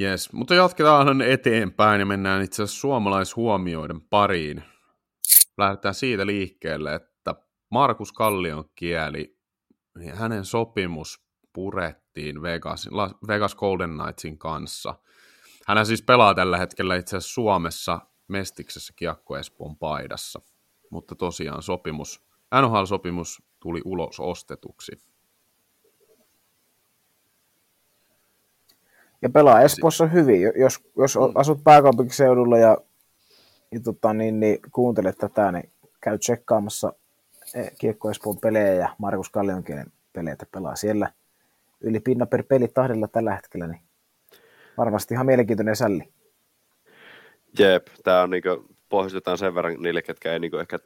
Yes, 0.00 0.32
mutta 0.32 0.54
jatketaan 0.54 1.22
eteenpäin 1.22 2.00
ja 2.00 2.06
mennään 2.06 2.42
itse 2.42 2.62
asiassa 2.62 2.80
suomalaishuomioiden 2.80 4.00
pariin. 4.00 4.62
Lähdetään 5.58 5.94
siitä 5.94 6.26
liikkeelle, 6.26 6.94
että 6.94 7.34
Markus 7.70 8.12
Kallion 8.12 8.64
kieli, 8.74 9.38
niin 9.98 10.14
hänen 10.14 10.44
sopimus 10.44 11.26
purettiin 11.52 12.42
Vegas, 12.42 12.88
Vegas 13.28 13.54
Golden 13.54 13.98
Knightsin 13.98 14.38
kanssa. 14.38 14.94
Hän 15.66 15.86
siis 15.86 16.02
pelaa 16.02 16.34
tällä 16.34 16.58
hetkellä 16.58 16.96
itse 16.96 17.16
asiassa 17.16 17.34
Suomessa 17.34 18.00
Mestiksessä 18.28 18.92
Kiekko 18.96 19.36
Espoon 19.36 19.76
paidassa, 19.76 20.40
mutta 20.90 21.14
tosiaan 21.14 21.62
sopimus, 21.62 22.26
NHL-sopimus 22.54 23.42
tuli 23.60 23.80
ulos 23.84 24.20
ostetuksi. 24.20 24.92
Ja 29.26 29.30
pelaa 29.30 29.60
Espoossa 29.60 30.06
hyvin. 30.06 30.42
Jo- 30.42 30.52
Jos, 30.56 30.80
jos 30.96 31.16
o- 31.16 31.32
asut 31.34 31.64
pääkaupunkiseudulla 31.64 32.58
ja, 32.58 32.78
ja 33.72 33.80
tota, 33.80 34.12
niin, 34.14 34.40
niin, 34.40 34.58
kuuntelet 34.72 35.18
tätä, 35.18 35.52
niin 35.52 35.70
käy 36.00 36.18
tsekkaamassa 36.18 36.92
eh, 37.54 37.72
Kiekko 37.78 38.10
Espoon 38.10 38.38
pelejä 38.38 38.74
ja 38.74 38.88
Markus 38.98 39.30
Kallionkielen 39.30 39.92
pelejä, 40.12 40.32
että 40.32 40.46
pelaa 40.52 40.76
siellä 40.76 41.12
yli 41.80 42.00
pinna 42.00 42.26
per 42.26 42.42
peli 42.42 42.68
tahdilla 42.68 43.08
tällä 43.08 43.34
hetkellä, 43.34 43.66
niin 43.66 43.80
varmasti 44.78 45.14
ihan 45.14 45.26
mielenkiintoinen 45.26 45.76
sälli. 45.76 46.02
Jep, 47.58 47.86
tämä 48.04 48.22
on 48.22 48.30
niinku, 48.30 48.66
pohjustetaan 48.88 49.38
sen 49.38 49.54
verran 49.54 49.74
niille, 49.78 50.02
ketkä 50.02 50.32
ei 50.32 50.38
niinku 50.38 50.56
ehkä 50.56 50.78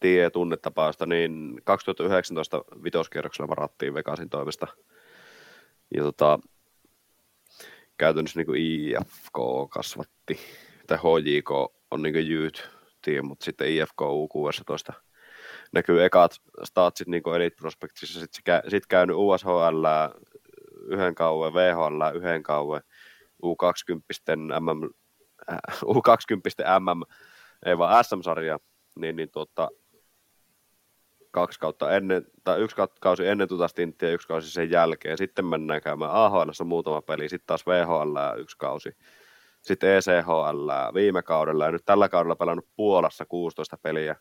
tiedä 0.00 0.30
tunnetapausta, 0.30 1.06
niin 1.06 1.60
2019 1.64 2.64
vitoskierroksella 2.82 3.48
varattiin 3.48 3.94
Vegasin 3.94 4.28
toimesta. 4.30 4.66
Ja 5.94 6.02
tota, 6.02 6.38
käytännössä 7.98 8.38
niinku 8.38 8.52
IFK 8.56 9.38
kasvatti, 9.70 10.40
tai 10.86 10.98
HJK 10.98 11.50
on 11.90 12.02
niinku 12.02 12.18
youth 12.18 12.62
team, 13.04 13.26
mutta 13.26 13.44
sitten 13.44 13.68
IFK 13.68 14.00
U16 14.02 14.94
näkyy 15.72 16.04
ekat 16.04 16.32
statsit 16.64 17.08
niinku 17.08 17.30
Elite 17.30 17.56
Prospectsissa, 17.56 18.20
sitten 18.20 18.42
kä- 18.48 18.70
sit 18.70 18.86
käynyt 18.86 19.16
USHL 19.16 19.86
yhden 20.88 21.14
kauan, 21.14 21.54
VHL 21.54 22.16
yhden 22.16 22.42
kauan, 22.42 22.82
U20 23.44 24.36
MM, 24.60 24.90
äh, 25.52 25.58
U20 25.84 26.80
MM, 26.80 27.02
ei 27.66 27.78
vaan 27.78 28.04
SM-sarja, 28.04 28.58
niin, 28.96 29.16
niin 29.16 29.30
tuota, 29.30 29.68
kaksi 31.30 31.60
kautta 31.60 31.96
ennen, 31.96 32.24
tai 32.44 32.60
yksi 32.60 32.76
kausi 33.00 33.26
ennen 33.26 33.48
tuota 33.48 33.68
stinttiä 33.68 34.08
ja 34.08 34.14
yksi 34.14 34.28
kausi 34.28 34.50
sen 34.50 34.70
jälkeen. 34.70 35.18
Sitten 35.18 35.44
mennään 35.44 35.80
käymään 35.80 36.10
AHL 36.10 36.50
muutama 36.64 37.02
peli, 37.02 37.28
sitten 37.28 37.46
taas 37.46 37.66
VHL 37.66 38.40
yksi 38.40 38.58
kausi. 38.58 38.96
Sitten 39.62 39.90
ECHL 39.90 40.70
viime 40.94 41.22
kaudella 41.22 41.64
ja 41.64 41.72
nyt 41.72 41.84
tällä 41.84 42.08
kaudella 42.08 42.36
pelannut 42.36 42.68
Puolassa 42.76 43.26
16 43.26 43.78
peliä 43.82 44.16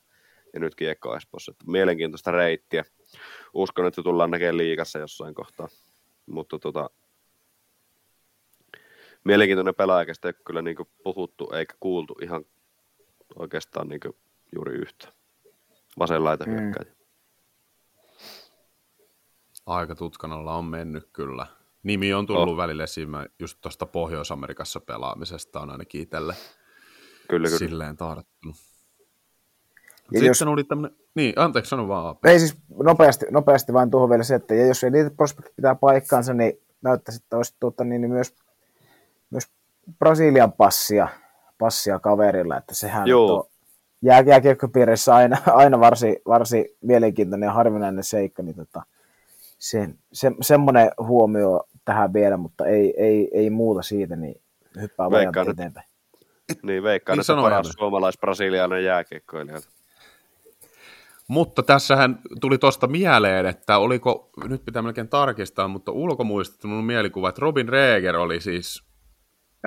ja 0.53 0.59
nyt 0.59 0.75
Kiekko 0.75 1.15
Espoossa. 1.15 1.53
Mielenkiintoista 1.67 2.31
reittiä. 2.31 2.83
Uskon, 3.53 3.87
että 3.87 4.03
tullaan 4.03 4.31
näkemään 4.31 4.57
liikassa 4.57 4.99
jossain 4.99 5.33
kohtaa. 5.33 5.67
Mutta 6.25 6.59
tota, 6.59 6.89
mielenkiintoinen 9.23 9.75
pelaaja, 9.75 10.05
ei 10.25 10.33
kyllä 10.45 10.61
niin 10.61 10.77
puhuttu 11.03 11.51
eikä 11.53 11.73
kuultu 11.79 12.15
ihan 12.21 12.45
oikeastaan 13.35 13.87
niin 13.87 13.99
juuri 14.55 14.75
yhtä. 14.75 15.13
Vasen 15.99 16.23
laita 16.23 16.45
Mm. 16.45 16.96
Aika 19.67 19.95
tutkanalla 19.95 20.55
on 20.55 20.65
mennyt 20.65 21.09
kyllä. 21.13 21.45
Nimi 21.83 22.13
on 22.13 22.25
tullut 22.25 22.49
Oh. 22.49 22.57
välillä 22.57 22.83
esiin 22.83 23.09
just 23.39 23.57
tuosta 23.61 23.85
Pohjois-Amerikassa 23.85 24.79
pelaamisesta 24.79 25.59
on 25.59 25.69
ainakin 25.69 26.01
itselle 26.01 26.33
Kyllä, 27.29 27.47
kyllä. 27.47 27.59
silleen 27.59 27.97
tahdottunut. 27.97 28.55
Ja 28.57 30.19
Sitten 30.19 30.27
jos- 30.27 30.41
oli 30.41 30.63
tämmöinen, 30.63 30.97
niin 31.15 31.33
anteeksi 31.35 31.69
sano 31.69 31.87
vaan. 31.87 32.15
Ei 32.25 32.39
siis 32.39 32.57
nopeasti, 32.83 33.25
nopeasti 33.31 33.73
vain 33.73 33.91
tuohon 33.91 34.09
vielä 34.09 34.23
se, 34.23 34.35
että 34.35 34.55
ja 34.55 34.67
jos 34.67 34.83
Elite 34.83 35.09
Prospect 35.09 35.55
pitää 35.55 35.75
paikkaansa, 35.75 36.33
niin 36.33 36.53
näyttäisi, 36.81 37.21
että 37.23 37.37
olisi 37.37 37.55
tuota, 37.59 37.83
niin, 37.83 38.01
niin 38.01 38.11
myös, 38.11 38.35
myös 39.29 39.43
Brasilian 39.99 40.51
passia, 40.51 41.07
passia 41.59 41.99
kaverilla, 41.99 42.57
että 42.57 42.75
sehän 42.75 43.07
Joo. 43.07 43.37
on 43.39 43.49
jää, 44.01 44.19
jääkiekkopiirissä 44.19 45.15
aina, 45.15 45.37
aina 45.45 45.79
varsin, 45.79 46.15
varsin 46.27 46.65
mielenkiintoinen 46.81 47.47
ja 47.47 47.53
harvinainen 47.53 48.03
seikka, 48.03 48.43
niin 48.43 48.55
tota, 48.55 48.83
se, 49.57 49.89
se, 50.13 50.31
semmoinen 50.41 50.91
huomio 50.99 51.63
tähän 51.85 52.13
vielä, 52.13 52.37
mutta 52.37 52.65
ei, 52.65 52.93
ei, 52.97 53.29
ei 53.33 53.49
muuta 53.49 53.81
siitä, 53.81 54.15
niin 54.15 54.41
hyppää 54.81 55.07
että- 55.07 55.51
eteenpäin. 55.51 55.87
Niin, 56.63 56.83
veikkaan, 56.83 57.17
Niin 57.17 57.31
että 57.31 57.41
paras 57.41 57.69
suomalais-brasilialainen 57.79 58.83
jääkiekkoilija. 58.83 59.59
Mutta 61.27 61.63
tässähän 61.63 62.19
tuli 62.41 62.57
tuosta 62.57 62.87
mieleen, 62.87 63.45
että 63.45 63.77
oliko, 63.77 64.29
nyt 64.47 64.65
pitää 64.65 64.81
melkein 64.81 65.09
tarkistaa, 65.09 65.67
mutta 65.67 65.91
ulkomuistettu 65.91 66.67
mun 66.67 66.85
mielikuva, 66.85 67.29
että 67.29 67.41
Robin 67.41 67.69
Reger 67.69 68.15
oli 68.15 68.41
siis 68.41 68.83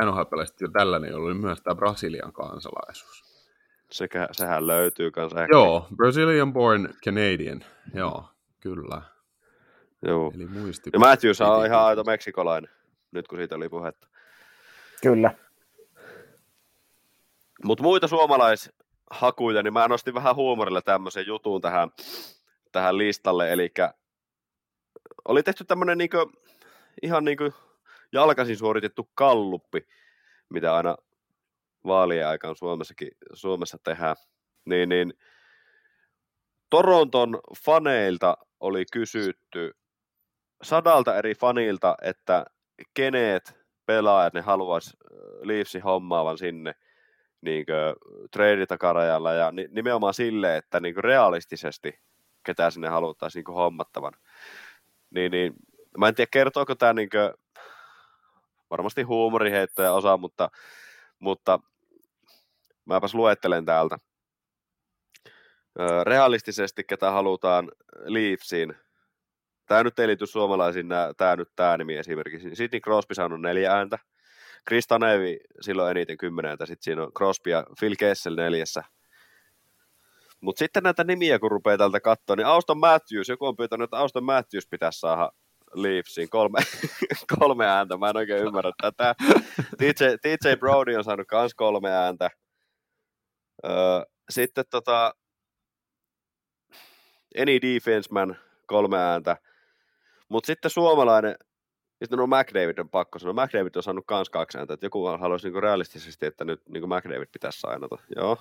nhl 0.05 0.21
jo 0.61 0.69
tällainen, 0.69 1.11
jolla 1.11 1.27
oli 1.27 1.35
myös 1.35 1.61
tämä 1.63 1.75
Brasilian 1.75 2.33
kansalaisuus. 2.33 3.25
Sekä, 3.91 4.29
sehän 4.33 4.67
löytyy 4.67 5.11
kanssa. 5.11 5.47
Joo, 5.53 5.87
Brazilian 5.97 6.53
born 6.53 6.89
Canadian, 7.05 7.65
joo, 7.95 8.25
kyllä. 8.61 9.03
Joo. 10.03 10.33
Eli 10.35 10.47
muisti. 10.47 10.91
Ja 10.93 10.99
Matthews 10.99 11.41
on 11.41 11.67
ihan 11.67 11.85
aito 11.85 12.05
meksikolainen, 12.05 12.71
nyt 13.11 13.29
kun 13.29 13.39
siitä 13.39 13.57
oli 13.57 13.69
puhetta. 13.69 14.09
Kyllä. 15.03 15.35
Mutta 17.65 17.83
muita 17.83 18.09
suomalaishakuja, 18.09 19.63
niin 19.63 19.73
mä 19.73 19.89
nostin 19.89 20.15
vähän 20.15 20.37
huumorilla 20.37 20.83
tämmöisen 20.83 21.27
jutun 21.27 21.61
tähän, 21.61 21.91
tähän 22.73 22.99
listalle, 22.99 23.53
eli 23.53 23.73
oli 25.29 25.43
tehty 25.43 25.65
tämmöinen 25.65 25.99
niinku, 25.99 26.33
ihan 27.03 27.25
niinku 27.25 27.53
jalkaisin 28.13 28.57
suoritettu 28.57 29.11
kalluppi, 29.15 29.87
mitä 30.49 30.75
aina 30.77 30.97
vaalien 31.87 32.29
aikaan 32.29 32.57
Suomessakin, 32.57 33.11
Suomessa 33.33 33.79
tehdään, 33.85 34.17
niin, 34.65 34.89
niin 34.89 35.15
Toronton 36.71 37.41
faneilta 37.65 38.37
oli 38.61 38.85
kysytty 38.93 39.80
sadalta 40.63 41.17
eri 41.17 41.35
fanilta, 41.35 41.95
että 42.03 42.45
kenet 42.95 43.61
pelaajat 43.87 44.35
ne 44.35 44.41
haluaisi 44.41 44.97
Leafsin 45.43 45.83
hommaavan 45.83 46.39
sinne 46.39 46.75
niin 47.41 47.67
trade-takarajalla 48.31 49.33
ja 49.33 49.53
ni- 49.53 49.69
nimenomaan 49.71 50.15
sille, 50.15 50.57
että 50.57 50.81
niin 50.81 50.97
realistisesti 50.97 52.01
ketä 52.43 52.71
sinne 52.71 52.89
haluttaisiin 52.89 53.45
niin 53.47 53.55
hommattavan. 53.55 54.13
Niin, 55.11 55.33
niin, 55.33 55.53
mä 55.99 56.09
en 56.09 56.15
tiedä, 56.15 56.29
kertooko 56.33 56.75
tämä 56.75 56.93
niin 56.93 57.09
varmasti 58.71 59.03
huumoriheittoja 59.03 59.93
osa, 59.93 60.17
mutta, 60.17 60.51
mutta 61.19 61.59
mäpäs 62.85 63.15
luettelen 63.15 63.65
täältä. 63.65 63.99
Ö, 65.81 66.05
Realistisesti, 66.05 66.85
ketä 66.85 67.11
halutaan 67.11 67.73
Leafsiin. 68.05 68.75
Tämä 69.71 69.85
nyt 69.85 69.99
ei 69.99 70.07
liity 70.07 70.27
suomalaisiin, 70.27 70.87
tämä 71.17 71.37
nyt 71.37 71.49
tämä 71.57 71.77
nimi 71.77 71.97
esimerkiksi. 71.97 72.55
Sidney 72.55 72.81
Crosby 72.81 73.15
saanut 73.15 73.41
neljä 73.41 73.73
ääntä. 73.73 73.99
Chris 74.69 74.87
Tanevi 74.87 75.39
silloin 75.61 75.91
eniten 75.91 76.19
kymmenen 76.19 76.49
ääntä. 76.49 76.67
Sitten 76.67 76.83
siinä 76.83 77.03
on 77.03 77.13
Crosby 77.13 77.51
ja 77.51 77.65
Phil 77.81 77.95
Kessel 77.99 78.37
neljässä. 78.37 78.83
Mutta 80.41 80.59
sitten 80.59 80.83
näitä 80.83 81.05
nimiä, 81.05 81.39
kun 81.39 81.51
rupeaa 81.51 81.79
täältä 81.79 82.01
katsoa, 82.01 82.37
niin 82.37 82.47
Auston 82.47 82.79
Matthews, 82.79 83.29
joku 83.29 83.47
on 83.47 83.57
pyytänyt, 83.57 83.85
että 83.85 83.99
Auston 83.99 84.25
Matthews 84.25 84.67
pitäisi 84.71 85.01
saada 85.01 85.31
Leafsiin 85.75 86.31
kolme, 86.31 86.59
kolme 87.39 87.67
ääntä. 87.67 87.97
Mä 87.97 88.11
en 88.11 88.17
oikein 88.17 88.45
ymmärrä 88.45 88.73
tätä. 88.83 89.15
DJ, 89.79 90.05
DJ 90.25 90.57
Brody 90.57 90.97
on 90.97 91.05
saanut 91.05 91.27
myös 91.33 91.55
kolme 91.55 91.91
ääntä. 91.91 92.31
Öö, 93.65 94.03
sitten 94.31 94.65
tota, 94.71 95.15
Any 97.41 97.63
Defenseman 97.63 98.37
kolme 98.67 98.99
ääntä. 98.99 99.37
Mutta 100.31 100.47
sitten 100.47 100.71
suomalainen, 100.71 101.35
sitten 101.99 102.19
no 102.19 102.27
McDavid 102.27 102.79
on 102.79 102.89
pakko 102.89 103.19
sanoa. 103.19 103.45
McDavid 103.45 103.77
on 103.77 103.83
saanut 103.83 104.05
kans 104.07 104.31
kaksi 104.31 104.59
ääntä. 104.59 104.75
Että 104.75 104.87
joku 104.87 105.07
haluaisi 105.07 105.47
niinku 105.47 105.61
realistisesti, 105.61 106.27
että 106.27 106.45
nyt 106.45 106.69
niinku 106.69 106.87
McDavid 106.87 107.29
pitäisi 107.33 107.61
sainata. 107.61 107.99
Joo. 108.17 108.37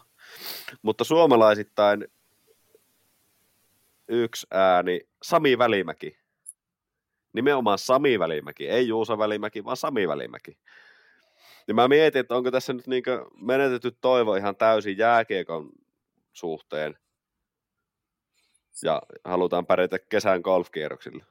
Mutta 0.81 1.03
suomalaisittain 1.03 2.07
yksi 4.07 4.47
ääni, 4.51 5.01
Sami 5.23 5.57
Välimäki. 5.57 6.19
Nimenomaan 7.33 7.77
Sami 7.77 8.19
Välimäki, 8.19 8.69
ei 8.69 8.87
Juusa 8.87 9.17
Välimäki, 9.17 9.65
vaan 9.65 9.77
Sami 9.77 10.07
Välimäki. 10.07 10.57
Niin 11.67 11.75
mä 11.75 11.87
mietin, 11.87 12.19
että 12.19 12.35
onko 12.35 12.51
tässä 12.51 12.73
nyt 12.73 12.87
niinku 12.87 13.11
menetetty 13.41 13.97
toivo 14.01 14.35
ihan 14.35 14.55
täysin 14.55 14.97
jääkiekon 14.97 15.69
suhteen. 16.33 16.97
Ja 18.83 19.01
halutaan 19.23 19.65
pärjätä 19.65 19.99
kesän 19.99 20.41
golfkierroksilla. 20.41 21.25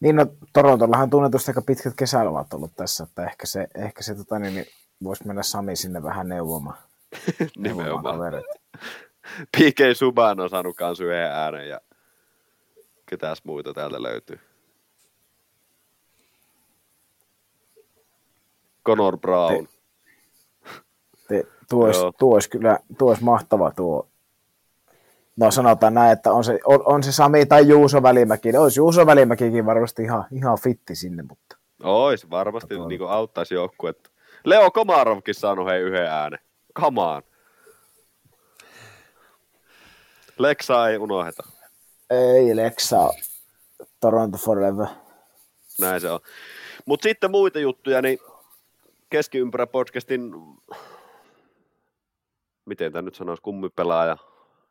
Niin 0.00 0.16
no, 0.16 0.26
Torontollahan 0.52 1.10
tunnetusti 1.10 1.50
aika 1.50 1.62
pitkät 1.62 1.94
kesälomat 1.96 2.54
ollut 2.54 2.72
tässä, 2.76 3.04
että 3.04 3.24
ehkä 3.24 3.46
se, 3.46 3.68
ehkä 3.74 4.02
se 4.02 4.14
tota, 4.14 4.38
niin, 4.38 4.54
niin, 4.54 4.66
voisi 5.04 5.26
mennä 5.26 5.42
Sami 5.42 5.76
sinne 5.76 6.02
vähän 6.02 6.28
neuvomaan. 6.28 6.78
Nimenomaan. 7.56 8.20
PK 9.56 9.78
Subban 9.96 10.40
on 10.40 10.50
saanut 10.50 10.76
kans 10.76 11.00
yhden 11.00 11.32
äänen 11.32 11.68
ja 11.68 11.80
ketäs 13.06 13.44
muita 13.44 13.74
täältä 13.74 14.02
löytyy. 14.02 14.40
Conor 18.86 19.18
Brown. 19.18 19.68
Te, 21.28 21.44
tuo, 21.68 21.84
olisi, 21.84 22.00
tuo, 22.18 22.34
olisi 22.34 22.50
kyllä 22.50 22.78
tuo 22.98 23.08
olisi 23.08 23.24
mahtava 23.24 23.70
tuo. 23.70 24.08
No 25.40 25.50
sanotaan 25.50 25.94
näin, 25.94 26.12
että 26.12 26.32
on 26.32 26.44
se, 26.44 26.58
on, 26.64 26.80
on 26.84 27.02
se 27.02 27.12
Sami 27.12 27.46
tai 27.46 27.68
Juuso 27.68 28.02
Välimäki. 28.02 28.56
Olisi 28.56 28.80
Juuso 28.80 29.06
Välimäkikin 29.06 29.66
varmasti 29.66 30.02
ihan, 30.02 30.24
ihan 30.32 30.58
fitti 30.62 30.94
sinne, 30.94 31.22
mutta 31.22 31.56
Ois 31.82 32.30
varmasti 32.30 32.74
Kato. 32.74 32.88
niin 32.88 33.08
auttaisi 33.08 33.54
joukkuetta. 33.54 34.10
Leo 34.44 34.70
Komarovkin 34.70 35.34
saanut 35.34 35.66
hei 35.68 35.80
yhden 35.80 36.06
äänen. 36.06 36.38
Come 36.80 37.00
on. 37.02 37.22
Leksaa 40.38 40.88
ei 40.88 40.98
unoheta. 40.98 41.42
ei 42.10 42.56
Leksa 42.56 43.08
Toronto 44.00 44.38
Forever. 44.38 44.86
Näin 45.80 46.00
se 46.00 46.10
on. 46.10 46.20
Mutta 46.86 47.02
sitten 47.02 47.30
muita 47.30 47.58
juttuja, 47.58 48.02
niin 48.02 48.18
keskiympärä 49.10 49.66
podcastin, 49.66 50.32
miten 52.64 52.92
tämä 52.92 53.02
nyt 53.02 53.14
sanoisi, 53.14 53.42
kummipelaaja, 53.42 54.16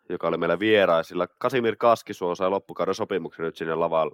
joka 0.10 0.28
oli 0.28 0.38
meillä 0.38 0.60
vieraisilla. 0.60 1.28
Kasimir 1.28 1.76
Kaskisuo 1.76 2.36
sai 2.36 2.50
loppukauden 2.50 2.96
sopimuksen 2.96 3.46
nyt 3.46 3.58
sinne 3.58 3.76
Laval, 3.76 4.12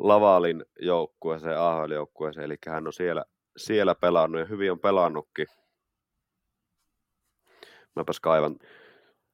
Lavalin 0.00 0.64
joukkueeseen, 0.80 1.58
AHL-joukkueeseen, 1.58 2.44
eli 2.44 2.56
hän 2.68 2.86
on 2.86 2.92
siellä, 2.92 3.24
siellä 3.56 3.94
pelannut 3.94 4.40
ja 4.40 4.44
hyvin 4.46 4.72
on 4.72 4.80
pelannutkin. 4.80 5.46
Mäpäs 7.96 8.20
kaivan. 8.20 8.58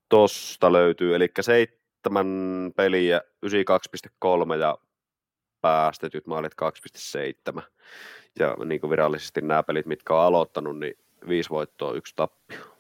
Tosta 0.09 0.72
löytyy, 0.72 1.14
eli 1.14 1.28
seitsemän 1.41 2.72
peliä, 2.76 3.20
92,3 3.47 4.57
ja 4.61 4.78
päästetyt 5.61 6.26
maalit 6.26 6.53
2,7. 7.57 7.62
Ja 8.39 8.57
niin 8.64 8.80
kuin 8.80 8.91
virallisesti 8.91 9.41
nämä 9.41 9.62
pelit, 9.62 9.87
mitkä 9.87 10.14
on 10.14 10.20
aloittanut, 10.20 10.78
niin 10.78 10.95
viisi 11.28 11.51
voittoa, 11.51 11.93
yksi 11.93 12.12
tappio. 12.16 12.73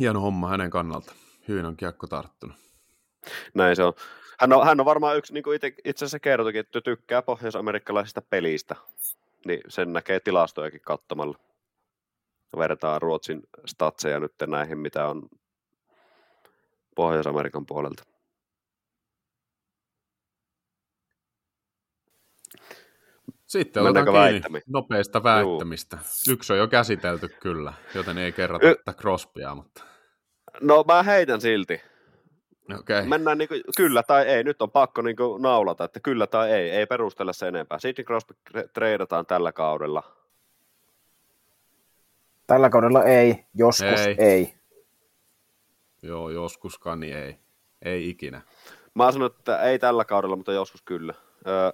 Hieno 0.00 0.20
homma 0.20 0.48
hänen 0.48 0.70
kannalta. 0.70 1.12
Hyvin 1.48 1.64
on 1.64 1.76
kiekko 1.76 2.06
tarttunut. 2.06 2.56
Näin 3.54 3.76
se 3.76 3.82
on. 3.84 3.92
Hän 4.40 4.52
on, 4.52 4.66
hän 4.66 4.80
on 4.80 4.86
varmaan 4.86 5.16
yksi, 5.16 5.32
niin 5.34 5.44
kuin 5.44 5.56
itse, 5.56 5.74
itse 5.84 6.04
asiassa 6.04 6.18
kertoikin, 6.18 6.60
että 6.60 6.80
tykkää 6.80 7.22
pohjois-amerikkalaisista 7.22 8.22
pelistä. 8.22 8.76
Niin 9.46 9.60
sen 9.68 9.92
näkee 9.92 10.20
tilastojakin 10.20 10.80
katsomalla. 10.80 11.38
Vertaa 12.58 12.98
Ruotsin 12.98 13.42
statseja 13.66 14.20
nyt 14.20 14.32
näihin, 14.46 14.78
mitä 14.78 15.06
on 15.06 15.28
Pohjois-Amerikan 16.94 17.66
puolelta. 17.66 18.04
Sitten 23.48 23.82
otetaan 23.82 24.04
kiinni 24.04 24.20
väittämiin? 24.20 24.62
nopeista 24.66 25.22
väittämistä. 25.22 25.98
Yksi 26.30 26.52
on 26.52 26.58
jo 26.58 26.68
käsitelty 26.68 27.28
kyllä, 27.28 27.72
joten 27.94 28.18
ei 28.18 28.32
kerrota 28.32 28.66
Y- 28.66 28.74
tätä 28.74 28.92
Crosbya, 29.00 29.54
mutta 29.54 29.84
No 30.60 30.84
mä 30.86 31.02
heitän 31.02 31.40
silti. 31.40 31.74
okei. 32.78 32.78
Okay. 32.98 33.06
Mennään 33.08 33.38
niin 33.38 33.48
kuin, 33.48 33.60
kyllä 33.76 34.02
tai 34.02 34.26
ei. 34.26 34.44
Nyt 34.44 34.62
on 34.62 34.70
pakko 34.70 35.02
niin 35.02 35.16
kuin 35.16 35.42
naulata, 35.42 35.84
että 35.84 36.00
kyllä 36.00 36.26
tai 36.26 36.50
ei. 36.52 36.70
Ei 36.70 36.86
perustella 36.86 37.32
se 37.32 37.48
enempää. 37.48 37.78
Sidney 37.78 38.04
Crosby 38.04 38.34
tre- 38.50 38.68
treidataan 38.72 39.26
tällä 39.26 39.52
kaudella. 39.52 40.02
Tällä 42.46 42.70
kaudella 42.70 43.04
ei, 43.04 43.44
joskus 43.54 44.00
Ei. 44.00 44.06
ei. 44.06 44.16
ei. 44.18 44.54
Joo, 46.02 46.30
joskuskaan 46.30 47.00
niin 47.00 47.16
ei. 47.16 47.38
Ei 47.82 48.08
ikinä. 48.08 48.40
Mä 48.94 49.12
sanon, 49.12 49.30
että 49.38 49.62
ei 49.62 49.78
tällä 49.78 50.04
kaudella, 50.04 50.36
mutta 50.36 50.52
joskus 50.52 50.82
kyllä. 50.82 51.14
Öö, 51.46 51.70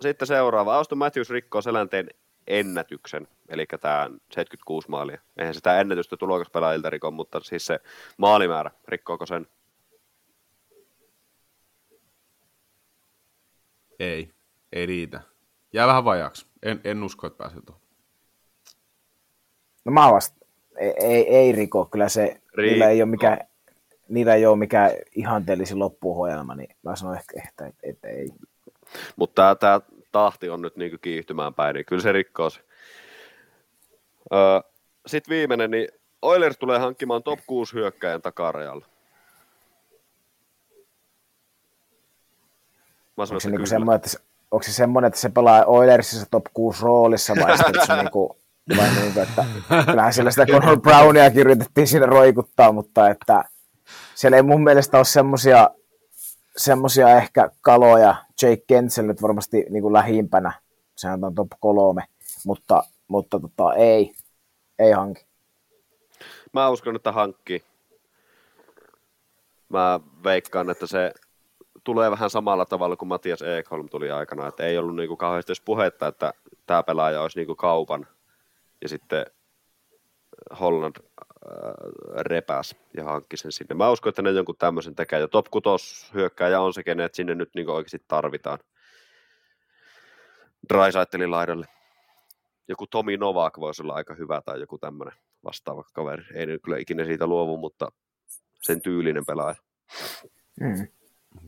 sitten 0.00 0.28
seuraava. 0.28 0.76
Auston 0.76 0.98
Matthews 0.98 1.30
rikkoo 1.30 1.62
selänteen 1.62 2.08
ennätyksen. 2.46 3.28
eli 3.48 3.66
tämä 3.80 4.10
76 4.30 4.90
maalia. 4.90 5.20
Eihän 5.36 5.54
sitä 5.54 5.80
ennätystä 5.80 6.16
tulokaspelaajilta 6.16 6.90
riko, 6.90 7.10
mutta 7.10 7.40
siis 7.40 7.66
se 7.66 7.80
maalimäärä, 8.16 8.70
rikkoako 8.88 9.26
sen? 9.26 9.46
Ei, 13.98 14.30
ei 14.72 14.86
riitä. 14.86 15.20
Jää 15.72 15.86
vähän 15.86 16.04
vajaaksi. 16.04 16.46
En, 16.62 16.80
en 16.84 17.02
usko, 17.02 17.26
että 17.26 17.38
pääsee 17.38 17.60
tuohon. 17.66 17.82
No 19.84 19.92
mä 19.92 20.12
vasta, 20.12 20.46
ei, 20.78 20.94
ei, 21.00 21.36
ei 21.36 21.52
riko, 21.52 21.84
kyllä 21.84 22.08
se, 22.08 22.40
niillä 22.56 22.88
ei 22.88 23.02
ole 23.02 23.10
mikään, 23.10 23.38
niillä 24.08 24.34
ei 24.34 24.46
ole 24.46 24.56
mikään 24.56 24.90
ihanteellisin 25.14 25.78
loppuohjelma, 25.78 26.54
niin 26.54 26.76
mä 26.82 26.96
sanon 26.96 27.16
ehkä, 27.16 27.42
että, 27.48 27.66
että, 27.66 27.80
että 27.82 28.08
ei. 28.08 28.28
Mutta 29.16 29.54
tämä 29.54 29.80
tahti 30.12 30.50
on 30.50 30.62
nyt 30.62 30.76
niin 30.76 30.98
kiihtymään 31.02 31.54
päin, 31.54 31.74
niin 31.74 31.86
kyllä 31.86 32.02
se 32.02 32.12
rikkoo 32.12 32.50
se. 32.50 32.60
Öö, 34.32 34.60
Sitten 35.06 35.34
viimeinen, 35.34 35.70
niin 35.70 35.88
Oilers 36.22 36.58
tulee 36.58 36.78
hankkimaan 36.78 37.22
top 37.22 37.38
6 37.46 37.74
hyökkäjän 37.74 38.22
takarajalla. 38.22 38.86
Mä 43.16 43.26
sanon, 43.26 43.36
onko, 43.36 43.40
se 43.40 43.50
niinku 43.50 43.66
semmoinen, 43.66 43.96
että 43.96 44.08
se, 44.08 44.18
onko 44.50 44.62
se 44.62 44.72
semmoinen, 44.72 45.08
että 45.08 45.20
se 45.20 45.28
pelaa 45.28 45.64
Oilersissa 45.64 46.26
top 46.30 46.44
6 46.54 46.82
roolissa 46.82 47.34
vai 47.42 47.58
sitten 47.58 47.86
se 47.86 47.96
niinku, 48.02 48.36
vai 48.76 48.90
niinku, 48.90 49.20
että 49.20 49.44
kyllähän 49.86 50.12
sillä 50.12 50.30
sitä 50.30 50.46
Conor 50.46 50.80
Brownia 50.80 51.30
yritettiin 51.34 51.86
siinä 51.86 52.06
roikuttaa, 52.06 52.72
mutta 52.72 53.10
että 53.10 53.44
siellä 54.14 54.36
ei 54.36 54.42
mun 54.42 54.64
mielestä 54.64 54.96
ole 54.96 55.04
semmoisia 55.04 55.70
semmoisia 56.58 57.16
ehkä 57.16 57.50
kaloja, 57.60 58.14
Jake 58.42 58.62
Kensel 58.66 59.06
nyt 59.06 59.22
varmasti 59.22 59.66
niin 59.70 59.82
kuin 59.82 59.92
lähimpänä, 59.92 60.52
sehän 60.96 61.24
on 61.24 61.34
top 61.34 61.48
kolme, 61.60 62.04
mutta, 62.46 62.82
mutta 63.08 63.40
tota, 63.40 63.74
ei, 63.74 64.14
ei 64.78 64.92
hanki. 64.92 65.26
Mä 66.52 66.68
uskon, 66.68 66.96
että 66.96 67.12
hankki. 67.12 67.64
Mä 69.68 70.00
veikkaan, 70.24 70.70
että 70.70 70.86
se 70.86 71.12
tulee 71.84 72.10
vähän 72.10 72.30
samalla 72.30 72.66
tavalla 72.66 72.96
kuin 72.96 73.08
Matias 73.08 73.42
Ekholm 73.42 73.88
tuli 73.88 74.10
aikana, 74.10 74.46
että 74.46 74.64
ei 74.64 74.78
ollut 74.78 74.96
niinku 74.96 75.16
kauheasti 75.16 75.52
edes 75.52 75.60
puhetta, 75.60 76.06
että 76.06 76.32
tämä 76.66 76.82
pelaaja 76.82 77.22
olisi 77.22 77.38
niinku 77.38 77.54
kaupan. 77.54 78.06
Ja 78.82 78.88
sitten 78.88 79.26
Holland 80.60 80.96
repäs 82.20 82.76
ja 82.96 83.04
hankki 83.04 83.36
sen 83.36 83.52
sinne. 83.52 83.74
Mä 83.74 83.90
uskon, 83.90 84.10
että 84.10 84.22
ne 84.22 84.30
jonkun 84.30 84.56
tämmöisen 84.58 84.94
tekee. 84.94 85.20
Ja 85.20 85.28
top 85.28 85.46
6 85.50 86.10
hyökkääjä 86.14 86.60
on 86.60 86.74
se, 86.74 86.82
kenet 86.82 87.14
sinne 87.14 87.34
nyt 87.34 87.50
niin 87.54 87.68
oikeasti 87.70 88.04
tarvitaan. 88.08 88.58
Drysaitelin 90.68 91.30
laidalle. 91.30 91.66
Joku 92.68 92.86
Tomi 92.86 93.16
Novak 93.16 93.58
voisi 93.60 93.82
olla 93.82 93.94
aika 93.94 94.14
hyvä 94.14 94.42
tai 94.44 94.60
joku 94.60 94.78
tämmöinen 94.78 95.18
vastaava 95.44 95.84
kaveri. 95.92 96.24
Ei 96.34 96.46
nyt 96.46 96.62
kyllä 96.62 96.78
ikinä 96.78 97.04
siitä 97.04 97.26
luovu, 97.26 97.56
mutta 97.56 97.92
sen 98.62 98.82
tyylinen 98.82 99.26
pelaaja. 99.26 99.56
Mm. 100.60 100.88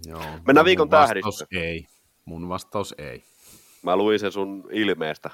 Joo, 0.06 0.22
Mennään 0.46 0.64
viikon 0.64 0.88
tähdistä. 0.88 1.46
ei. 1.52 1.86
Mun 2.24 2.48
vastaus 2.48 2.94
ei. 2.98 3.24
Mä 3.82 3.96
luin 3.96 4.18
sen 4.18 4.32
sun 4.32 4.68
ilmeestä. 4.72 5.30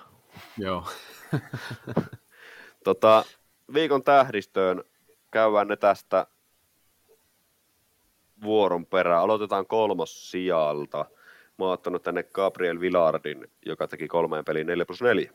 Joo. 0.59 0.89
tota, 2.85 3.25
viikon 3.75 4.03
tähdistöön 4.03 4.85
käydään 5.31 5.69
ne 5.69 5.77
tästä 5.77 6.27
vuoron 8.43 8.87
perään. 8.87 9.23
Aloitetaan 9.23 9.67
kolmos 9.67 10.31
sijalta. 10.31 11.05
Mä 11.59 11.65
oon 11.65 11.73
ottanut 11.73 12.03
tänne 12.03 12.23
Gabriel 12.23 12.81
Villardin, 12.81 13.51
joka 13.67 13.89
teki 13.89 14.09
kolmeen 14.09 14.45
peliin 14.45 14.67
4 14.67 14.85
plus 14.85 15.03
4. 15.03 15.33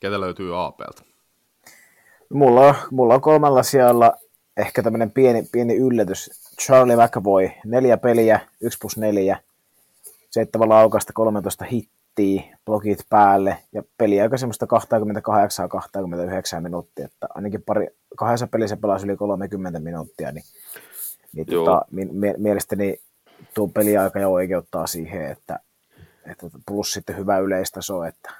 Ketä 0.00 0.20
löytyy 0.20 0.64
APlta? 0.64 1.02
Mulla, 2.32 2.74
mulla 2.90 3.14
on 3.14 3.20
kolmella 3.20 3.62
sijalla 3.62 4.12
ehkä 4.56 4.82
tämmöinen 4.82 5.10
pieni, 5.10 5.48
pieni 5.52 5.76
yllätys. 5.76 6.30
Charlie 6.62 6.96
McAvoy, 6.96 7.50
neljä 7.64 7.96
peliä, 7.96 8.40
1 8.60 8.78
plus 8.78 8.96
4, 8.96 9.40
seitsemän 10.30 10.68
laukasta, 10.68 11.12
13 11.12 11.64
hittiä, 11.64 11.97
blogit 12.64 12.98
päälle 13.10 13.58
ja 13.72 13.82
peli 13.98 14.20
aika 14.20 14.36
semmoista 14.36 14.66
28-29 16.58 16.60
minuuttia, 16.60 17.04
että 17.04 17.26
ainakin 17.34 17.62
pari, 17.62 17.86
kahdessa 18.16 18.46
pelissä 18.46 18.76
pelasi 18.76 19.06
yli 19.06 19.16
30 19.16 19.80
minuuttia, 19.80 20.32
niin, 20.32 20.44
niin 21.32 21.46
tota, 21.46 21.82
mi, 21.90 22.08
mielestäni 22.36 22.96
tuo 23.54 23.68
peliaika 23.68 24.20
jo 24.20 24.32
oikeuttaa 24.32 24.86
siihen, 24.86 25.30
että, 25.30 25.60
että 26.30 26.46
plus 26.66 26.92
sitten 26.92 27.16
hyvä 27.16 27.38
yleistaso, 27.38 28.04
että 28.04 28.32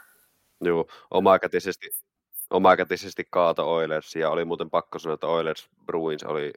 Joo, 0.61 0.87
omakätisesti, 1.11 1.91
omakätisesti 2.51 3.27
kaato 3.31 3.75
Oilers 3.75 4.17
ja 4.17 4.31
oli 4.31 4.45
muuten 4.45 4.71
pakko 4.71 4.99
sanoa, 4.99 5.15
että 5.15 5.27
Oilers 5.27 5.69
Bruins 5.87 6.25
oli 6.25 6.53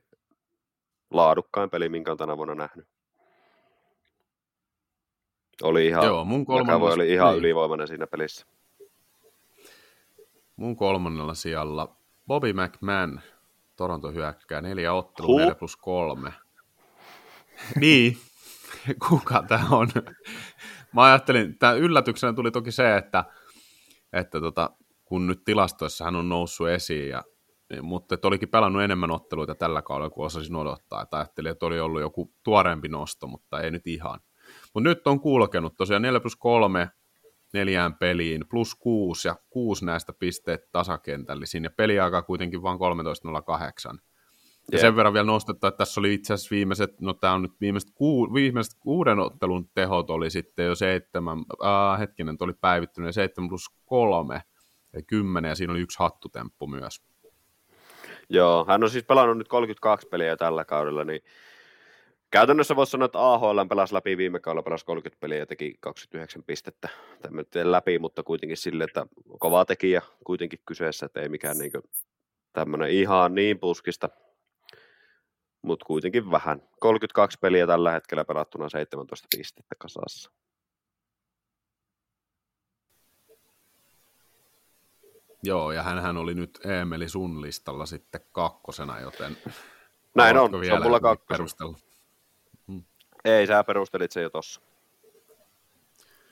laadukkain 1.11 1.69
peli, 1.69 1.89
minkä 1.89 2.11
on 2.11 2.17
tänä 2.17 2.37
vuonna 2.37 2.55
nähnyt. 2.55 2.87
Oli 5.63 5.87
ihan, 5.87 6.05
Joo, 6.05 6.23
mun 6.23 6.45
kolmannella, 6.45 6.93
oli 6.93 7.13
ihan 7.13 7.29
niin. 7.31 7.39
ylivoimainen 7.39 7.87
siinä 7.87 8.07
pelissä. 8.07 8.45
Mun 10.55 10.75
kolmannella 10.75 11.33
sijalla 11.33 11.95
Bobby 12.27 12.53
McMahon, 12.53 13.21
Toronto 13.75 14.11
hyökkää, 14.11 14.61
neljä 14.61 14.93
ottelua, 14.93 15.31
huh? 15.31 15.39
4 15.39 15.55
plus 15.55 15.77
kolme. 15.77 16.33
niin, 17.79 18.17
kuka 19.09 19.43
tämä 19.47 19.67
on? 19.71 19.87
Mä 20.93 21.03
ajattelin, 21.03 21.57
tämä 21.59 21.73
yllätyksenä 21.73 22.33
tuli 22.33 22.51
toki 22.51 22.71
se, 22.71 22.97
että, 22.97 23.25
että 24.13 24.41
tota, 24.41 24.69
kun 25.05 25.27
nyt 25.27 25.43
tilastoissa 25.45 26.05
hän 26.05 26.15
on 26.15 26.29
noussut 26.29 26.69
esiin, 26.69 27.09
ja, 27.09 27.23
niin, 27.69 27.85
mutta 27.85 28.15
että 28.15 28.27
olikin 28.27 28.49
pelannut 28.49 28.81
enemmän 28.81 29.11
otteluita 29.11 29.55
tällä 29.55 29.81
kaudella 29.81 30.09
kuin 30.09 30.25
osasin 30.25 30.55
odottaa. 30.55 31.01
Että 31.01 31.17
ajattelin, 31.17 31.51
että 31.51 31.65
oli 31.65 31.79
ollut 31.79 32.01
joku 32.01 32.33
tuoreempi 32.43 32.87
nosto, 32.87 33.27
mutta 33.27 33.61
ei 33.61 33.71
nyt 33.71 33.87
ihan. 33.87 34.19
Mutta 34.73 34.89
nyt 34.89 35.07
on 35.07 35.19
kulkenut 35.19 35.75
tosiaan 35.77 36.01
4 36.01 36.19
plus 36.19 36.35
3 36.35 36.89
neljään 37.53 37.95
peliin, 37.95 38.45
plus 38.49 38.75
6 38.75 39.27
ja 39.27 39.35
6 39.49 39.85
näistä 39.85 40.13
pisteet 40.13 40.71
tasakentällisiin, 40.71 41.63
ja 41.63 41.69
peliaika 41.77 42.21
kuitenkin 42.21 42.61
vain 42.61 42.79
13.08. 43.93 43.99
Ja 44.71 44.79
sen 44.79 44.95
verran 44.95 45.13
vielä 45.13 45.25
nostettu, 45.25 45.67
että 45.67 45.77
tässä 45.77 46.01
oli 46.01 46.13
itse 46.13 46.33
asiassa 46.33 46.55
viimeiset, 46.55 47.01
no 47.01 47.13
tämä 47.13 47.33
on 47.33 47.41
nyt 47.41 47.51
viimeiset, 47.61 47.91
ku, 47.95 48.33
viimeiset 48.33 48.73
kuuden 48.79 49.19
ottelun 49.19 49.69
tehot 49.73 50.09
oli 50.09 50.29
sitten 50.29 50.65
jo 50.65 50.75
seitsemän, 50.75 51.37
äh, 51.37 51.99
hetkinen, 51.99 52.37
oli 52.39 52.53
päivittynyt, 52.53 53.15
7 53.15 53.49
plus 53.49 53.65
3, 53.85 54.41
ja 54.93 55.01
10, 55.07 55.49
ja 55.49 55.55
siinä 55.55 55.73
oli 55.73 55.81
yksi 55.81 55.99
hattutemppu 55.99 56.67
myös. 56.67 57.01
Joo, 58.29 58.65
hän 58.67 58.83
on 58.83 58.89
siis 58.89 59.03
pelannut 59.03 59.37
nyt 59.37 59.47
32 59.47 60.07
peliä 60.07 60.37
tällä 60.37 60.65
kaudella, 60.65 61.03
niin 61.03 61.21
Käytännössä 62.31 62.75
voisi 62.75 62.89
sanoa, 62.91 63.05
että 63.05 63.33
AHL 63.33 63.59
pelasi 63.69 63.93
läpi 63.93 64.17
viime 64.17 64.39
kaudella, 64.39 64.63
pelasi 64.63 64.85
30 64.85 65.19
peliä 65.19 65.37
ja 65.37 65.45
teki 65.45 65.77
29 65.79 66.43
pistettä. 66.43 66.89
Tämä 67.21 67.71
läpi, 67.71 67.99
mutta 67.99 68.23
kuitenkin 68.23 68.57
sille, 68.57 68.83
että 68.83 69.05
kova 69.39 69.65
tekijä 69.65 70.01
kuitenkin 70.25 70.59
kyseessä, 70.65 71.05
että 71.05 71.21
ei 71.21 71.29
mikään 71.29 71.57
niin 71.57 71.71
tämmöinen 72.53 72.89
ihan 72.89 73.35
niin 73.35 73.59
puskista, 73.59 74.09
mutta 75.61 75.85
kuitenkin 75.85 76.31
vähän. 76.31 76.63
32 76.79 77.37
peliä 77.41 77.67
tällä 77.67 77.91
hetkellä 77.91 78.25
pelattuna 78.25 78.69
17 78.69 79.27
pistettä 79.37 79.75
kasassa. 79.77 80.31
Joo, 85.43 85.71
ja 85.71 85.83
hän 85.83 86.17
oli 86.17 86.33
nyt 86.33 86.59
Eemeli 86.65 87.09
sun 87.09 87.41
listalla 87.41 87.85
sitten 87.85 88.21
kakkosena, 88.31 88.99
joten... 88.99 89.37
Näin 90.15 90.37
on, 90.37 90.65
se 90.65 90.73
on 90.73 90.83
mulla 90.83 90.99
kakkosena. 90.99 91.90
Ei, 93.25 93.47
sä 93.47 93.63
perustelit 93.63 94.11
se 94.11 94.21
jo 94.21 94.29
tossa. 94.29 94.61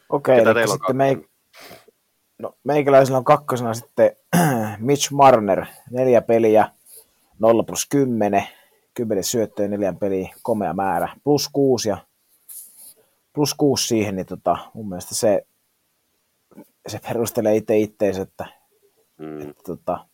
Okei, 0.09 0.41
okay, 0.41 0.67
sitten 0.67 0.95
me, 0.95 1.17
no, 2.39 2.55
meikäläisellä 2.63 3.17
on 3.17 3.23
kakkosena 3.23 3.73
sitten 3.73 4.15
Mitch 4.79 5.11
Marner, 5.11 5.65
neljä 5.91 6.21
peliä, 6.21 6.71
0 7.39 7.63
plus 7.63 7.85
10, 7.89 8.43
10 8.93 9.23
syöttöä 9.23 9.67
neljän 9.67 9.97
peliä, 9.97 10.29
komea 10.41 10.73
määrä, 10.73 11.09
plus 11.23 11.49
6 11.53 11.89
ja 11.89 11.97
plus 13.33 13.53
6 13.53 13.87
siihen, 13.87 14.15
niin 14.15 14.25
tota, 14.25 14.57
mun 14.73 14.89
mielestä 14.89 15.15
se, 15.15 15.45
se 16.87 16.99
perustelee 16.99 17.55
itse 17.55 17.77
itteensä, 17.77 18.21
että, 18.21 18.45
mm. 19.17 19.41
että 19.41 19.63
tota, 19.65 20.05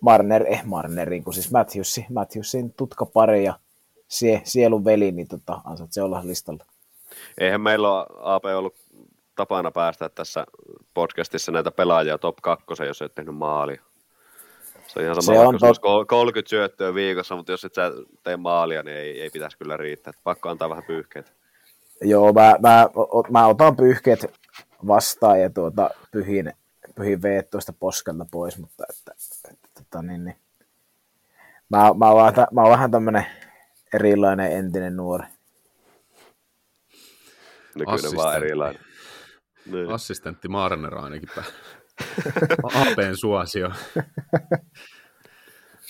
Marner, 0.00 0.46
eh 0.46 0.64
Marnerin, 0.64 1.24
kun 1.24 1.34
siis 1.34 1.50
Matthewsin, 1.50 2.06
Matthewsin 2.10 2.72
tutkapari 2.72 3.44
ja 3.44 3.58
sie, 4.08 4.40
sielun 4.44 4.84
veli, 4.84 5.12
niin 5.12 5.28
tota, 5.28 5.60
se 5.90 6.02
olla 6.02 6.20
listalla. 6.24 6.64
Eihän 7.38 7.60
meillä 7.60 7.92
ole 7.92 8.06
AP 8.20 8.44
ollut 8.44 8.74
tapana 9.36 9.70
päästä 9.70 10.08
tässä 10.08 10.46
podcastissa 10.94 11.52
näitä 11.52 11.70
pelaajia 11.70 12.18
top 12.18 12.36
2, 12.42 12.64
jos 12.86 13.02
et 13.02 13.14
tehnyt 13.14 13.34
maalia. 13.36 13.82
Se 14.86 14.98
on 14.98 15.04
ihan 15.04 15.22
sama, 15.22 15.38
se 15.38 15.46
on 15.46 15.58
tot... 15.58 16.06
30 16.08 16.48
syöttöä 16.48 16.94
viikossa, 16.94 17.36
mutta 17.36 17.52
jos 17.52 17.64
et 17.64 17.74
sä 17.74 17.92
tee 18.22 18.36
maalia, 18.36 18.82
niin 18.82 18.96
ei, 18.96 19.22
ei 19.22 19.30
pitäisi 19.30 19.58
kyllä 19.58 19.76
riittää. 19.76 20.12
Pakko 20.24 20.48
antaa 20.48 20.70
vähän 20.70 20.84
pyyhkeitä. 20.86 21.30
Joo, 22.00 22.32
mä, 22.32 22.56
mä, 22.60 22.88
mä 23.30 23.46
otan 23.46 23.76
pyyhkeet 23.76 24.26
vastaan 24.86 25.40
ja 25.40 25.50
tuota, 25.50 25.90
pyhin, 26.10 26.52
pyhin 26.94 27.22
veet 27.22 27.50
tuosta 27.50 27.72
poskelta 27.72 28.26
pois, 28.30 28.58
mutta 28.58 28.84
että, 28.90 29.12
että, 29.52 29.68
tota, 29.74 30.02
niin, 30.02 30.24
niin. 30.24 30.36
Mä, 31.68 31.78
mä, 31.78 32.10
oon, 32.10 32.34
mä 32.52 32.62
oon 32.62 32.70
vähän 32.70 32.90
tämmönen 32.90 33.26
erilainen 33.94 34.52
entinen 34.52 34.96
nuori. 34.96 35.26
Nykyinen 37.74 38.16
vaan 38.16 38.36
erilainen. 38.36 38.82
Niin. 39.66 39.90
Assistentti 39.90 40.48
Marner 40.48 40.94
ainakin 40.94 41.28
pää. 41.34 41.44
Apeen 42.90 43.16
suosio. 43.16 43.70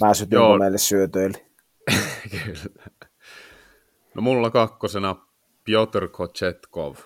Mä 0.01 0.14
sytyn 0.14 0.36
Joo. 0.36 0.59
meille 0.59 0.78
syötöille. 0.78 1.46
Kyllä. 2.30 2.76
No 4.14 4.22
mulla 4.22 4.51
kakkosena 4.51 5.16
Piotr 5.64 6.09
Kochetkov. 6.09 6.96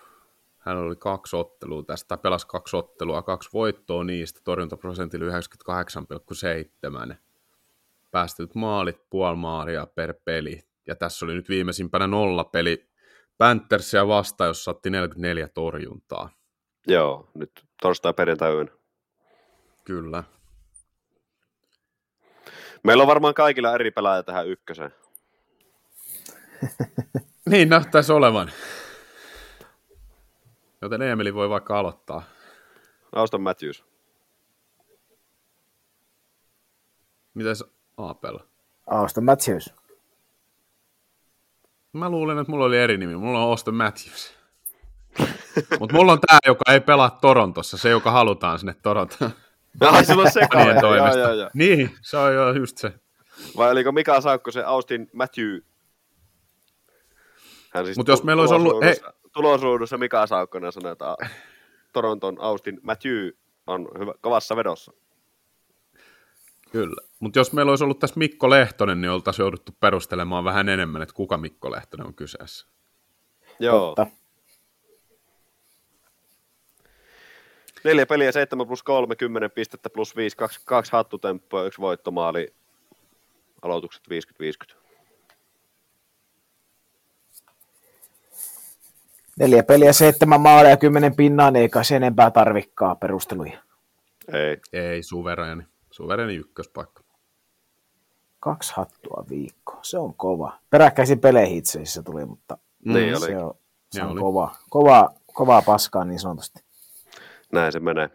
Hän 0.59 0.77
oli 0.77 0.97
kaksi 0.97 1.37
ottelua 1.37 1.83
tästä, 1.83 2.17
pelasi 2.17 2.47
kaksi 2.47 2.77
ottelua, 2.77 3.23
kaksi 3.23 3.49
voittoa 3.53 4.05
niistä, 4.05 4.41
torjuntaprosentilla 4.45 5.39
98,7. 7.11 7.17
Päästetyt 8.11 8.55
maalit, 8.55 9.11
puoli 9.11 9.37
maalia 9.37 9.87
per 9.87 10.15
peli. 10.25 10.72
Ja 10.87 10.97
tässä 10.97 11.27
oli 11.27 11.35
nyt 11.35 11.49
viimeisimpänä 11.49 12.07
nolla 12.07 12.45
peli 12.45 12.91
Panthersia 13.39 14.09
vastaan, 14.09 14.49
jossa 14.49 14.65
saatti 14.65 14.91
44 14.91 15.49
torjuntaa. 15.49 16.31
Joo, 16.87 17.29
nyt 17.35 17.65
torstai 17.83 18.15
perjantai 18.15 18.53
yön. 18.53 18.71
Kyllä. 19.85 20.25
Meillä 22.85 23.03
on 23.03 23.07
varmaan 23.07 23.35
kaikilla 23.35 23.75
eri 23.75 23.91
pelaajia 23.91 24.23
tähän 24.23 24.49
ykköseen. 24.49 24.95
niin 27.51 27.69
nähtäisi 27.69 28.13
olevan. 28.13 28.51
Joten 30.83 31.03
Emeli 31.03 31.35
voi 31.35 31.49
vaikka 31.49 31.79
aloittaa. 31.79 32.23
Auston 33.13 33.43
Matthews. 33.43 33.85
Mites 37.35 37.65
Apel? 37.97 38.39
Auston 38.87 39.25
Matthews. 39.25 39.75
Mä 41.93 42.11
luulen, 42.11 42.39
että 42.39 42.51
mulla 42.51 42.65
oli 42.65 42.79
eri 42.79 42.97
nimi. 42.97 43.17
Mulla 43.17 43.39
on 43.39 43.45
Auston 43.45 43.75
Matthews. 43.75 44.35
Mutta 45.81 45.97
mulla 45.97 46.13
on 46.13 46.21
tää, 46.21 46.39
joka 46.47 46.73
ei 46.73 46.81
pelaa 46.81 47.11
Torontossa, 47.11 47.79
se, 47.79 47.91
joka 47.91 48.11
halutaan 48.11 48.59
sinne 48.59 48.75
Torontoon. 48.83 49.31
Ai, 49.81 50.05
sulla 50.05 50.23
on 50.23 50.33
sekavia. 50.33 50.81
toimesta. 50.81 51.19
Joo, 51.19 51.29
joo, 51.29 51.37
joo. 51.41 51.51
Niin, 51.55 51.91
se 52.03 52.17
on 52.17 52.35
jo 52.35 52.53
just 52.53 52.79
se. 52.79 52.93
Vai 53.57 53.71
oliko 53.71 53.93
Mika 53.93 54.21
Saukko 54.21 54.51
se 54.51 54.63
Austin 54.63 55.11
Matthew? 55.13 55.59
Hän 57.71 57.85
siis 57.85 57.97
Mutta 57.97 58.13
jos 58.13 58.25
meillä 58.25 58.41
olisi 58.41 58.55
ollut... 58.55 58.85
Hei. 58.85 58.97
Tulosruudussa 59.33 59.99
Mika 59.99 60.27
Saukkonen 60.27 60.73
sanoi, 60.73 60.93
että 60.93 61.17
Toronton 61.93 62.37
Austin 62.41 62.81
Matthew 62.83 63.29
on 63.67 63.89
hyvä, 63.99 64.13
kovassa 64.21 64.57
vedossa. 64.57 64.93
Kyllä, 66.73 67.09
mutta 67.21 67.39
jos 67.39 67.53
meillä 67.53 67.71
olisi 67.71 67.85
ollut 67.85 67.99
tässä 67.99 68.19
Mikko 68.19 68.51
Lehtonen, 68.51 69.01
niin 69.01 69.11
oltaisiin 69.11 69.45
jouduttu 69.45 69.73
perustelemaan 69.81 70.45
vähän 70.45 70.69
enemmän, 70.69 71.03
että 71.03 71.15
kuka 71.15 71.39
Mikko 71.39 71.71
Lehtonen 71.71 72.07
on 72.07 72.15
kyseessä. 72.15 72.67
Joo. 73.61 73.95
Totta. 73.95 74.07
Neljä 77.85 78.07
peliä, 78.07 78.33
7 78.33 78.67
plus 78.67 78.83
3, 78.83 79.17
10 79.17 79.51
pistettä 79.51 79.91
plus 79.91 80.17
5, 80.17 80.37
kaksi, 80.37 80.61
kaksi 80.65 80.93
hattutemppoa, 80.93 81.65
yksi 81.65 81.81
voittomaali, 81.81 82.55
aloitukset 83.63 84.03
50-50. 84.73 84.75
Neljä 89.39 89.63
peliä, 89.63 89.93
seitsemän 89.93 90.41
maalia 90.41 90.71
ja 90.71 90.77
kymmenen 90.77 91.17
pinnaa, 91.17 91.51
niin 91.51 91.63
eikä 91.63 91.83
se 91.83 91.97
enempää 91.97 92.31
tarvikkaa 92.31 92.95
perusteluja. 92.95 93.59
Ei. 94.33 94.57
Ei, 94.73 95.03
suvereni. 95.03 95.72
Suvereni 95.93 96.35
ykköspaikka. 96.35 97.03
Kaksi 98.41 98.73
hattua 98.77 99.25
viikko, 99.31 99.79
se 99.83 99.99
on 99.99 100.15
kova. 100.15 100.59
Peräkkäisin 100.71 101.21
peleihin 101.21 101.59
itse 101.59 101.79
asiassa 101.79 102.03
tuli, 102.03 102.25
mutta 102.25 102.59
niin 102.85 103.21
se, 103.21 103.37
on, 103.37 103.55
se 103.91 104.03
on 104.03 104.19
kova, 104.19 104.55
kova, 104.71 105.11
kovaa 105.33 105.63
paskaa 105.63 106.05
niin 106.05 106.21
sanotusti 106.21 106.63
näin 107.53 107.73
se 107.73 107.81
menee. 107.81 108.11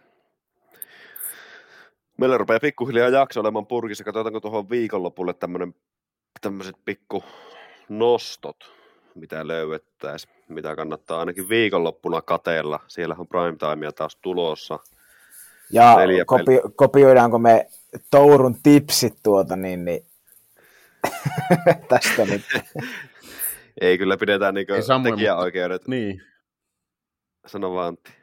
Meillä 2.16 2.38
rupeaa 2.38 2.60
pikkuhiljaa 2.60 3.08
jakso 3.08 3.40
olemaan 3.40 3.66
purkissa. 3.66 4.04
Katsotaanko 4.04 4.40
tuohon 4.40 4.70
viikonlopulle 4.70 5.34
tämmöiset 6.40 6.76
pikku 6.84 7.24
nostot, 7.88 8.56
mitä 9.14 9.46
löydettäisiin, 9.46 10.34
mitä 10.48 10.76
kannattaa 10.76 11.20
ainakin 11.20 11.48
viikonloppuna 11.48 12.22
kateella. 12.22 12.80
Siellä 12.88 13.16
on 13.18 13.28
primetimea 13.28 13.92
taas 13.92 14.16
tulossa. 14.16 14.78
Ja 15.72 15.96
kopi- 16.26 16.72
kopioidaanko 16.76 17.38
me 17.38 17.66
Tourun 18.10 18.62
tipsit 18.62 19.14
tuota, 19.22 19.56
niin, 19.56 19.84
niin 19.84 20.06
tästä 21.88 22.24
nyt. 22.24 22.42
Ei 23.80 23.98
kyllä 23.98 24.16
pidetään 24.16 24.54
niin 24.54 24.66
tekijäoikeudet. 25.04 25.88
Niin. 25.88 26.22
Sano 27.46 27.74
vaan 27.74 27.88
Antti. 27.88 28.18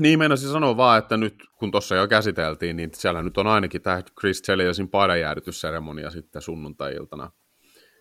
Niin, 0.00 0.18
meinasin 0.18 0.48
sanoa 0.48 0.76
vaan, 0.76 0.98
että 0.98 1.16
nyt 1.16 1.34
kun 1.58 1.70
tuossa 1.70 1.94
jo 1.94 2.08
käsiteltiin, 2.08 2.76
niin 2.76 2.90
siellä 2.94 3.22
nyt 3.22 3.38
on 3.38 3.46
ainakin 3.46 3.82
tämä 3.82 4.02
Chris 4.20 4.42
Cheliasin 4.42 4.88
paidanjäädytysseremonia 4.88 6.10
sitten 6.10 6.42
sunnuntai-iltana. 6.42 7.30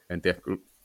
En 0.10 0.22
tiedä, 0.22 0.40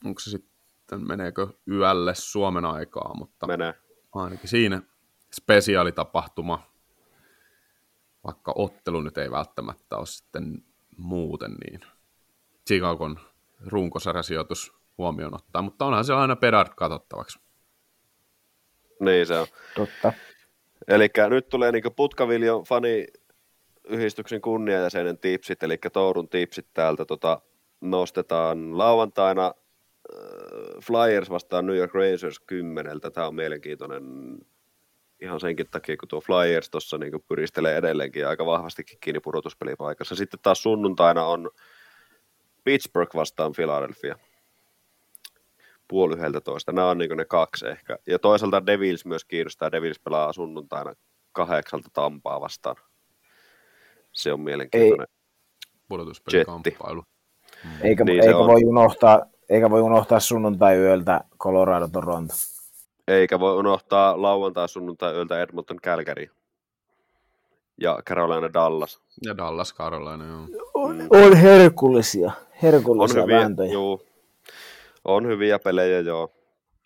onko 0.05 0.19
se 0.19 0.29
sitten, 0.29 1.07
meneekö 1.07 1.47
yölle 1.71 2.15
Suomen 2.15 2.65
aikaa, 2.65 3.13
mutta 3.17 3.47
Menee. 3.47 3.73
ainakin 4.13 4.49
siinä 4.49 4.81
spesiaalitapahtuma, 5.33 6.72
vaikka 8.23 8.53
ottelu 8.55 9.01
nyt 9.01 9.17
ei 9.17 9.31
välttämättä 9.31 9.97
ole 9.97 10.05
sitten 10.05 10.63
muuten, 10.97 11.51
niin 11.51 11.79
Chicagon 12.67 13.19
runkosarjasijoitus 13.65 14.73
huomioon 14.97 15.35
ottaa, 15.35 15.61
mutta 15.61 15.85
onhan 15.85 16.05
se 16.05 16.13
aina 16.13 16.35
Pedard 16.35 16.69
katsottavaksi. 16.75 17.39
Niin 18.99 19.27
se 19.27 19.39
on. 19.39 19.47
Totta. 19.75 20.13
Eli 20.87 21.07
nyt 21.29 21.49
tulee 21.49 21.71
niin 21.71 21.83
Putkaviljon 21.95 22.63
fani 22.63 23.07
yhdistyksen 23.89 24.41
kunniajäsenen 24.41 25.17
tipsit, 25.17 25.63
eli 25.63 25.77
Tourun 25.93 26.29
tipsit 26.29 26.67
täältä 26.73 27.05
tota, 27.05 27.41
nostetaan 27.81 28.77
lauantaina 28.77 29.45
äh, 29.45 29.53
Flyers 30.83 31.29
vastaan 31.29 31.65
New 31.65 31.77
York 31.77 31.93
Rangers 31.93 32.39
kymmeneltä. 32.39 33.11
Tämä 33.11 33.27
on 33.27 33.35
mielenkiintoinen 33.35 34.03
ihan 35.23 35.39
senkin 35.39 35.69
takia, 35.71 35.97
kun 35.97 36.07
tuo 36.07 36.21
Flyers 36.21 36.69
tuossa 36.69 36.97
niin 36.97 37.23
pyristelee 37.27 37.77
edelleenkin 37.77 38.27
aika 38.27 38.45
vahvastikin 38.45 38.97
kiinni 39.01 39.19
pudotuspelipaikassa. 39.19 40.15
Sitten 40.15 40.39
taas 40.43 40.63
sunnuntaina 40.63 41.25
on 41.25 41.49
Pittsburgh 42.63 43.15
vastaan 43.15 43.51
Philadelphia 43.51 44.15
puoli 45.87 46.15
yhdeltä 46.15 46.41
toista. 46.41 46.71
Nämä 46.71 46.89
on 46.89 46.97
niin 46.97 47.17
ne 47.17 47.25
kaksi 47.25 47.67
ehkä. 47.67 47.97
Ja 48.07 48.19
toisaalta 48.19 48.65
Devils 48.65 49.05
myös 49.05 49.25
kiinnostaa. 49.25 49.71
Devils 49.71 49.99
pelaa 49.99 50.33
sunnuntaina 50.33 50.93
kahdeksalta 51.31 51.89
Tampaa 51.93 52.41
vastaan. 52.41 52.75
Se 54.11 54.33
on 54.33 54.39
mielenkiintoinen. 54.39 55.07
Pudotuspelikamppailu. 55.87 57.03
Mm. 57.63 57.69
Eikä, 57.81 58.03
niin 58.03 58.23
eikä, 58.23 58.37
voi 58.37 58.61
unohtaa, 58.65 59.25
eikä 59.49 59.69
voi 59.69 59.81
unohtaa 59.81 60.19
sunnuntai-yöltä 60.19 61.21
Colorado 61.39 61.87
Toronto. 61.87 62.33
Eikä 63.07 63.39
voi 63.39 63.57
unohtaa 63.57 64.21
lauantai 64.21 64.69
sunnuntai 64.69 65.13
yöltä 65.13 65.41
Edmonton 65.41 65.77
Calgary. 65.77 66.27
Ja 67.81 67.99
Carolina 68.05 68.53
Dallas. 68.53 69.01
Ja 69.25 69.37
Dallas 69.37 69.73
Carolina, 69.73 70.25
joo. 70.25 70.47
On, 70.73 71.07
on 71.09 71.35
herkullisia, 71.35 72.31
herkullisia 72.61 73.21
on 73.21 73.27
hyviä, 73.27 73.39
vääntöjä. 73.39 73.73
Joo, 73.73 74.01
on 75.05 75.27
hyviä 75.27 75.59
pelejä, 75.59 75.99
joo. 75.99 76.31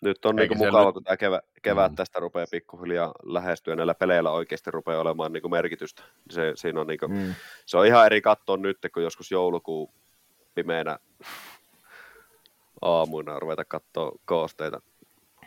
Nyt 0.00 0.24
on 0.24 0.36
niinku 0.36 0.54
mukava, 0.54 0.84
nyt... 0.84 0.94
kun 0.94 1.04
tämä 1.04 1.16
kevät, 1.16 1.44
kevät 1.62 1.92
mm. 1.92 1.96
tästä 1.96 2.20
rupeaa 2.20 2.46
pikkuhiljaa 2.50 3.12
lähestyä, 3.22 3.76
näillä 3.76 3.94
peleillä 3.94 4.30
oikeasti 4.30 4.70
rupeaa 4.70 5.00
olemaan 5.00 5.32
niinku 5.32 5.48
merkitystä. 5.48 6.02
Se, 6.30 6.52
siinä 6.54 6.80
on 6.80 6.86
niinku, 6.86 7.08
mm. 7.08 7.34
se 7.66 7.78
on 7.78 7.86
ihan 7.86 8.06
eri 8.06 8.20
katsoa 8.20 8.56
nyt, 8.56 8.78
kun 8.94 9.02
joskus 9.02 9.30
joulukuu 9.30 9.90
pimeänä 10.54 10.98
aamuina 12.82 13.38
ruveta 13.38 13.64
katsoa 13.64 14.12
koosteita 14.24 14.80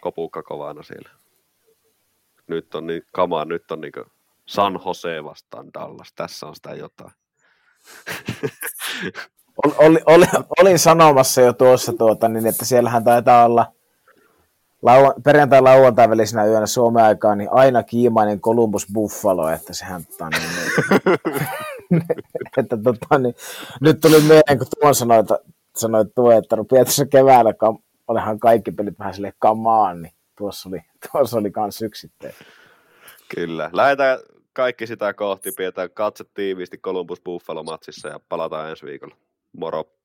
kopukka 0.02 0.44
kovana 0.44 0.84
siellä. 0.84 1.10
Nyt 2.48 2.76
on 2.76 2.88
niin 2.88 3.04
kamaa, 3.12 3.46
nyt 3.46 3.72
on 3.72 3.82
niinku 3.82 4.04
San 4.46 4.80
Jose 4.86 5.24
vastaan 5.24 5.74
Dallas, 5.74 6.14
tässä 6.16 6.48
on 6.48 6.56
sitä 6.56 6.74
jotain. 6.74 7.12
Ol, 9.64 9.98
ol, 10.06 10.24
olin 10.60 10.80
sanomassa 10.80 11.42
jo 11.42 11.54
tuossa, 11.54 11.94
tuota, 11.94 12.30
niin 12.30 12.48
että 12.48 12.66
siellähän 12.66 13.04
taitaa 13.04 13.46
olla 13.46 13.74
lau, 14.82 15.14
perjantai 15.24 15.62
lauantai 15.62 16.10
välisenä 16.10 16.46
yönä 16.46 16.66
Suomen 16.66 17.04
aikaan 17.04 17.38
niin 17.38 17.50
aina 17.52 17.84
kiimainen 17.84 18.42
Columbus 18.42 18.88
Buffalo, 18.94 19.50
että 19.50 19.74
sehän 19.74 20.06
tota, 20.06 20.30
niin, 20.30 20.42
niin, 21.90 22.04
että, 22.58 22.78
tota, 22.84 23.20
niin, 23.20 23.36
nyt 23.82 24.00
tuli 24.00 24.22
mieleen, 24.22 24.58
kun 24.58 24.68
tuon 24.80 24.96
sanoi, 24.96 25.20
että, 25.20 25.40
sanoi 25.76 26.06
tuo, 26.16 26.32
että 26.32 26.56
rupeaa 26.56 26.86
tässä 26.86 27.06
keväällä, 27.06 27.54
olihan 28.12 28.40
kaikki 28.40 28.72
pelit 28.72 29.00
vähän 29.00 29.14
sille 29.14 29.34
kamaan, 29.40 30.02
niin 30.02 30.14
tuossa 30.38 30.70
oli, 30.70 30.82
tuossa 31.12 31.38
oli 31.38 31.52
kans 31.52 31.82
yksitteen. 31.82 32.34
Kyllä. 33.36 33.70
Lähdetään 33.74 34.20
kaikki 34.54 34.88
sitä 34.88 35.14
kohti, 35.14 35.52
pidetään 35.58 35.90
katse 35.94 36.24
tiiviisti 36.34 36.78
Columbus 36.78 37.22
Buffalo-matsissa 37.22 38.10
ja 38.10 38.20
palataan 38.30 38.70
ensi 38.70 38.86
viikolla. 38.86 39.16
Moro! 39.58 40.01